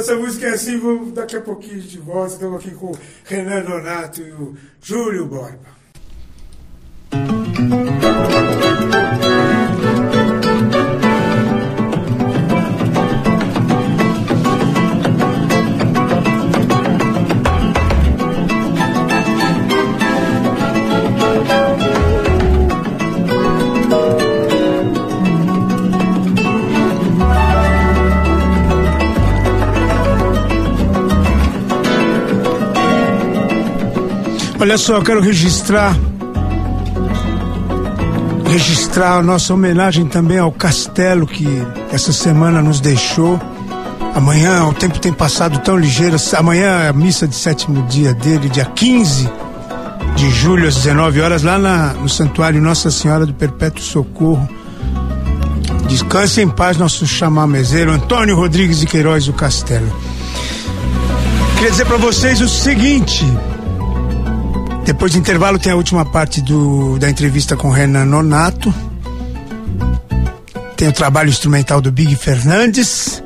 Nossa 0.00 0.16
música 0.16 0.46
é 0.46 0.54
assim, 0.54 0.78
vamos 0.78 1.12
daqui 1.12 1.36
a 1.36 1.42
pouquinho 1.42 1.78
de 1.78 1.98
volta. 1.98 2.32
Estamos 2.32 2.64
aqui 2.64 2.74
com 2.74 2.86
o 2.86 2.98
Renan 3.22 3.60
Donato 3.60 4.22
e 4.22 4.32
o 4.32 4.56
Júlio 4.80 5.26
Borba. 5.26 5.58
Olha 34.70 34.78
só, 34.78 35.02
quero 35.02 35.20
registrar 35.20 35.98
registrar 38.48 39.16
a 39.16 39.22
nossa 39.22 39.52
homenagem 39.52 40.06
também 40.06 40.38
ao 40.38 40.52
Castelo 40.52 41.26
que 41.26 41.44
essa 41.90 42.12
semana 42.12 42.62
nos 42.62 42.78
deixou. 42.78 43.40
Amanhã, 44.14 44.64
o 44.66 44.72
tempo 44.72 45.00
tem 45.00 45.12
passado 45.12 45.58
tão 45.58 45.76
ligeiro. 45.76 46.16
Amanhã 46.36 46.82
é 46.82 46.88
a 46.88 46.92
missa 46.92 47.26
de 47.26 47.34
sétimo 47.34 47.84
dia 47.88 48.14
dele, 48.14 48.48
dia 48.48 48.64
15 48.64 49.28
de 50.14 50.30
julho, 50.30 50.68
às 50.68 50.76
19 50.76 51.20
horas, 51.20 51.42
lá 51.42 51.58
na, 51.58 51.92
no 51.94 52.08
Santuário 52.08 52.62
Nossa 52.62 52.92
Senhora 52.92 53.26
do 53.26 53.34
Perpétuo 53.34 53.82
Socorro. 53.82 54.48
Descanse 55.88 56.42
em 56.42 56.48
paz, 56.48 56.76
nosso 56.76 57.08
chamamezeiro 57.08 57.90
Antônio 57.90 58.36
Rodrigues 58.36 58.78
de 58.78 58.86
Queiroz 58.86 59.26
do 59.26 59.32
Castelo. 59.32 59.92
Queria 61.56 61.72
dizer 61.72 61.86
para 61.86 61.96
vocês 61.96 62.40
o 62.40 62.48
seguinte: 62.48 63.26
depois 64.92 65.12
do 65.12 65.18
intervalo 65.18 65.56
tem 65.56 65.70
a 65.70 65.76
última 65.76 66.04
parte 66.04 66.40
do, 66.40 66.98
da 66.98 67.08
entrevista 67.08 67.56
com 67.56 67.70
Renan 67.70 68.06
Nonato. 68.06 68.74
Tem 70.76 70.88
o 70.88 70.92
trabalho 70.92 71.28
instrumental 71.28 71.80
do 71.80 71.92
Big 71.92 72.16
Fernandes. 72.16 73.22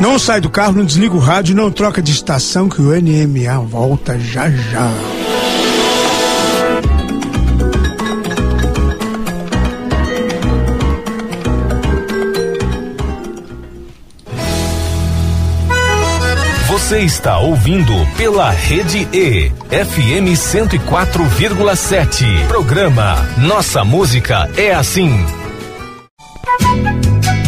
Não 0.00 0.18
sai 0.18 0.40
do 0.40 0.50
carro, 0.50 0.72
não 0.72 0.84
desliga 0.84 1.14
o 1.14 1.20
rádio, 1.20 1.54
não 1.54 1.70
troca 1.70 2.02
de 2.02 2.10
estação 2.10 2.68
que 2.68 2.82
o 2.82 2.90
NMA 3.00 3.60
volta 3.60 4.18
já 4.18 4.50
já. 4.50 4.90
Você 16.86 17.00
está 17.00 17.40
ouvindo 17.40 17.92
pela 18.16 18.48
Rede 18.48 19.08
E, 19.12 19.50
FM 19.70 20.36
104,7. 20.36 22.46
Programa 22.46 23.28
Nossa 23.38 23.82
Música 23.82 24.48
é 24.56 24.72
Assim. 24.72 25.10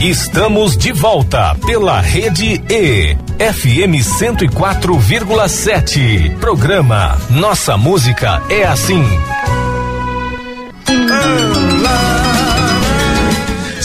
Estamos 0.02 0.76
de 0.76 0.90
volta 0.90 1.54
pela 1.64 2.00
Rede 2.00 2.60
E, 2.68 3.16
FM 3.38 4.02
104,7. 4.02 6.36
Programa 6.38 7.16
Nossa 7.30 7.76
Música 7.76 8.42
é 8.50 8.64
Assim. 8.64 9.04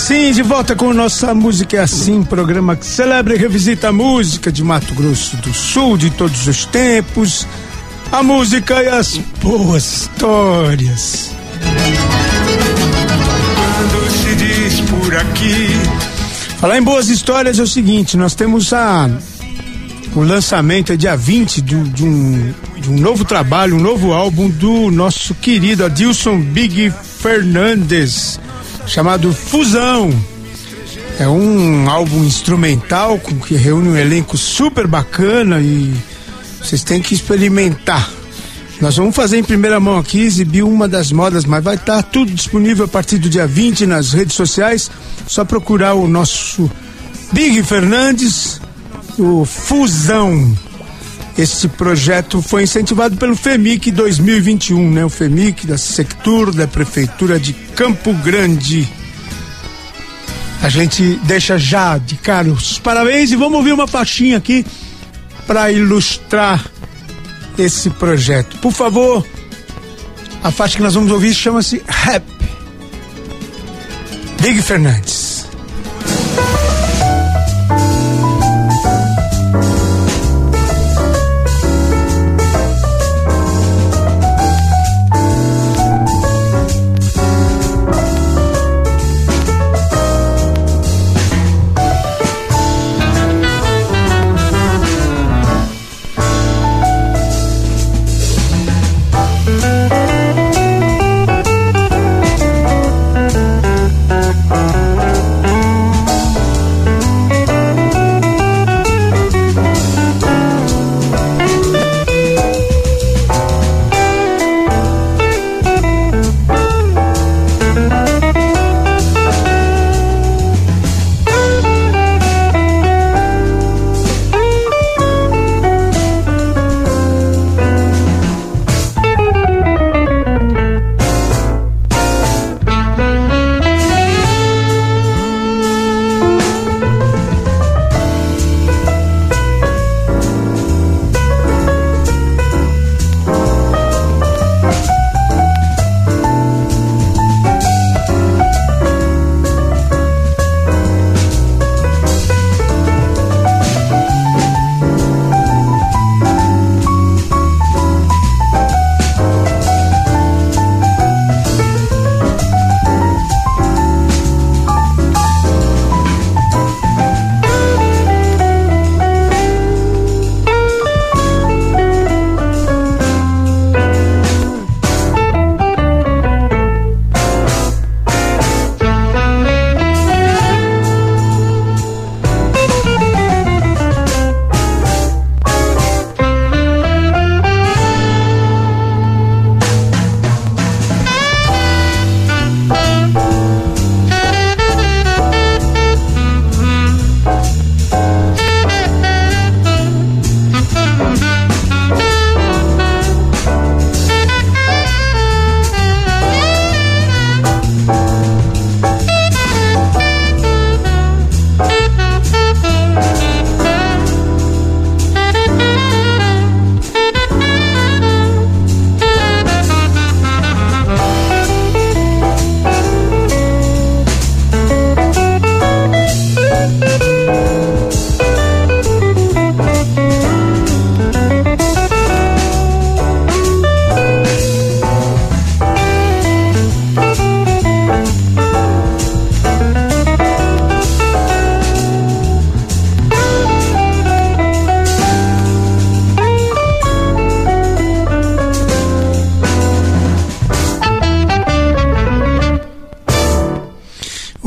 Sim, 0.04 0.34
de 0.34 0.42
volta 0.42 0.76
com 0.76 0.94
nossa 0.94 1.34
música 1.34 1.78
é 1.78 1.80
assim, 1.80 2.24
programa 2.24 2.76
que 2.76 2.86
celebra 2.86 3.36
e 3.36 3.38
revisita 3.38 3.88
a 3.88 3.92
música 3.94 4.52
de 4.52 4.62
Mato 4.62 4.94
Grosso 4.94 5.38
do 5.38 5.54
Sul 5.54 5.98
de 5.98 6.10
todos 6.10 6.46
os 6.46 6.66
tempos, 6.66 7.48
a 8.12 8.22
música 8.22 8.84
e 8.84 8.90
as 8.90 9.18
boas 9.42 10.02
histórias. 10.02 11.32
Quando 13.78 14.12
se 14.12 14.36
diz 14.36 14.82
por 14.90 15.16
aqui. 15.16 15.70
Falar 16.60 16.78
em 16.78 16.84
boas 16.84 17.08
histórias 17.08 17.58
é 17.58 17.64
o 17.64 17.68
seguinte, 17.68 18.18
nós 18.18 18.36
temos 18.36 18.74
a 18.74 19.10
o 20.14 20.22
lançamento 20.22 20.92
é 20.92 20.98
dia 20.98 21.16
20 21.16 21.62
do, 21.62 21.84
de, 21.86 22.04
um, 22.04 22.54
de 22.78 22.90
um 22.90 22.98
novo 22.98 23.24
trabalho, 23.24 23.78
um 23.78 23.82
novo 23.82 24.12
álbum 24.12 24.50
do 24.50 24.92
nosso 24.92 25.34
querido 25.34 25.86
Adilson 25.86 26.42
Big 26.42 26.92
Fernandes 27.22 28.38
chamado 28.88 29.34
Fusão. 29.34 30.12
É 31.20 31.28
um 31.28 31.90
álbum 31.90 32.24
instrumental 32.24 33.20
com 33.20 33.40
que 33.40 33.56
reúne 33.56 33.90
um 33.90 33.98
elenco 33.98 34.38
super 34.38 34.88
bacana 34.88 35.60
e 35.60 35.94
vocês 36.62 36.84
têm 36.84 37.02
que 37.02 37.14
experimentar. 37.14 38.10
Nós 38.82 38.98
vamos 38.98 39.16
fazer 39.16 39.38
em 39.38 39.44
primeira 39.44 39.80
mão 39.80 39.98
aqui, 39.98 40.22
exibir 40.22 40.64
uma 40.64 40.88
das 40.88 41.12
modas, 41.12 41.46
mas 41.46 41.64
vai 41.64 41.76
estar 41.76 42.02
tudo 42.04 42.32
disponível 42.32 42.86
a 42.86 42.88
partir 42.88 43.18
do 43.18 43.30
dia 43.30 43.48
20 43.48 43.86
nas 43.86 44.12
redes 44.12 44.36
sociais. 44.36 44.90
Só 45.28 45.46
procurar 45.46 45.94
o 45.94 46.08
nosso 46.08 46.70
Big 47.32 47.64
Fernandes, 47.64 48.60
o 49.18 49.46
Fusão. 49.46 50.58
Este 51.38 51.68
projeto 51.68 52.42
foi 52.42 52.64
incentivado 52.64 53.18
pelo 53.18 53.36
FEMIC 53.36 53.92
2021, 53.92 54.92
né? 54.92 55.04
O 55.04 55.10
FEMIC 55.10 55.66
da 55.66 55.78
Sectur 55.78 56.54
da 56.54 56.68
Prefeitura 56.68 57.40
de 57.40 57.54
Campo 57.54 58.14
Grande. 58.14 58.88
A 60.62 60.70
gente 60.70 61.20
deixa 61.24 61.58
já 61.58 61.98
de 61.98 62.16
cara 62.16 62.50
os 62.50 62.78
parabéns 62.78 63.32
e 63.32 63.36
vamos 63.36 63.58
ouvir 63.58 63.74
uma 63.74 63.88
faixinha 63.88 64.38
aqui 64.38 64.64
para 65.48 65.72
ilustrar 65.72 66.64
esse 67.58 67.90
projeto. 67.90 68.58
Por 68.60 68.72
favor, 68.72 69.26
a 70.44 70.52
faixa 70.52 70.78
que 70.78 70.84
nós 70.84 70.94
vamos 70.94 71.12
ouvir 71.12 71.34
chama-se 71.34 71.82
Rap. 71.88 72.24
Big 74.40 74.62
Fernandes. 74.62 75.48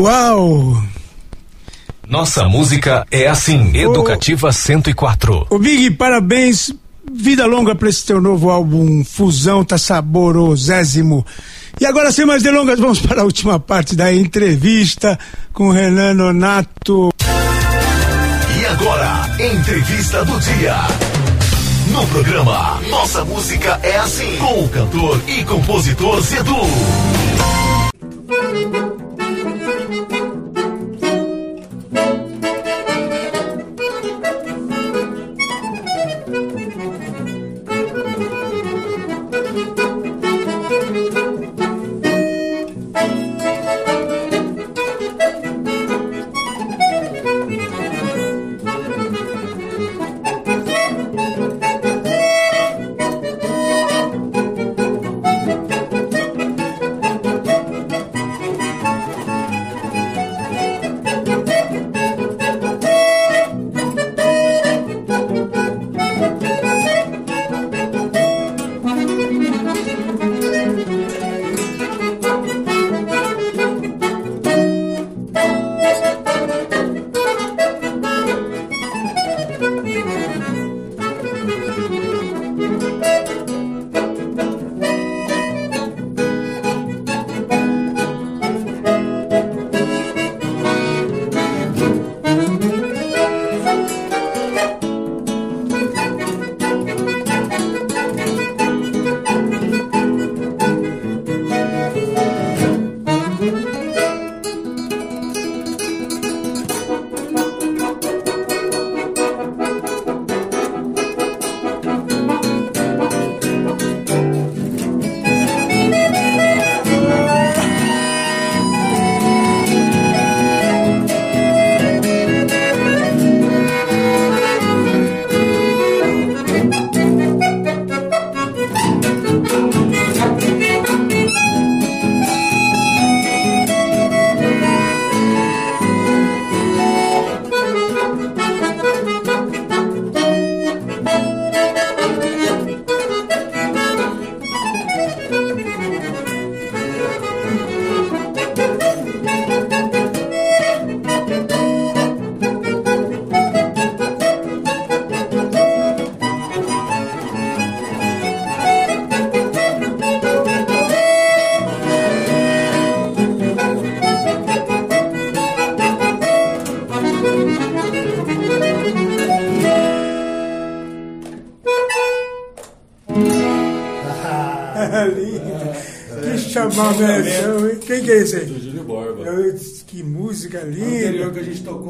Uau! 0.06 0.80
Nossa 2.08 2.44
música 2.48 3.04
é 3.10 3.26
assim, 3.26 3.76
Educativa 3.76 4.52
104. 4.52 5.48
Ô 5.50 5.58
Big, 5.58 5.90
parabéns. 5.90 6.72
Vida 7.12 7.44
longa 7.44 7.74
pra 7.74 7.88
esse 7.88 8.06
teu 8.06 8.20
novo 8.20 8.48
álbum 8.48 9.02
Fusão, 9.04 9.64
tá 9.64 9.76
saborosésimo. 9.76 11.26
E 11.80 11.84
agora, 11.84 12.12
sem 12.12 12.24
mais 12.24 12.40
delongas, 12.40 12.78
vamos 12.78 13.00
para 13.00 13.22
a 13.22 13.24
última 13.24 13.58
parte 13.58 13.96
da 13.96 14.14
entrevista 14.14 15.18
com 15.52 15.70
o 15.70 15.72
Renan 15.72 16.14
Nonato. 16.14 17.12
E 18.60 18.64
agora, 18.64 19.28
entrevista 19.40 20.24
do 20.24 20.38
dia. 20.38 20.76
No 21.90 22.06
programa 22.06 22.80
Nossa 22.88 23.24
Música 23.24 23.80
é 23.82 23.96
Assim, 23.96 24.36
com 24.36 24.62
o 24.66 24.68
cantor 24.68 25.20
e 25.26 25.42
compositor 25.42 26.20
Zedu. 26.20 26.60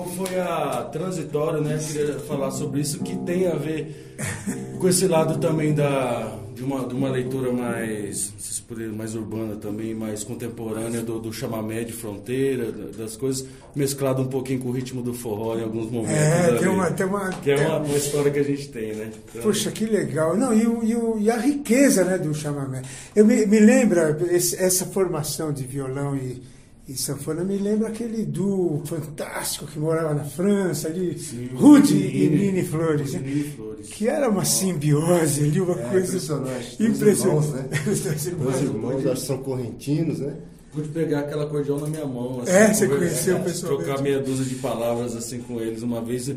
Tocou 0.04 0.26
foi 0.26 0.38
a 0.40 0.88
Transitório, 0.92 1.60
né? 1.60 1.78
Queria 1.84 2.18
falar 2.20 2.50
sobre 2.50 2.80
isso, 2.80 2.98
que 3.00 3.16
tem 3.18 3.46
a 3.46 3.54
ver 3.54 4.14
com 4.78 4.88
esse 4.88 5.06
lado 5.06 5.38
também 5.38 5.74
da, 5.74 6.36
de, 6.54 6.62
uma, 6.62 6.86
de 6.86 6.94
uma 6.94 7.08
leitura 7.10 7.52
mais, 7.52 8.32
se 8.38 8.62
puder, 8.62 8.88
mais 8.90 9.14
urbana 9.14 9.56
também, 9.56 9.94
mais 9.94 10.24
contemporânea 10.24 11.02
do, 11.02 11.18
do 11.18 11.32
chamamé 11.32 11.84
de 11.84 11.92
fronteira, 11.92 12.70
da- 12.72 13.02
das 13.04 13.16
coisas, 13.16 13.46
mesclado 13.74 14.22
um 14.22 14.26
pouquinho 14.26 14.60
com 14.60 14.68
o 14.68 14.72
ritmo 14.72 15.02
do 15.02 15.12
forró 15.14 15.56
em 15.58 15.62
alguns 15.62 15.90
momentos. 15.90 16.16
É, 16.16 16.46
ali. 16.46 16.58
tem 16.58 16.68
uma- 16.68 16.90
tem 16.90 17.06
uma- 17.06 17.30
que 17.30 17.50
é 17.50 17.56
uma, 17.66 17.78
uma 17.78 17.96
história 17.96 18.30
que 18.30 18.38
a 18.38 18.44
gente 18.44 18.68
tem, 18.68 18.94
né? 18.94 19.10
Então, 19.30 19.42
Poxa, 19.42 19.70
que 19.70 19.84
legal. 19.86 20.36
Não, 20.36 20.52
e, 20.54 20.66
o- 20.66 20.82
e 20.84 20.94
o- 20.94 21.18
e 21.18 21.30
a 21.30 21.36
riqueza 21.36 22.04
né, 22.04 22.18
do 22.18 22.34
chamamé. 22.34 22.82
Eu 23.14 23.24
me, 23.24 23.44
me 23.46 23.58
lembra, 23.60 24.16
esse- 24.30 24.56
essa 24.56 24.86
formação 24.86 25.52
de 25.52 25.64
violão 25.64 26.16
e, 26.16 26.42
e 26.88 26.94
sanfona, 26.96 27.42
me 27.42 27.56
lembra 27.58 27.88
aquele 27.88 28.24
duo 28.24 28.80
fantástico 28.86 29.66
que 29.66 29.78
morava 29.78 30.14
na 30.14 30.24
França, 30.24 30.86
ali, 30.88 31.16
Rude 31.54 31.94
e 31.96 32.28
Nini. 32.28 32.36
Nini 32.52 32.62
Flores. 32.64 33.12
né? 33.14 33.52
Flores. 33.56 33.88
Que 33.88 34.06
era 34.08 34.28
uma 34.30 34.44
simbiose 34.44 35.42
ali, 35.44 35.60
uma 35.60 35.74
É, 35.74 35.88
coisa 35.90 36.06
impressionante. 36.06 36.82
Impressionante. 36.82 37.46
irmãos, 37.48 37.52
né? 37.52 37.68
Os 37.92 38.00
dois 38.00 38.26
irmãos. 38.26 38.44
Dois 38.52 38.62
irmãos, 38.62 39.06
acho 39.06 39.20
que 39.20 39.26
são 39.26 39.38
correntinos, 39.38 40.20
né? 40.20 40.34
Pude 40.72 40.88
pegar 40.90 41.20
aquela 41.20 41.44
acordeão 41.44 41.78
na 41.80 41.86
minha 41.88 42.04
mão. 42.06 42.40
Assim, 42.42 42.52
É, 42.52 42.72
você 42.74 42.86
conheceu 42.86 43.40
pessoalmente. 43.40 43.84
Trocar 43.86 44.02
meia 44.02 44.20
dúzia 44.20 44.44
de 44.44 44.54
palavras 44.56 45.16
assim 45.16 45.38
com 45.40 45.58
eles 45.60 45.82
uma 45.82 46.00
vez. 46.02 46.30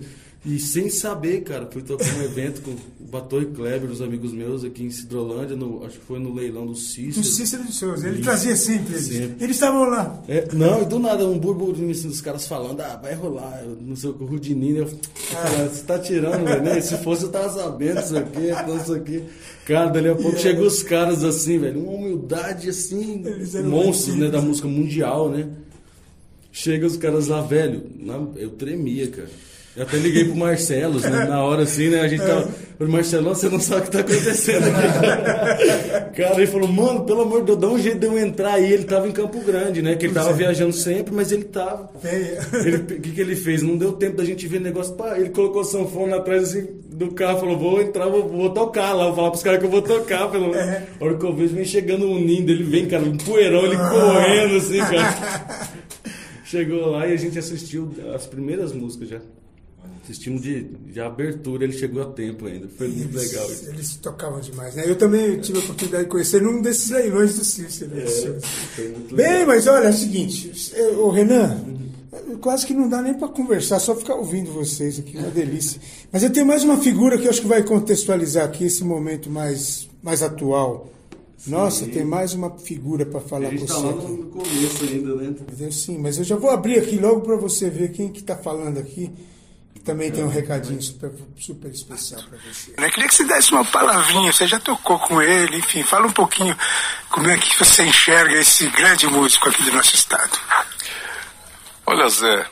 E 0.46 0.58
sem 0.58 0.90
saber, 0.90 1.42
cara, 1.42 1.68
fui 1.70 1.82
tocar 1.82 2.06
um 2.18 2.24
evento 2.24 2.62
com 2.62 2.72
o 2.72 3.08
Bator 3.12 3.42
e 3.42 3.48
Kleber, 3.48 3.90
os 3.92 4.02
amigos 4.02 4.32
meus 4.32 4.64
aqui 4.64 4.84
em 4.86 4.90
Cidrolândia, 4.90 5.54
no, 5.54 5.84
acho 5.86 6.00
que 6.00 6.06
foi 6.06 6.18
no 6.18 6.34
leilão 6.34 6.66
do 6.66 6.76
Cícero. 6.76 7.22
Do 7.22 7.28
Cícero 7.28 7.64
de 7.66 7.74
Souza. 7.74 8.08
Ele 8.08 8.16
Isso. 8.16 8.24
trazia 8.24 8.56
sempre 8.56 8.94
eles. 8.94 9.06
Sempre. 9.08 9.44
Eles 9.44 9.56
estavam 9.58 9.84
lá. 9.90 10.24
É, 10.30 10.48
não, 10.54 10.82
e 10.82 10.86
do 10.86 10.98
nada, 10.98 11.28
um 11.28 11.38
burburinho 11.38 11.92
assim, 11.92 12.08
dos 12.08 12.22
caras 12.22 12.48
falando, 12.48 12.80
ah, 12.80 12.96
vai 12.96 13.14
rolar, 13.16 13.62
eu 13.66 13.78
não 13.82 13.98
sei 13.98 14.12
o 14.12 14.14
que, 14.14 14.24
o 14.24 14.28
Rudinini, 14.28 14.78
eu 14.78 14.88
falei, 14.88 15.68
você 15.68 15.84
tá 15.84 16.00
tirando, 16.00 16.46
velho, 16.46 16.64
né? 16.64 16.80
Se 16.80 16.98
fosse 17.00 17.24
eu 17.24 17.30
tava 17.30 17.50
sabendo 17.50 18.00
isso 18.00 18.18
aqui, 18.18 18.40
isso 18.82 18.94
aqui. 18.94 19.24
Cara, 19.66 19.90
dali 19.90 20.08
a 20.08 20.16
pouco 20.16 20.38
chegam 20.40 20.66
os 20.66 20.82
caras 20.82 21.22
assim, 21.22 21.60
velho, 21.60 21.82
uma 21.84 21.92
humildade 21.92 22.70
assim, 22.70 23.22
monstros, 23.66 24.16
né, 24.16 24.30
da 24.30 24.42
música 24.42 24.70
mundial, 24.70 25.30
né? 25.30 25.50
Chega 26.50 26.88
os 26.88 26.96
caras 26.96 27.28
lá, 27.28 27.42
velho, 27.42 27.84
na- 28.00 28.26
eu 28.38 28.52
tremia, 28.52 29.08
cara. 29.10 29.30
Eu 29.80 29.86
até 29.86 29.96
liguei 29.96 30.26
pro 30.26 30.36
Marcelo, 30.36 31.00
né, 31.00 31.24
na 31.24 31.42
hora 31.42 31.64
assim, 31.64 31.88
né? 31.88 32.02
A 32.02 32.08
gente 32.10 32.22
tava. 32.22 32.50
Falei, 32.78 32.94
Marcelão, 32.94 33.34
você 33.34 33.48
não 33.48 33.62
sabe 33.62 33.82
o 33.82 33.84
que 33.86 33.92
tá 33.92 34.00
acontecendo 34.02 34.66
aqui. 34.66 36.12
Cara, 36.22 36.36
ele 36.36 36.48
falou, 36.48 36.68
mano, 36.68 37.06
pelo 37.06 37.22
amor 37.22 37.40
de 37.40 37.46
Deus, 37.46 37.60
dá 37.60 37.68
um 37.70 37.80
jeito 37.80 37.98
de 37.98 38.06
eu 38.06 38.20
entrar 38.20 38.56
aí. 38.56 38.74
Ele 38.74 38.84
tava 38.84 39.08
em 39.08 39.14
Campo 39.14 39.40
Grande, 39.40 39.82
né? 39.82 39.96
Que 39.96 40.08
ele 40.08 40.14
tava 40.14 40.34
viajando 40.34 40.74
sempre, 40.74 41.14
mas 41.14 41.32
ele 41.32 41.46
tava. 41.46 41.90
O 41.94 43.02
que, 43.02 43.12
que 43.12 43.22
ele 43.22 43.38
fez? 43.38 43.62
Não 43.62 43.78
deu 43.78 43.94
tempo 43.94 44.18
da 44.18 44.26
gente 44.26 44.46
ver 44.48 44.60
negócio. 44.60 44.96
Pá, 44.96 45.18
ele 45.18 45.30
colocou 45.30 45.62
o 45.62 45.66
sanfona 45.66 46.18
atrás 46.18 46.44
assim, 46.44 46.68
do 46.90 47.12
carro, 47.12 47.40
falou: 47.40 47.58
vou 47.58 47.82
entrar, 47.82 48.10
vou, 48.10 48.28
vou 48.28 48.50
tocar 48.50 48.92
lá, 48.92 49.06
vou 49.06 49.16
falar 49.16 49.32
pros 49.32 49.44
caras 49.44 49.60
que 49.62 49.66
eu 49.66 49.72
vou 49.72 49.82
tocar. 49.82 50.30
Pelo... 50.30 50.54
A 50.54 51.06
hora 51.06 51.18
que 51.18 51.26
eu 51.26 51.34
vejo, 51.34 51.56
vem 51.56 51.64
chegando 51.64 52.06
um 52.06 52.20
ninho, 52.20 52.50
ele 52.50 52.64
vem, 52.64 52.86
cara, 52.86 53.04
um 53.04 53.16
poeirão, 53.16 53.64
ele 53.64 53.78
correndo 53.78 54.58
assim, 54.58 54.80
cara. 54.80 55.70
Chegou 56.44 56.90
lá 56.90 57.08
e 57.08 57.14
a 57.14 57.18
gente 57.18 57.38
assistiu 57.38 57.94
as 58.14 58.26
primeiras 58.26 58.74
músicas 58.74 59.08
já. 59.08 59.20
Assistimos 60.04 60.42
de, 60.42 60.64
de 60.64 61.00
abertura, 61.00 61.64
ele 61.64 61.74
chegou 61.74 62.02
a 62.02 62.06
tempo 62.08 62.48
ainda. 62.48 62.68
Foi 62.78 62.88
muito 62.88 63.16
Eles- 63.16 63.32
legal 63.32 63.52
isso. 63.52 63.70
Eles 63.70 63.96
tocavam 63.98 64.40
demais, 64.40 64.74
né? 64.74 64.84
Eu 64.88 64.96
também 64.96 65.40
tive 65.40 65.60
a 65.60 65.62
oportunidade 65.62 66.04
de 66.06 66.10
conhecer 66.10 66.42
num 66.42 66.62
desses 66.64 66.90
leilões 66.90 67.36
do 67.38 67.46
Cícero. 67.46 67.92
né? 67.96 68.06
Foi 68.76 68.88
muito 68.90 69.16
Bem, 69.16 69.28
legal. 69.32 69.48
mas 69.48 69.68
olha, 69.68 69.86
é 69.86 69.90
o 69.92 69.94
seguinte, 69.94 70.52
ô 70.98 71.10
Renan, 71.12 71.64
quase 72.42 72.66
que 72.66 72.74
não 72.74 72.90
dá 72.90 73.04
nem 73.04 73.14
para 73.14 73.28
conversar, 73.28 73.80
só 73.80 73.96
ficar 73.96 74.16
ouvindo 74.16 74.52
vocês 74.52 74.98
aqui, 74.98 75.16
uma 75.16 75.30
delícia. 75.30 75.80
Mas 76.12 76.24
eu 76.24 76.32
tenho 76.32 76.46
mais 76.48 76.64
uma 76.64 76.78
figura 76.78 77.16
que 77.16 77.26
eu 77.26 77.30
acho 77.30 77.42
que 77.42 77.48
vai 77.48 77.62
contextualizar 77.64 78.46
aqui 78.46 78.64
esse 78.64 78.84
momento 78.84 79.30
mais, 79.30 79.88
mais 80.02 80.24
atual. 80.24 80.90
Nossa, 81.46 81.86
tem 81.86 82.04
mais 82.04 82.34
uma 82.34 82.58
figura 82.58 83.06
para 83.06 83.22
falar 83.22 83.46
com 83.52 83.58
gente 83.58 83.68
você 83.72 83.74
tá 83.74 83.80
lá 83.80 83.92
aqui. 83.92 84.12
no 84.12 84.26
começo 84.26 84.84
ainda, 84.86 85.16
né? 85.16 85.36
Sim, 85.72 85.98
mas 86.00 86.18
eu 86.18 86.24
já 86.24 86.36
vou 86.36 86.50
abrir 86.50 86.80
aqui 86.80 86.98
logo 86.98 87.22
para 87.22 87.36
você 87.38 87.70
ver 87.70 87.92
quem 87.92 88.10
que 88.10 88.20
está 88.22 88.36
falando 88.36 88.80
aqui. 88.80 89.10
Também 89.84 90.12
tem 90.12 90.24
um 90.24 90.30
recadinho 90.30 90.82
super, 90.82 91.12
super 91.38 91.72
especial 91.72 92.22
para 92.24 92.38
você. 92.38 92.74
Eu 92.78 92.92
queria 92.92 93.08
que 93.08 93.16
você 93.16 93.24
desse 93.24 93.52
uma 93.52 93.66
palavrinha, 93.66 94.32
você 94.32 94.46
já 94.46 94.60
tocou 94.60 95.00
com 95.00 95.22
ele, 95.22 95.58
enfim, 95.58 95.84
fala 95.84 96.08
um 96.08 96.12
pouquinho 96.12 96.56
como 97.10 97.30
é 97.30 97.38
que 97.38 97.58
você 97.58 97.84
enxerga 97.84 98.40
esse 98.40 98.68
grande 98.70 99.08
músico 99.08 99.50
aqui 99.50 99.64
do 99.64 99.72
nosso 99.72 99.96
estado. 99.96 100.38
Olha, 101.86 102.08
Zé, 102.10 102.46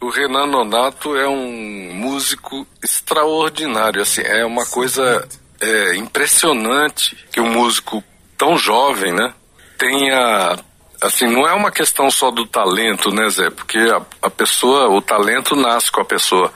o 0.00 0.10
Renan 0.10 0.46
Nonato 0.46 1.16
é 1.16 1.26
um 1.26 1.94
músico 1.94 2.66
extraordinário, 2.82 4.02
assim, 4.02 4.20
é 4.22 4.44
uma 4.44 4.66
coisa 4.66 5.26
é, 5.60 5.96
impressionante 5.96 7.16
que 7.32 7.40
um 7.40 7.50
músico 7.50 8.04
tão 8.36 8.58
jovem, 8.58 9.12
né, 9.12 9.32
tenha, 9.78 10.58
assim, 11.00 11.26
não 11.26 11.46
é 11.46 11.52
uma 11.52 11.70
questão 11.70 12.10
só 12.10 12.30
do 12.30 12.46
talento, 12.46 13.10
né, 13.12 13.28
Zé, 13.28 13.50
porque 13.50 13.78
a, 13.78 14.00
a 14.22 14.30
pessoa, 14.30 14.88
o 14.88 15.00
talento 15.02 15.54
nasce 15.54 15.90
com 15.90 16.00
a 16.00 16.04
pessoa, 16.04 16.52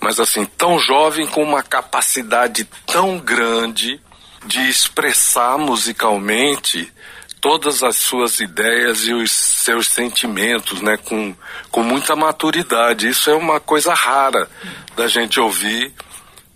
mas 0.00 0.20
assim, 0.20 0.44
tão 0.44 0.78
jovem 0.78 1.26
com 1.26 1.42
uma 1.42 1.62
capacidade 1.62 2.64
tão 2.86 3.18
grande 3.18 4.00
de 4.44 4.68
expressar 4.68 5.58
musicalmente 5.58 6.92
todas 7.40 7.82
as 7.82 7.96
suas 7.96 8.40
ideias 8.40 9.06
e 9.06 9.12
os 9.12 9.30
seus 9.30 9.88
sentimentos, 9.88 10.80
né, 10.80 10.96
com, 10.96 11.34
com 11.70 11.82
muita 11.82 12.16
maturidade. 12.16 13.08
Isso 13.08 13.30
é 13.30 13.34
uma 13.34 13.60
coisa 13.60 13.94
rara 13.94 14.48
da 14.96 15.06
gente 15.06 15.38
ouvir, 15.38 15.92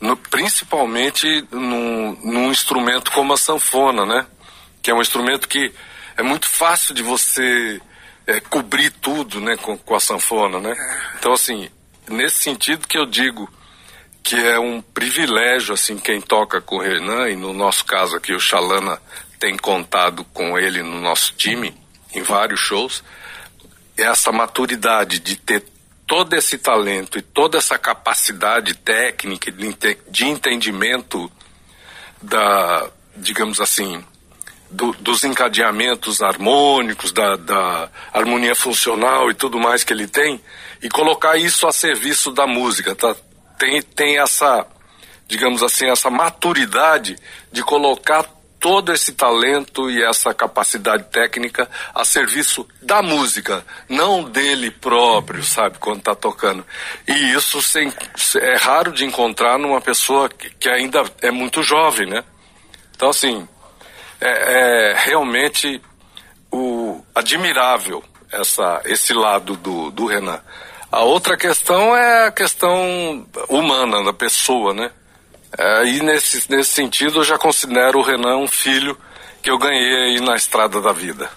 no- 0.00 0.16
principalmente 0.16 1.46
num, 1.52 2.18
num 2.22 2.50
instrumento 2.50 3.10
como 3.12 3.32
a 3.32 3.36
sanfona, 3.36 4.04
né, 4.04 4.26
que 4.82 4.90
é 4.90 4.94
um 4.94 5.00
instrumento 5.00 5.46
que 5.48 5.72
é 6.16 6.22
muito 6.22 6.46
fácil 6.46 6.94
de 6.94 7.02
você 7.02 7.80
é, 8.26 8.40
cobrir 8.40 8.90
tudo, 8.90 9.40
né, 9.40 9.56
com, 9.56 9.76
com 9.76 9.94
a 9.94 10.00
sanfona, 10.00 10.60
né. 10.60 10.74
Então, 11.18 11.32
assim, 11.32 11.68
nesse 12.08 12.38
sentido 12.38 12.86
que 12.86 12.98
eu 12.98 13.06
digo 13.06 13.48
que 14.22 14.36
é 14.36 14.58
um 14.58 14.80
privilégio 14.80 15.74
assim 15.74 15.98
quem 15.98 16.20
toca 16.20 16.60
com 16.60 16.76
o 16.76 16.80
Renan 16.80 17.28
e 17.28 17.36
no 17.36 17.52
nosso 17.52 17.84
caso 17.84 18.16
aqui 18.16 18.32
o 18.32 18.40
Chalana 18.40 19.00
tem 19.38 19.56
contado 19.56 20.24
com 20.26 20.56
ele 20.56 20.82
no 20.82 21.00
nosso 21.00 21.34
time 21.34 21.74
em 22.14 22.22
vários 22.22 22.60
shows 22.60 23.02
essa 23.96 24.30
maturidade 24.30 25.18
de 25.18 25.36
ter 25.36 25.64
todo 26.06 26.34
esse 26.34 26.56
talento 26.56 27.18
e 27.18 27.22
toda 27.22 27.58
essa 27.58 27.78
capacidade 27.78 28.74
técnica 28.74 29.50
de 29.50 30.26
entendimento 30.26 31.30
da 32.20 32.88
digamos 33.16 33.60
assim 33.60 34.04
do- 34.72 34.92
dos 35.00 35.22
encadeamentos 35.24 36.22
harmônicos, 36.22 37.12
da, 37.12 37.36
da 37.36 37.88
harmonia 38.12 38.54
funcional 38.54 39.30
e 39.30 39.34
tudo 39.34 39.58
mais 39.58 39.84
que 39.84 39.92
ele 39.92 40.06
tem, 40.08 40.40
e 40.82 40.88
colocar 40.88 41.36
isso 41.36 41.66
a 41.66 41.72
serviço 41.72 42.30
da 42.32 42.46
música. 42.46 42.94
Tá? 42.94 43.14
Tem, 43.58 43.80
tem 43.82 44.18
essa, 44.18 44.66
digamos 45.28 45.62
assim, 45.62 45.86
essa 45.88 46.10
maturidade 46.10 47.16
de 47.52 47.62
colocar 47.62 48.24
todo 48.58 48.92
esse 48.92 49.12
talento 49.12 49.90
e 49.90 50.00
essa 50.04 50.32
capacidade 50.32 51.04
técnica 51.10 51.68
a 51.92 52.04
serviço 52.04 52.66
da 52.80 53.02
música, 53.02 53.66
não 53.88 54.22
dele 54.22 54.70
próprio, 54.70 55.42
sabe, 55.42 55.78
quando 55.78 55.98
está 55.98 56.14
tocando. 56.14 56.64
E 57.08 57.32
isso 57.32 57.60
sem- 57.60 57.92
é 58.40 58.56
raro 58.56 58.92
de 58.92 59.04
encontrar 59.04 59.58
numa 59.58 59.80
pessoa 59.80 60.28
que, 60.28 60.68
ainda 60.68 61.02
é 61.20 61.30
muito 61.32 61.60
jovem, 61.60 62.06
né? 62.06 62.22
Então, 62.94 63.10
assim, 63.10 63.48
é, 64.22 64.90
é 64.90 64.94
realmente 64.96 65.80
o 66.50 67.02
admirável 67.14 68.02
essa, 68.32 68.80
esse 68.84 69.12
lado 69.12 69.56
do, 69.56 69.90
do 69.90 70.06
Renan. 70.06 70.40
A 70.90 71.04
outra 71.04 71.36
questão 71.36 71.96
é 71.96 72.26
a 72.26 72.32
questão 72.32 73.26
humana 73.48 74.02
da 74.04 74.12
pessoa, 74.12 74.72
né? 74.74 74.90
É, 75.56 75.84
e 75.84 76.02
nesse, 76.02 76.50
nesse 76.50 76.70
sentido 76.70 77.20
eu 77.20 77.24
já 77.24 77.38
considero 77.38 77.98
o 77.98 78.02
Renan 78.02 78.36
um 78.36 78.48
filho 78.48 78.96
que 79.42 79.50
eu 79.50 79.58
ganhei 79.58 79.94
aí 80.16 80.20
na 80.20 80.36
estrada 80.36 80.80
da 80.80 80.92
vida. 80.92 81.28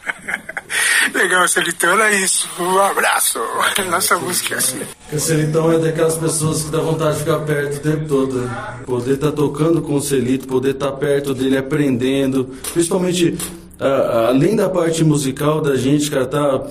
Legal, 1.14 1.48
Celito, 1.48 1.86
era 1.86 2.12
isso. 2.14 2.48
Um 2.60 2.78
abraço. 2.80 3.40
Nossa 3.90 4.18
música 4.18 4.56
é 4.56 4.58
assim. 4.58 4.82
Cancelitão 5.10 5.72
é 5.72 5.80
daquelas 5.80 6.18
pessoas 6.18 6.64
que 6.64 6.70
dá 6.72 6.80
vontade 6.80 7.14
de 7.18 7.24
ficar 7.24 7.40
perto 7.40 7.78
o 7.78 7.80
tempo 7.80 8.06
todo. 8.08 8.36
Né? 8.42 8.76
Poder 8.86 9.14
estar 9.14 9.32
tocando 9.32 9.82
com 9.82 9.96
o 9.96 10.02
Celito, 10.02 10.48
poder 10.48 10.72
estar 10.72 10.92
perto 10.94 11.34
dele, 11.34 11.58
aprendendo. 11.58 12.50
Principalmente, 12.74 13.36
a- 13.80 14.28
além 14.30 14.56
da 14.56 14.70
parte 14.70 15.04
musical 15.04 15.62
da 15.62 15.76
gente, 15.76 16.10
cara, 16.12 16.26
tá 16.26 16.62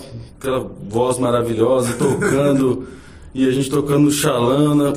aquela 0.41 0.61
voz 0.89 1.19
maravilhosa, 1.19 1.95
tocando, 1.95 2.87
e 3.35 3.49
a 3.49 3.51
gente 3.51 3.71
tocando 3.71 4.11
xalana. 4.11 4.93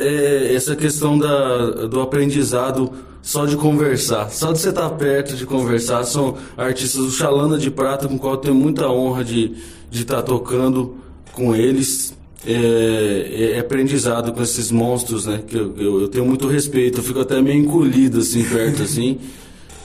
É 0.00 0.54
essa 0.54 0.76
questão 0.76 1.18
da, 1.18 1.86
do 1.88 2.00
aprendizado 2.00 2.92
só 3.28 3.44
de 3.44 3.56
conversar, 3.56 4.30
só 4.30 4.52
de 4.52 4.58
você 4.58 4.70
estar 4.70 4.88
perto 4.90 5.36
de 5.36 5.44
conversar. 5.44 6.02
São 6.04 6.36
artistas 6.56 7.04
do 7.04 7.10
Xalana 7.10 7.58
de 7.58 7.70
Prata, 7.70 8.08
com 8.08 8.14
o 8.14 8.18
qual 8.18 8.34
eu 8.34 8.38
tenho 8.38 8.54
muita 8.54 8.88
honra 8.88 9.22
de 9.22 9.54
de 9.90 10.02
estar 10.02 10.22
tocando 10.22 10.96
com 11.32 11.54
eles. 11.54 12.14
É, 12.46 13.52
é 13.56 13.58
aprendizado 13.58 14.32
com 14.32 14.42
esses 14.42 14.70
monstros, 14.70 15.26
né? 15.26 15.42
Que 15.46 15.56
eu, 15.56 15.74
eu, 15.76 16.00
eu 16.02 16.08
tenho 16.08 16.24
muito 16.24 16.46
respeito, 16.48 17.00
eu 17.00 17.02
fico 17.02 17.20
até 17.20 17.40
meio 17.42 17.58
encolhido 17.62 18.18
assim, 18.20 18.42
perto 18.44 18.82
assim, 18.82 19.18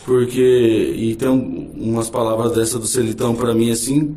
porque. 0.06 0.94
E 0.98 1.16
tem 1.16 1.28
um- 1.28 1.72
umas 1.76 2.10
palavras 2.10 2.54
dessa 2.54 2.80
do 2.80 2.88
Celitão 2.88 3.36
pra 3.36 3.54
mim 3.54 3.72
assim, 3.72 4.16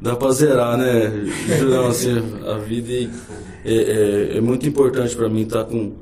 dá 0.00 0.14
pra 0.16 0.30
zerar, 0.32 0.76
né? 0.76 1.10
Jurão, 1.58 1.86
assim, 1.88 2.22
a 2.46 2.58
vida 2.58 2.92
é, 3.64 3.72
é, 4.34 4.36
é 4.36 4.40
muito 4.42 4.66
importante 4.68 5.14
pra 5.16 5.28
mim 5.28 5.42
estar 5.42 5.64
com, 5.64 5.92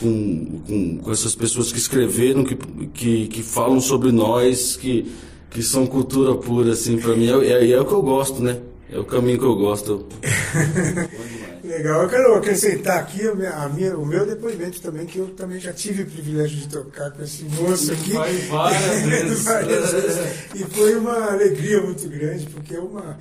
com, 0.00 0.60
com, 0.66 0.98
com 0.98 1.12
essas 1.12 1.34
pessoas 1.34 1.70
que 1.70 1.78
escreveram, 1.78 2.44
que, 2.44 2.56
que, 2.94 3.28
que 3.28 3.42
falam 3.42 3.80
sobre 3.80 4.10
nós, 4.12 4.76
que, 4.76 5.12
que 5.50 5.62
são 5.62 5.86
cultura 5.86 6.34
pura, 6.36 6.72
assim, 6.72 6.96
pra 6.98 7.14
mim. 7.14 7.28
É, 7.28 7.52
é, 7.64 7.70
é 7.70 7.80
o 7.80 7.84
que 7.84 7.92
eu 7.92 8.02
gosto, 8.02 8.42
né? 8.42 8.58
É 8.90 8.98
o 8.98 9.04
caminho 9.04 9.38
que 9.38 9.44
eu 9.44 9.54
gosto. 9.56 10.06
Legal, 11.62 12.02
eu 12.02 12.08
quero 12.08 12.34
acrescentar 12.34 12.98
aqui 12.98 13.26
a 13.28 13.34
minha- 13.34 13.50
a 13.52 13.68
minha- 13.68 13.96
o 13.96 14.04
meu 14.04 14.26
depoimento 14.26 14.80
também, 14.80 15.06
que 15.06 15.18
eu 15.18 15.28
também 15.28 15.60
já 15.60 15.72
tive 15.72 16.02
o 16.02 16.06
privilégio 16.06 16.56
de 16.58 16.68
tocar 16.68 17.10
com 17.12 17.22
esse 17.22 17.44
moço 17.44 17.92
aqui. 17.92 18.12
Vai 18.12 18.34
várias 18.48 19.02
vezes. 19.02 19.44
Várias 19.44 19.92
vezes. 19.92 20.18
E 20.54 20.64
foi 20.64 20.96
uma 20.96 21.30
alegria 21.32 21.80
muito 21.82 22.08
grande, 22.08 22.46
porque 22.46 22.74
é 22.74 22.80
uma, 22.80 23.18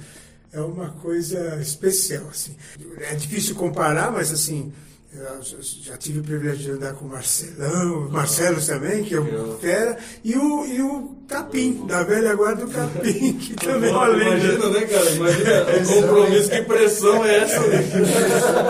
é 0.54 0.62
uma 0.62 0.90
coisa 1.02 1.60
especial. 1.62 2.24
Assim. 2.32 2.56
É 3.02 3.14
difícil 3.14 3.54
comparar, 3.56 4.12
mas 4.12 4.32
assim, 4.32 4.72
eu 5.12 5.42
já 5.84 5.98
tive 5.98 6.20
o 6.20 6.24
privilégio 6.24 6.60
de 6.64 6.72
andar 6.72 6.94
com 6.94 7.06
o 7.06 7.10
Marcelão, 7.10 8.08
o 8.08 8.12
Marcelo 8.12 8.62
também, 8.64 9.04
que 9.04 9.16
é 9.16 9.20
um 9.20 9.58
fera, 9.58 9.98
e 10.24 10.36
o, 10.38 10.66
e 10.68 10.82
o 10.82 11.16
Capim, 11.28 11.86
da 11.88 12.04
velha 12.04 12.36
guarda 12.36 12.66
do 12.66 12.72
Capim, 12.72 13.34
que 13.34 13.54
também 13.56 13.90
é 13.90 13.94
uma 13.94 14.08
lenda. 14.08 14.36
Imagina, 14.46 14.70
né, 14.70 14.82
cara? 14.86 15.10
Imagina 15.12 15.66
o 15.82 15.86
compromisso, 16.02 16.50
que 16.52 16.62
pressão 16.62 17.26
é 17.26 17.38
essa? 17.38 17.60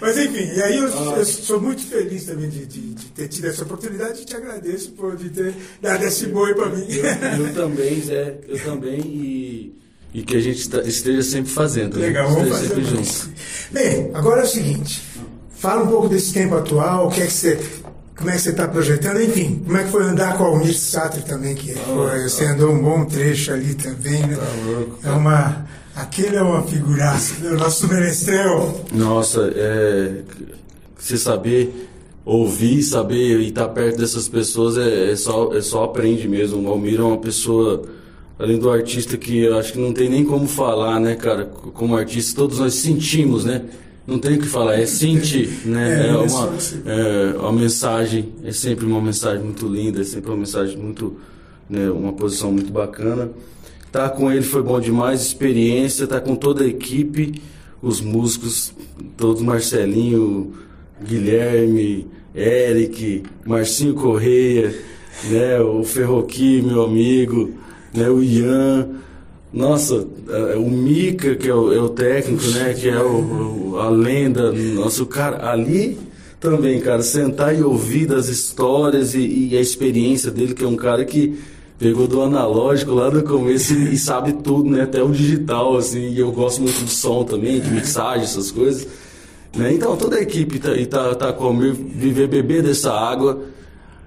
Mas 0.00 0.18
enfim, 0.18 0.50
e 0.56 0.62
aí 0.62 0.78
eu, 0.78 0.88
eu 0.88 1.24
sou 1.24 1.60
muito 1.60 1.86
feliz 1.86 2.24
também 2.24 2.48
de, 2.50 2.66
de- 2.66 2.94
de 2.94 3.04
ter 3.06 3.28
tido 3.28 3.46
essa 3.46 3.62
oportunidade 3.62 4.22
e 4.22 4.24
te 4.24 4.34
agradeço 4.34 4.90
por 4.92 5.16
de 5.16 5.30
ter 5.30 5.54
dado 5.80 6.04
esse 6.04 6.26
boi 6.26 6.54
para 6.54 6.68
mim. 6.70 6.86
Eu, 6.88 7.46
eu 7.46 7.54
também, 7.54 8.00
Zé, 8.02 8.38
eu 8.48 8.58
também 8.64 8.98
e, 9.00 9.78
e 10.12 10.22
que 10.24 10.36
a 10.36 10.40
gente 10.40 10.68
tá- 10.68 10.82
esteja 10.82 11.22
sempre 11.22 11.52
fazendo. 11.52 11.98
né? 12.00 12.06
Legal, 12.06 12.28
vamos 12.32 12.48
fazer 12.48 12.68
sempre 12.68 12.82
mais. 12.82 12.96
junto. 13.06 13.30
Bem, 13.70 14.10
agora 14.12 14.40
é 14.40 14.44
o 14.44 14.48
seguinte, 14.48 15.02
fala 15.62 15.84
um 15.84 15.86
pouco 15.86 16.08
desse 16.08 16.34
tempo 16.34 16.56
atual, 16.56 17.06
o 17.06 17.10
que 17.10 17.22
é 17.22 17.26
que 17.26 17.32
você, 17.32 17.56
como 18.16 18.28
é 18.28 18.32
que 18.32 18.40
você 18.40 18.50
está 18.50 18.66
projetando, 18.66 19.22
enfim, 19.22 19.62
como 19.64 19.78
é 19.78 19.84
que 19.84 19.90
foi 19.90 20.02
andar 20.02 20.36
com 20.36 20.42
o 20.42 20.46
Almir 20.48 20.76
Sater 20.76 21.22
também, 21.22 21.54
que 21.54 21.72
foi, 21.72 22.28
você 22.28 22.46
andou 22.46 22.72
um 22.72 22.82
bom 22.82 23.04
trecho 23.04 23.52
ali 23.52 23.72
também, 23.74 24.26
né? 24.26 24.36
É 25.04 25.10
uma, 25.12 25.64
aquele 25.94 26.34
é 26.34 26.42
uma 26.42 26.62
figuraça, 26.62 27.34
né? 27.44 27.52
o 27.52 27.58
nosso 27.58 27.86
merestrel. 27.86 28.84
Nossa, 28.92 29.52
é, 29.54 30.22
você 30.98 31.16
saber 31.16 31.88
ouvir, 32.24 32.82
saber 32.82 33.38
e 33.38 33.48
estar 33.48 33.68
perto 33.68 33.98
dessas 33.98 34.28
pessoas 34.28 34.76
é, 34.76 35.12
é 35.12 35.16
só, 35.16 35.54
é 35.54 35.60
só 35.60 35.84
aprende 35.84 36.26
mesmo. 36.26 36.60
O 36.60 36.72
Almir 36.72 36.98
é 36.98 37.04
uma 37.04 37.18
pessoa, 37.18 37.84
além 38.36 38.58
do 38.58 38.68
artista, 38.68 39.16
que 39.16 39.44
eu 39.44 39.56
acho 39.56 39.74
que 39.74 39.78
não 39.78 39.92
tem 39.92 40.10
nem 40.10 40.24
como 40.24 40.48
falar, 40.48 40.98
né, 40.98 41.14
cara? 41.14 41.44
Como 41.46 41.96
artista, 41.96 42.34
todos 42.34 42.58
nós 42.58 42.74
sentimos, 42.74 43.44
né? 43.44 43.62
Não 44.06 44.18
tem 44.18 44.36
o 44.36 44.40
que 44.40 44.46
falar, 44.46 44.74
é 44.74 44.86
sentir, 44.86 45.48
né? 45.64 46.06
É, 46.06 46.10
É, 46.84 47.30
é 47.30 47.36
uma, 47.36 47.36
é 47.36 47.38
uma 47.38 47.52
mensagem, 47.52 48.32
é 48.44 48.52
sempre 48.52 48.84
uma 48.84 49.00
mensagem 49.00 49.44
muito 49.44 49.66
linda, 49.66 50.00
é 50.00 50.04
sempre 50.04 50.30
uma 50.30 50.38
mensagem 50.38 50.76
muito, 50.76 51.16
né, 51.70 51.90
uma 51.90 52.12
posição 52.12 52.50
muito 52.52 52.72
bacana. 52.72 53.30
Tá 53.92 54.08
com 54.08 54.32
ele 54.32 54.42
foi 54.42 54.62
bom 54.62 54.80
demais, 54.80 55.20
experiência, 55.22 56.06
tá 56.06 56.20
com 56.20 56.34
toda 56.34 56.64
a 56.64 56.66
equipe, 56.66 57.40
os 57.80 58.00
músicos, 58.00 58.72
todos 59.16 59.42
Marcelinho, 59.42 60.52
Guilherme, 61.04 62.06
Eric, 62.34 63.22
Marcinho 63.44 63.94
Correia, 63.94 64.74
né, 65.30 65.60
o 65.60 65.84
Ferroqui, 65.84 66.62
meu 66.62 66.82
amigo, 66.84 67.50
né, 67.92 68.08
o 68.08 68.22
Ian, 68.22 68.88
nossa, 69.52 70.06
eh, 70.30 70.56
o 70.56 70.70
Mika, 70.70 71.34
que 71.34 71.48
é 71.48 71.54
o, 71.54 71.72
é 71.72 71.78
o 71.78 71.88
técnico, 71.90 72.44
né, 72.48 72.72
que 72.72 72.88
é 72.88 73.00
o, 73.02 73.76
a 73.78 73.90
lenda, 73.90 74.50
nosso 74.50 75.04
cara, 75.04 75.50
ali 75.50 75.98
também, 76.40 76.80
cara, 76.80 77.02
sentar 77.02 77.56
e 77.56 77.62
ouvir 77.62 78.06
das 78.06 78.28
histórias 78.28 79.14
e, 79.14 79.50
e 79.50 79.56
a 79.56 79.60
experiência 79.60 80.30
dele, 80.30 80.54
que 80.54 80.64
é 80.64 80.66
um 80.66 80.76
cara 80.76 81.04
que 81.04 81.38
pegou 81.78 82.06
do 82.06 82.22
analógico 82.22 82.92
lá 82.92 83.10
do 83.10 83.22
começo 83.22 83.74
e, 83.74 83.94
e 83.94 83.98
sabe 83.98 84.32
tudo, 84.32 84.70
né, 84.70 84.82
até 84.82 85.02
o 85.02 85.10
digital, 85.10 85.76
assim, 85.76 86.10
e 86.10 86.18
eu 86.18 86.32
gosto 86.32 86.62
muito 86.62 86.82
de 86.84 86.90
som 86.90 87.22
também, 87.22 87.60
de 87.60 87.70
mixagem, 87.70 88.24
essas 88.24 88.50
coisas. 88.50 88.88
Né? 89.54 89.74
Então 89.74 89.96
toda 89.96 90.16
a 90.16 90.22
equipe 90.22 90.58
tá, 90.58 90.74
e 90.74 90.86
tá, 90.86 91.14
tá 91.14 91.32
comigo, 91.32 91.76
viver, 91.94 92.26
beber 92.26 92.62
dessa 92.62 92.90
água, 92.90 93.42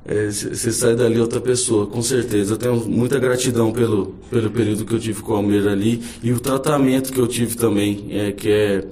você 0.08 0.72
sai 0.72 0.95
dali 0.95 1.20
outra 1.20 1.41
pessoa, 1.41 1.88
com 1.88 2.01
certeza. 2.01 2.53
Eu 2.53 2.58
tenho 2.58 2.76
muita 2.76 3.18
gratidão 3.18 3.72
pelo, 3.72 4.14
pelo 4.30 4.51
período 4.51 4.86
que 4.86 4.93
eu 4.93 4.99
tive 4.99 5.22
com 5.24 5.34
o 5.34 5.36
Almeida 5.38 5.72
ali 5.72 6.01
e 6.22 6.32
o 6.32 6.39
tratamento 6.39 7.12
que 7.12 7.20
eu 7.20 7.28
tive 7.28 7.56
também, 7.56 8.06
é, 8.12 8.32
que 8.32 8.49
é, 8.49 8.84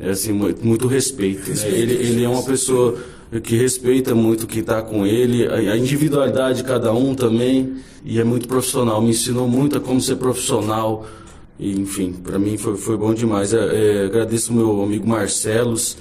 é 0.00 0.10
assim, 0.10 0.32
mu- 0.32 0.52
muito 0.62 0.88
respeito. 0.88 1.48
né? 1.48 1.56
Ele, 1.68 1.92
ele 1.94 2.24
é 2.24 2.28
uma 2.28 2.42
pessoa 2.42 2.96
que 3.42 3.56
respeita 3.56 4.14
muito 4.16 4.46
quem 4.48 4.60
está 4.60 4.82
com 4.82 5.06
ele, 5.06 5.46
a, 5.46 5.54
a 5.72 5.76
individualidade 5.76 6.58
de 6.58 6.64
cada 6.64 6.92
um 6.92 7.14
também, 7.14 7.76
e 8.04 8.18
é 8.18 8.24
muito 8.24 8.48
profissional. 8.48 9.00
Me 9.00 9.10
ensinou 9.10 9.46
muito 9.46 9.76
a 9.76 9.80
como 9.80 10.00
ser 10.00 10.16
profissional. 10.16 11.06
E, 11.60 11.72
enfim, 11.72 12.12
para 12.12 12.38
mim 12.38 12.56
foi, 12.56 12.76
foi 12.76 12.96
bom 12.96 13.12
demais. 13.14 13.52
É, 13.52 13.58
é, 13.58 14.04
agradeço 14.06 14.52
meu 14.52 14.82
amigo 14.82 15.06
Marcelos, 15.08 15.96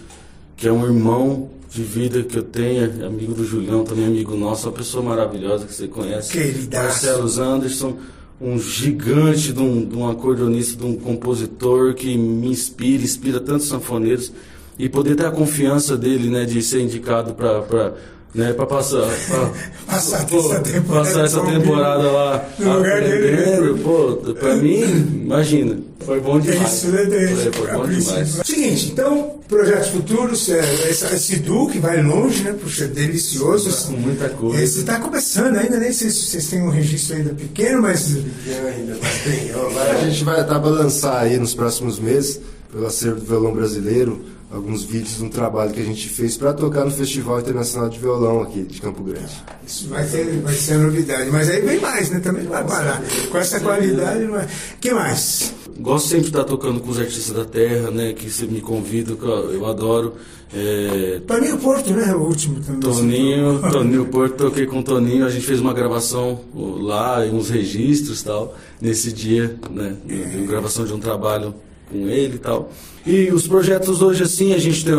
que 0.56 0.68
é 0.68 0.72
um 0.72 0.84
irmão 0.86 1.50
de 1.70 1.84
vida 1.84 2.24
que 2.24 2.38
eu 2.38 2.44
tenho, 2.44 2.84
é 3.02 3.06
amigo 3.06 3.34
do 3.34 3.46
Julião, 3.46 3.84
também 3.84 4.06
amigo 4.06 4.36
nosso, 4.36 4.68
uma 4.68 4.76
pessoa 4.76 5.04
maravilhosa 5.04 5.66
que 5.66 5.74
você 5.74 5.88
conhece. 5.88 6.32
Queridaço. 6.32 6.86
Marcelos 6.86 7.38
Anderson, 7.40 7.98
um 8.40 8.58
gigante 8.58 9.52
de 9.52 9.62
um, 9.62 9.86
de 9.86 9.96
um 9.96 10.10
acordeonista, 10.10 10.78
de 10.78 10.86
um 10.86 10.96
compositor 10.96 11.94
que 11.94 12.18
me 12.18 12.50
inspira, 12.50 13.04
inspira 13.04 13.40
tantos 13.40 13.68
sanfoneiros. 13.68 14.32
E 14.80 14.88
poder 14.88 15.16
ter 15.16 15.26
a 15.26 15.32
confiança 15.32 15.98
dele, 15.98 16.30
né, 16.30 16.46
de 16.46 16.62
ser 16.62 16.82
indicado 16.82 17.34
para 17.34 17.96
né, 18.36 18.54
para 18.54 18.68
passar, 18.68 19.02
pra, 19.28 19.52
Passar 19.88 20.28
pô, 20.28 20.38
essa 20.38 20.60
temporada 20.60 21.06
passar 21.06 21.26
essa 21.26 21.42
temporada 21.42 22.12
lá 22.12 22.50
No 22.60 22.74
lugar 22.78 23.02
dele 23.02 23.34
aprendendo, 23.34 23.78
pô, 23.80 24.34
pra 24.34 24.56
mim, 24.56 24.82
imagina, 25.24 25.80
foi 26.02 26.20
bom 26.20 26.40
demais. 26.40 26.74
Isso, 26.74 26.88
né? 26.90 27.06
Foi, 27.06 27.52
foi 27.52 27.72
bom 27.74 27.88
demais. 27.88 28.42
Seguinte, 28.78 28.92
então, 28.94 29.40
projetos 29.48 29.90
futuros, 29.90 30.50
é, 30.50 30.90
essa- 30.90 31.14
esse 31.16 31.38
duo 31.38 31.70
que 31.70 31.80
vai 31.80 32.02
longe, 32.02 32.44
né? 32.44 32.54
Puxa, 32.54 32.86
é 32.86 32.88
delicioso. 32.88 33.88
Com 33.88 33.94
muita 34.00 34.30
coisa. 34.30 34.64
Esse 34.64 34.84
tá 34.84 35.00
começando 35.00 35.56
ainda, 35.58 35.78
né? 35.78 35.92
Vocês, 35.92 36.14
vocês 36.16 36.48
têm 36.48 36.62
um 36.62 36.70
registro 36.70 37.16
ainda 37.16 37.34
pequeno, 37.34 37.82
mas. 37.82 38.16
ainda, 38.16 38.98
mas 39.02 39.22
tem. 39.24 39.52
Vai- 39.74 39.92
A 39.92 40.10
gente 40.10 40.24
vai 40.24 40.42
estar 40.42 40.60
para 40.60 40.70
lançar 40.70 41.20
aí 41.22 41.38
nos 41.38 41.54
próximos 41.54 42.00
meses, 42.00 42.40
pelo 42.72 42.86
acervo 42.86 43.20
do 43.20 43.26
violão 43.26 43.54
brasileiro, 43.54 44.24
alguns 44.52 44.84
vídeos 44.84 45.18
de 45.18 45.24
um 45.24 45.30
trabalho 45.30 45.72
que 45.72 45.82
a 45.82 45.86
gente 45.86 46.08
fez 46.08 46.38
para 46.38 46.54
tocar 46.54 46.86
no 46.86 46.92
Festival 46.92 47.40
Internacional 47.40 47.90
de 47.90 48.00
Violão 48.00 48.42
aqui 48.42 48.64
de 48.64 48.80
Campo 48.82 49.04
Grande. 49.04 49.32
Isso 49.66 49.88
vai 49.90 50.08
ser, 50.08 50.26
vai 50.44 50.54
ser 50.54 50.78
novidade. 50.78 51.30
Mas 51.32 51.50
aí 51.50 51.62
vem 51.62 51.80
mais, 51.80 52.10
né? 52.10 52.20
Também 52.20 52.44
não 52.44 52.52
vai 52.52 52.64
parar. 52.64 53.02
Com 53.32 53.38
essa 53.38 53.60
qualidade, 53.60 54.24
não 54.24 54.32
vai. 54.34 54.48
que 54.80 54.92
mais? 54.94 55.54
Gosto 55.80 56.08
sempre 56.08 56.24
de 56.24 56.30
estar 56.30 56.44
tocando 56.44 56.80
com 56.80 56.90
os 56.90 57.00
artistas 57.00 57.36
da 57.36 57.46
terra, 57.46 57.92
né? 57.92 58.14
Que 58.14 58.30
você 58.30 58.46
me 58.46 58.62
convida, 58.62 59.16
que 59.16 59.24
eu, 59.24 59.66
adoro. 59.66 60.14
É, 60.54 61.22
Toninho 61.28 61.58
Porto, 61.58 61.92
né? 61.92 62.16
O 62.16 62.22
último 62.22 62.60
também. 62.62 62.80
Toninho, 62.80 63.62
Toninho 63.72 64.06
Porto, 64.06 64.36
toquei 64.36 64.66
com 64.66 64.80
o 64.80 64.84
Toninho, 64.84 65.26
a 65.26 65.30
gente 65.30 65.46
fez 65.46 65.60
uma 65.60 65.74
gravação 65.74 66.40
lá, 66.56 67.20
uns 67.32 67.50
registros 67.50 68.22
e 68.22 68.26
tal, 68.26 68.56
nesse 68.82 69.12
dia, 69.12 69.56
né? 69.70 69.96
de 70.06 70.48
gravação 70.48 70.86
de 70.86 70.94
um 70.94 71.00
trabalho 71.00 71.54
com 71.92 72.08
ele 72.08 72.36
e 72.36 72.40
tal. 72.40 72.72
E 73.06 73.30
os 73.32 73.48
projetos 73.48 74.02
hoje, 74.02 74.24
assim, 74.24 74.54
a 74.54 74.58
gente 74.58 74.84
tem. 74.84 74.96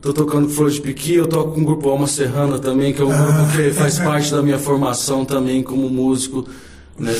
Tô 0.00 0.12
tocando 0.12 0.48
com 0.48 0.52
Flor 0.52 0.68
de 0.68 0.80
Piqui, 0.80 1.14
eu 1.14 1.28
toco 1.28 1.52
com 1.52 1.60
o 1.60 1.64
grupo 1.64 1.88
Alma 1.88 2.08
Serrana 2.08 2.58
também, 2.58 2.92
que 2.92 3.00
é 3.00 3.04
um 3.04 3.08
grupo 3.08 3.52
que 3.54 3.70
faz 3.70 4.00
parte 4.00 4.32
da 4.32 4.42
minha 4.42 4.58
formação 4.58 5.24
também 5.24 5.62
como 5.62 5.88
músico. 5.88 6.44
Né? 6.98 7.12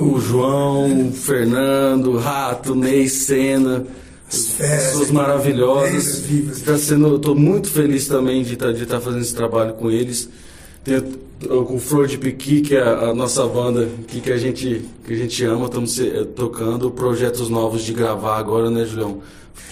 O 0.00 0.20
João, 0.20 1.10
Fernando, 1.12 2.16
Rato, 2.18 2.74
Ney 2.74 3.08
Sena. 3.08 3.84
Pessoas 4.58 5.10
maravilhosas. 5.10 6.24
Tá 6.64 6.76
sendo, 6.76 7.06
eu 7.08 7.18
tô 7.18 7.34
muito 7.34 7.68
feliz 7.68 8.06
também 8.08 8.42
de 8.42 8.54
estar 8.54 8.72
de 8.72 8.82
estar 8.82 9.00
fazendo 9.00 9.22
esse 9.22 9.34
trabalho 9.34 9.74
com 9.74 9.90
eles. 9.90 10.28
Tem 10.82 10.96
o- 10.98 11.64
com 11.64 11.74
o 11.74 11.78
Flor 11.78 12.06
de 12.06 12.16
Piqui, 12.16 12.60
que 12.62 12.74
é 12.74 12.80
a, 12.80 13.10
a 13.10 13.14
nossa 13.14 13.46
banda 13.46 13.88
que, 14.08 14.20
que, 14.20 14.32
a 14.32 14.36
gente, 14.36 14.82
que 15.06 15.12
a 15.12 15.16
gente 15.16 15.44
ama, 15.44 15.66
estamos 15.66 15.98
eh, 16.00 16.24
tocando 16.34 16.90
projetos 16.90 17.48
novos 17.50 17.82
de 17.82 17.92
gravar 17.92 18.38
agora, 18.38 18.70
né, 18.70 18.84
Julião? 18.86 19.18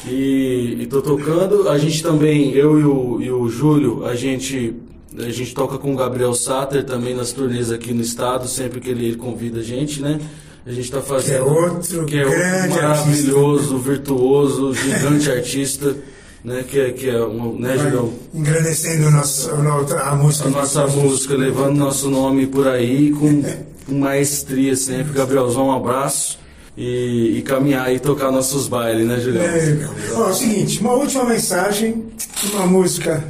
E, 0.07 0.77
e 0.81 0.87
tô 0.87 1.01
tocando, 1.01 1.69
a 1.69 1.79
gente 1.79 2.03
também, 2.03 2.53
eu 2.53 2.79
e 2.79 2.85
o, 2.85 3.23
e 3.23 3.31
o 3.31 3.49
Júlio, 3.49 4.05
a 4.05 4.15
gente, 4.15 4.75
a 5.19 5.31
gente 5.31 5.55
toca 5.55 5.79
com 5.79 5.93
o 5.93 5.97
Gabriel 5.97 6.35
Satter 6.35 6.85
também 6.85 7.15
nas 7.15 7.33
turnês 7.33 7.71
aqui 7.71 7.93
no 7.93 8.01
estado, 8.01 8.49
sempre 8.49 8.81
que 8.81 8.91
ele, 8.91 9.07
ele 9.07 9.17
convida 9.17 9.61
a 9.61 9.63
gente, 9.63 10.01
né? 10.01 10.19
A 10.65 10.73
gente 10.73 10.91
tá 10.91 11.03
fazendo. 11.03 11.45
Que 11.45 11.51
é 11.51 11.53
outro 11.53 12.07
que 12.07 12.19
é 12.19 12.25
outro 12.25 12.39
grande 12.39 12.69
maravilhoso, 12.75 13.79
virtuoso, 13.79 14.75
gigante 14.75 15.31
artista, 15.31 15.97
né? 16.45 16.65
Que 16.69 16.81
é, 16.81 16.91
que 16.93 17.11
é 17.11 17.23
um, 17.23 17.59
né, 17.59 17.77
Julião? 17.77 18.13
engrandecendo 18.33 19.11
nosso, 19.11 19.51
a 19.51 20.15
música. 20.15 20.49
A 20.49 20.51
nossa 20.53 20.87
música, 20.87 21.35
levando 21.35 21.77
nosso 21.77 22.09
nome 22.09 22.47
por 22.47 22.69
aí 22.69 23.11
com, 23.11 23.43
com 23.87 23.95
maestria 23.99 24.77
sempre. 24.77 25.13
Gabrielzão, 25.13 25.67
um 25.67 25.73
abraço. 25.73 26.41
E, 26.75 27.37
e 27.37 27.43
caminhar 27.43 27.95
e 27.95 27.99
tocar 27.99 28.31
nossos 28.31 28.67
bailes, 28.67 29.07
né, 29.07 29.21
Julião? 29.21 29.45
É. 29.45 29.89
Ó, 30.15 30.29
é 30.29 30.31
o 30.31 30.35
seguinte, 30.35 30.81
uma 30.81 30.95
última 30.95 31.25
mensagem, 31.25 32.07
uma 32.55 32.67
música 32.67 33.23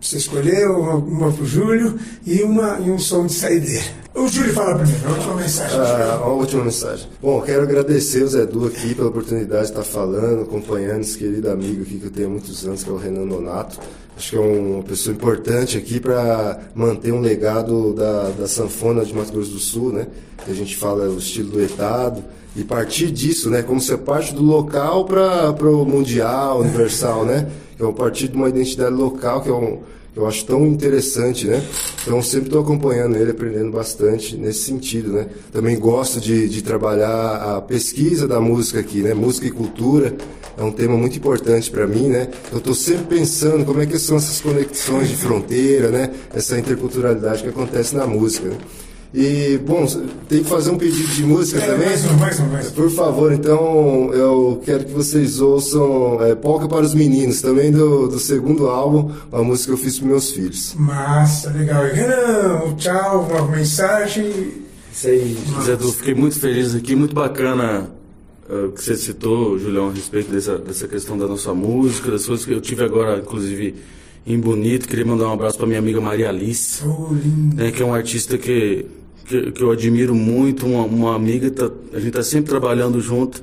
você 0.00 0.16
escolheu, 0.16 0.78
uma, 0.78 0.94
uma 0.94 1.32
pro 1.32 1.44
Júlio 1.44 1.98
e, 2.24 2.42
uma, 2.42 2.78
e 2.78 2.90
um 2.90 2.98
som 2.98 3.26
de 3.26 3.32
saideira. 3.32 3.84
O 4.14 4.26
Júlio 4.26 4.52
fala 4.52 4.78
primeiro, 4.78 5.06
a 5.06 5.12
última 5.12 5.34
mensagem. 5.36 5.78
Ah, 5.78 6.20
uma 6.24 6.34
última 6.34 6.64
mensagem. 6.64 7.08
Bom, 7.20 7.40
quero 7.40 7.62
agradecer 7.62 8.22
o 8.22 8.28
Zé 8.28 8.46
Du 8.46 8.66
aqui 8.66 8.94
pela 8.94 9.08
oportunidade 9.08 9.64
de 9.64 9.70
estar 9.70 9.84
falando, 9.84 10.42
acompanhando 10.42 11.00
esse 11.00 11.18
querido 11.18 11.50
amigo 11.50 11.82
aqui 11.82 11.98
que 11.98 12.06
eu 12.06 12.10
tenho 12.10 12.28
há 12.28 12.30
muitos 12.30 12.66
anos, 12.66 12.82
que 12.82 12.90
é 12.90 12.92
o 12.92 12.96
Renan 12.96 13.24
Nonato. 13.24 13.78
Acho 14.16 14.30
que 14.30 14.36
é 14.36 14.40
uma 14.40 14.82
pessoa 14.82 15.14
importante 15.14 15.78
aqui 15.78 16.00
para 16.00 16.58
manter 16.74 17.12
um 17.12 17.20
legado 17.20 17.94
da, 17.94 18.30
da 18.30 18.48
sanfona 18.48 19.04
de 19.04 19.14
Mato 19.14 19.32
Grosso 19.32 19.52
do 19.52 19.60
Sul, 19.60 19.92
né? 19.92 20.08
Que 20.44 20.50
a 20.50 20.54
gente 20.54 20.76
fala 20.76 21.08
o 21.08 21.18
estilo 21.18 21.50
do 21.50 21.62
etado. 21.62 22.24
E 22.56 22.64
partir 22.64 23.12
disso, 23.12 23.48
né? 23.48 23.62
Como 23.62 23.80
ser 23.80 23.98
parte 23.98 24.34
do 24.34 24.42
local 24.42 25.04
para 25.04 25.70
o 25.70 25.84
mundial, 25.84 26.60
universal, 26.60 27.24
né? 27.24 27.46
Que 27.78 27.84
é 27.84 27.88
a 27.88 27.92
partir 27.92 28.28
de 28.28 28.36
uma 28.36 28.48
identidade 28.48 28.94
local, 28.94 29.40
que 29.40 29.48
é 29.48 29.52
um, 29.52 29.78
eu 30.16 30.26
acho 30.26 30.44
tão 30.44 30.66
interessante, 30.66 31.46
né? 31.46 31.64
Então 32.02 32.20
sempre 32.20 32.48
estou 32.48 32.60
acompanhando 32.60 33.16
ele, 33.16 33.30
aprendendo 33.30 33.70
bastante 33.70 34.36
nesse 34.36 34.64
sentido, 34.64 35.12
né? 35.12 35.28
Também 35.52 35.78
gosto 35.78 36.20
de, 36.20 36.48
de 36.48 36.60
trabalhar 36.60 37.56
a 37.56 37.60
pesquisa 37.60 38.26
da 38.26 38.40
música 38.40 38.80
aqui, 38.80 39.00
né? 39.00 39.14
Música 39.14 39.46
e 39.46 39.52
cultura 39.52 40.16
é 40.56 40.62
um 40.62 40.72
tema 40.72 40.96
muito 40.96 41.16
importante 41.16 41.70
para 41.70 41.86
mim, 41.86 42.08
né? 42.08 42.28
Eu 42.50 42.58
estou 42.58 42.74
sempre 42.74 43.18
pensando 43.18 43.64
como 43.64 43.80
é 43.80 43.86
que 43.86 43.96
são 43.96 44.16
essas 44.16 44.40
conexões 44.40 45.08
de 45.08 45.16
fronteira, 45.16 45.88
né? 45.90 46.10
Essa 46.34 46.58
interculturalidade 46.58 47.44
que 47.44 47.48
acontece 47.48 47.94
na 47.94 48.04
música. 48.04 48.48
Né? 48.48 48.58
E, 49.14 49.58
bom, 49.66 49.86
tem 50.28 50.42
que 50.42 50.48
fazer 50.48 50.70
um 50.70 50.76
pedido 50.76 51.08
de 51.14 51.22
música 51.24 51.60
É, 51.62 51.66
também. 51.66 51.86
mais 51.88 52.04
um, 52.04 52.12
mais 52.18 52.40
um, 52.40 52.46
mais 52.48 52.68
um. 52.68 52.70
Por 52.72 52.90
favor, 52.90 53.32
então, 53.32 54.12
eu 54.12 54.60
quero 54.64 54.84
que 54.84 54.92
vocês 54.92 55.40
ouçam 55.40 56.22
é, 56.22 56.34
Polca 56.34 56.68
para 56.68 56.84
os 56.84 56.92
Meninos, 56.94 57.40
também 57.40 57.72
do, 57.72 58.06
do 58.08 58.18
segundo 58.18 58.68
álbum, 58.68 59.10
uma 59.32 59.42
música 59.42 59.72
que 59.72 59.80
eu 59.80 59.82
fiz 59.82 59.98
para 59.98 60.08
meus 60.08 60.30
filhos. 60.30 60.74
Massa, 60.76 61.50
legal. 61.50 61.84
Renan, 61.84 62.64
um 62.66 62.76
tchau, 62.76 63.26
uma 63.30 63.56
mensagem. 63.56 64.30
Isso 64.92 65.06
aí, 65.06 65.38
Du, 65.78 65.92
fiquei 65.92 66.14
muito 66.14 66.38
feliz 66.38 66.74
aqui, 66.74 66.94
muito 66.94 67.14
bacana 67.14 67.88
uh, 68.50 68.66
o 68.66 68.72
que 68.72 68.82
você 68.82 68.94
citou, 68.96 69.58
Julião, 69.58 69.88
a 69.88 69.92
respeito 69.92 70.30
dessa, 70.30 70.58
dessa 70.58 70.86
questão 70.86 71.16
da 71.16 71.26
nossa 71.26 71.54
música, 71.54 72.10
das 72.10 72.26
coisas 72.26 72.44
que 72.44 72.52
eu 72.52 72.60
tive 72.60 72.84
agora, 72.84 73.18
inclusive, 73.18 73.74
em 74.28 74.38
Bonito. 74.38 74.86
Queria 74.88 75.04
mandar 75.06 75.28
um 75.28 75.32
abraço 75.32 75.56
para 75.56 75.66
minha 75.66 75.78
amiga 75.78 76.00
Maria 76.00 76.28
Alice, 76.28 76.82
Oh, 76.84 77.12
né, 77.54 77.70
que 77.70 77.82
é 77.82 77.84
uma 77.84 77.96
artista 77.96 78.36
que, 78.38 78.86
que, 79.26 79.52
que 79.52 79.62
eu 79.62 79.70
admiro 79.70 80.14
muito, 80.14 80.66
uma, 80.66 80.84
uma 80.84 81.14
amiga, 81.16 81.50
tá- 81.50 81.70
a 81.92 81.96
gente 81.98 82.08
está 82.08 82.22
sempre 82.22 82.48
trabalhando 82.50 83.00
junto. 83.00 83.42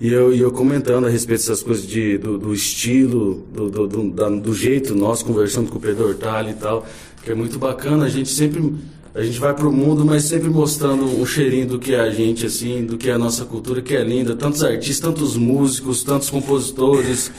E 0.00 0.08
eu, 0.12 0.34
e 0.34 0.40
eu 0.40 0.50
comentando 0.50 1.06
a 1.06 1.08
respeito 1.08 1.40
dessas 1.42 1.62
coisas 1.62 1.86
de, 1.86 2.18
do, 2.18 2.36
do 2.36 2.52
estilo, 2.52 3.46
do, 3.54 3.70
do, 3.70 3.86
do, 3.86 4.10
da- 4.10 4.28
do 4.30 4.52
jeito 4.54 4.94
nós 4.96 5.22
conversando 5.22 5.70
com 5.70 5.78
o 5.78 5.80
Pedro 5.80 6.08
Hortali 6.08 6.50
e 6.50 6.54
tal, 6.54 6.84
que 7.24 7.30
é 7.30 7.34
muito 7.34 7.58
bacana. 7.58 8.04
A 8.06 8.08
gente 8.08 8.30
sempre 8.30 8.74
a 9.14 9.22
gente 9.22 9.38
vai 9.38 9.54
pro 9.54 9.70
mundo, 9.70 10.06
mas 10.06 10.24
sempre 10.24 10.48
mostrando 10.48 11.04
um 11.04 11.26
cheirinho 11.26 11.66
do 11.66 11.78
que 11.78 11.92
é 11.94 12.00
a 12.00 12.08
gente, 12.10 12.46
assim, 12.46 12.82
do 12.82 12.96
que 12.96 13.10
é 13.10 13.12
a 13.12 13.18
nossa 13.18 13.44
cultura, 13.44 13.82
que 13.82 13.94
é 13.94 14.02
linda. 14.02 14.34
Tantos 14.34 14.64
artistas, 14.64 15.00
tantos 15.00 15.36
músicos, 15.36 16.02
tantos 16.02 16.30
compositores, 16.30 17.30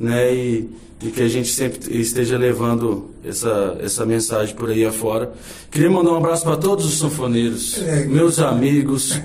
né? 0.00 0.34
E, 0.34 0.70
e 1.02 1.10
que 1.10 1.22
a 1.22 1.28
gente 1.28 1.48
sempre 1.48 1.98
esteja 1.98 2.36
levando 2.36 3.10
essa, 3.24 3.76
essa 3.80 4.04
mensagem 4.04 4.54
por 4.54 4.70
aí 4.70 4.84
afora. 4.84 5.32
Queria 5.70 5.90
mandar 5.90 6.12
um 6.12 6.16
abraço 6.16 6.44
para 6.44 6.56
todos 6.56 6.84
os 6.84 6.98
sanfoneiros, 6.98 7.82
meus 8.08 8.38
amigos, 8.38 9.18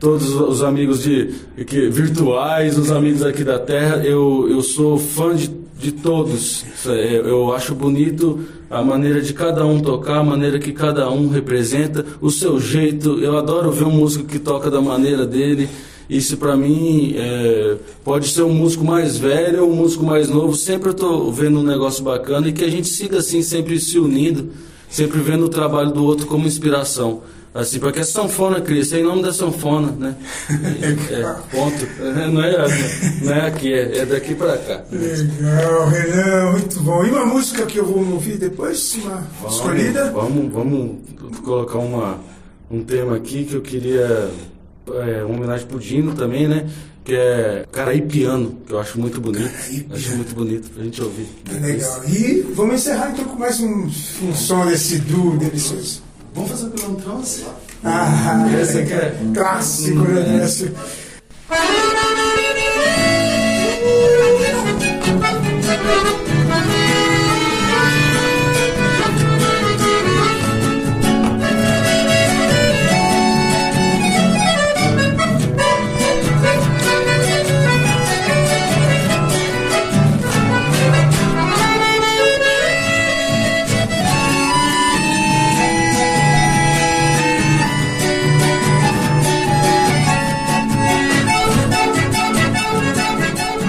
todos 0.00 0.34
os 0.34 0.62
amigos 0.62 1.02
de, 1.02 1.34
que, 1.66 1.88
virtuais, 1.88 2.78
os 2.78 2.90
amigos 2.90 3.22
aqui 3.22 3.44
da 3.44 3.58
terra. 3.58 3.96
Eu, 4.04 4.48
eu 4.50 4.62
sou 4.62 4.98
fã 4.98 5.34
de, 5.34 5.50
de 5.78 5.92
todos. 5.92 6.64
É, 6.86 7.16
Eu 7.16 7.52
acho 7.52 7.74
bonito 7.74 8.40
a 8.68 8.82
maneira 8.82 9.20
de 9.20 9.32
cada 9.32 9.64
um 9.64 9.78
tocar, 9.80 10.18
a 10.18 10.24
maneira 10.24 10.58
que 10.58 10.72
cada 10.72 11.08
um 11.10 11.28
representa, 11.28 12.04
o 12.20 12.30
seu 12.30 12.60
jeito. 12.60 13.20
Eu 13.20 13.38
adoro 13.38 13.70
ver 13.70 13.84
um 13.84 13.90
músico 13.90 14.24
que 14.24 14.38
toca 14.40 14.68
da 14.68 14.80
maneira 14.80 15.24
dele. 15.24 15.68
Isso 16.08 16.36
pra 16.36 16.56
mim 16.56 17.14
é, 17.16 17.76
pode 18.02 18.28
ser 18.28 18.42
um 18.42 18.52
músico 18.52 18.84
mais 18.84 19.16
velho 19.16 19.64
ou 19.64 19.70
um 19.70 19.76
músico 19.76 20.04
mais 20.04 20.28
novo. 20.28 20.54
Sempre 20.54 20.90
eu 20.90 20.94
tô 20.94 21.30
vendo 21.30 21.60
um 21.60 21.62
negócio 21.62 22.04
bacana 22.04 22.48
e 22.48 22.52
que 22.52 22.64
a 22.64 22.70
gente 22.70 22.88
siga 22.88 23.18
assim, 23.18 23.42
sempre 23.42 23.80
se 23.80 23.98
unindo, 23.98 24.50
sempre 24.88 25.18
vendo 25.20 25.46
o 25.46 25.48
trabalho 25.48 25.90
do 25.90 26.04
outro 26.04 26.26
como 26.26 26.46
inspiração. 26.46 27.22
Assim, 27.54 27.78
porque 27.78 28.00
a 28.00 28.04
sanfona, 28.04 28.60
Cris, 28.60 28.92
é 28.92 28.98
em 28.98 29.04
nome 29.04 29.22
da 29.22 29.32
sanfona, 29.32 29.92
né? 29.92 30.16
É, 31.08 31.22
ponto. 31.56 31.86
Não 32.32 32.42
é, 32.42 32.66
não 33.22 33.32
é 33.32 33.46
aqui, 33.46 33.72
é, 33.72 33.98
é 33.98 34.06
daqui 34.06 34.34
pra 34.34 34.58
cá. 34.58 34.82
Legal, 34.90 35.88
Renan, 35.88 36.50
muito 36.50 36.80
bom. 36.80 37.04
E 37.04 37.10
uma 37.10 37.24
música 37.24 37.64
que 37.64 37.78
eu 37.78 37.86
vou 37.86 37.98
ouvir 38.12 38.38
depois? 38.38 38.96
Uma 38.96 39.48
escolhida? 39.48 40.10
Vamos, 40.10 40.52
vamos 40.52 40.96
colocar 41.44 41.78
uma, 41.78 42.18
um 42.70 42.82
tema 42.82 43.16
aqui 43.16 43.44
que 43.44 43.54
eu 43.54 43.60
queria. 43.62 44.30
É, 44.92 45.24
uma 45.24 45.36
homenagem 45.36 45.66
pro 45.66 45.78
Dino 45.78 46.14
também, 46.14 46.48
né? 46.48 46.66
Que 47.04 47.14
é 47.14 47.66
Caraípiano, 47.70 48.58
que 48.66 48.72
eu 48.72 48.80
acho 48.80 48.98
muito 48.98 49.20
bonito. 49.20 49.50
Acho 49.90 50.16
muito 50.16 50.34
bonito 50.34 50.70
pra 50.70 50.82
gente 50.84 51.02
ouvir. 51.02 51.26
Que 51.44 51.54
legal. 51.54 52.02
E 52.08 52.40
vamos 52.54 52.74
encerrar 52.76 53.10
então 53.10 53.24
com 53.26 53.38
mais 53.38 53.60
um, 53.60 53.90
um 54.22 54.34
som 54.34 54.66
desse 54.66 54.98
duo 55.00 55.36
delicioso. 55.36 56.02
Vamos 56.34 56.50
fazer 56.50 56.70
pelo 56.70 56.96
trance? 56.96 57.44
Ah, 57.84 58.48
Essa 58.60 58.80
aqui 58.80 58.92
é- 58.92 59.16
clássico, 59.34 59.98
né? 60.00 60.44
Esse- 60.44 60.72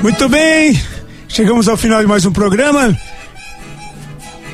Muito 0.06 0.30
bem, 0.30 0.80
chegamos 1.28 1.68
ao 1.68 1.76
final 1.76 2.00
de 2.00 2.06
mais 2.06 2.28
um 2.28 2.32
programa. 2.32 2.96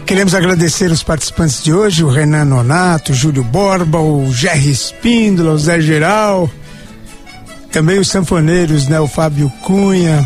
Queremos 0.06 0.34
agradecer 0.34 0.90
os 0.90 1.04
participantes 1.04 1.62
de 1.62 1.74
hoje, 1.74 2.06
o 2.06 2.10
Renan 2.10 2.46
Nonato, 2.46 3.12
o 3.12 3.14
Júlio 3.14 3.44
Borba, 3.44 4.00
o 4.00 4.32
Jerry 4.32 4.72
Espíndola, 4.72 5.52
o 5.52 5.60
Zé 5.60 5.82
Geral, 5.82 6.50
também 7.70 8.00
os 8.00 8.08
sanfoneiros, 8.08 8.88
né, 8.88 8.98
o 9.02 9.10
Fábio 9.10 9.52
Cunha, 9.62 10.26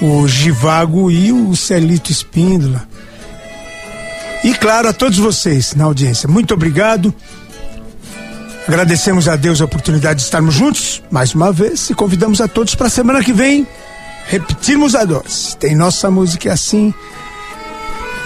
o 0.00 0.26
Givago 0.26 1.10
e 1.10 1.30
o 1.30 1.54
Celito 1.54 2.10
Espíndola. 2.10 2.88
E 4.42 4.54
claro, 4.54 4.88
a 4.88 4.94
todos 4.94 5.18
vocês 5.18 5.74
na 5.74 5.84
audiência, 5.84 6.26
muito 6.26 6.54
obrigado. 6.54 7.14
Agradecemos 8.66 9.28
a 9.28 9.36
Deus 9.36 9.60
a 9.60 9.66
oportunidade 9.66 10.20
de 10.20 10.24
estarmos 10.24 10.54
juntos 10.54 11.02
mais 11.10 11.34
uma 11.34 11.52
vez 11.52 11.90
e 11.90 11.94
convidamos 11.94 12.40
a 12.40 12.48
todos 12.48 12.74
para 12.74 12.86
a 12.86 12.90
semana 12.90 13.22
que 13.22 13.34
vem 13.34 13.68
repetirmos 14.30 14.94
a 14.94 15.04
dose. 15.04 15.56
Tem 15.56 15.74
nossa 15.74 16.08
música 16.08 16.48
é 16.48 16.52
assim. 16.52 16.94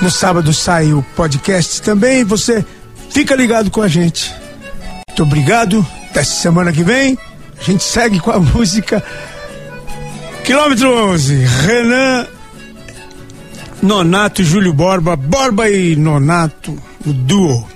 No 0.03 0.11
sábado 0.11 0.53
sai 0.53 0.93
o 0.93 1.03
podcast 1.17 1.81
também. 1.81 2.23
Você 2.25 2.65
fica 3.11 3.35
ligado 3.35 3.71
com 3.71 3.81
a 3.81 3.89
gente. 3.89 4.33
Muito 5.09 5.23
obrigado. 5.23 5.85
Até 6.11 6.23
semana 6.23 6.73
que 6.73 6.85
vem. 6.85 7.19
A 7.59 7.65
gente 7.65 7.83
segue 7.83 8.21
com 8.21 8.31
a 8.31 8.39
música. 8.39 9.03
Quilômetro 10.45 10.95
11. 11.11 11.37
Renan 11.37 12.27
Nonato 13.83 14.43
e 14.43 14.45
Júlio 14.45 14.75
Borba. 14.75 15.17
Borba 15.17 15.71
e 15.71 15.97
Nonato, 15.97 16.79
o 17.07 17.13
duo. 17.15 17.67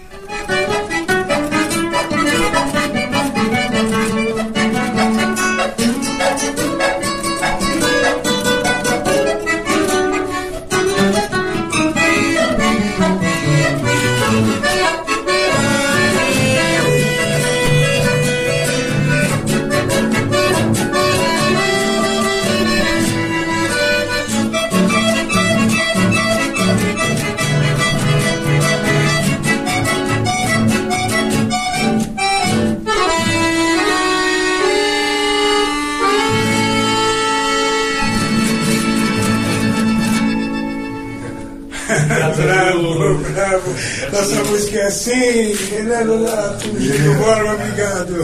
É 44.79 44.87
assim. 44.87 45.55
Renan 45.71 46.05
Nonato, 46.05 46.69
Júlio 46.81 47.15
Borba, 47.15 47.55
obrigado. 47.55 48.15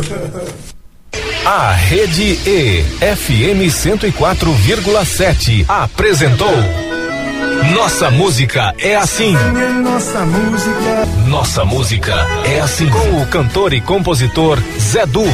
A 1.45 1.73
Rede 1.73 2.39
E 2.47 2.85
FM 3.01 3.69
104,7 3.69 5.65
apresentou 5.67 6.55
Nossa 7.75 8.09
Música 8.09 8.73
é 8.79 8.95
Assim. 8.95 9.35
Nossa 9.83 10.25
música. 10.25 11.07
Nossa 11.27 11.65
Música 11.65 12.15
é 12.45 12.61
Assim 12.61 12.89
com 12.89 13.21
o 13.21 13.27
cantor 13.27 13.73
e 13.73 13.81
compositor 13.81 14.59
Zé 14.79 15.05
Du. 15.07 15.25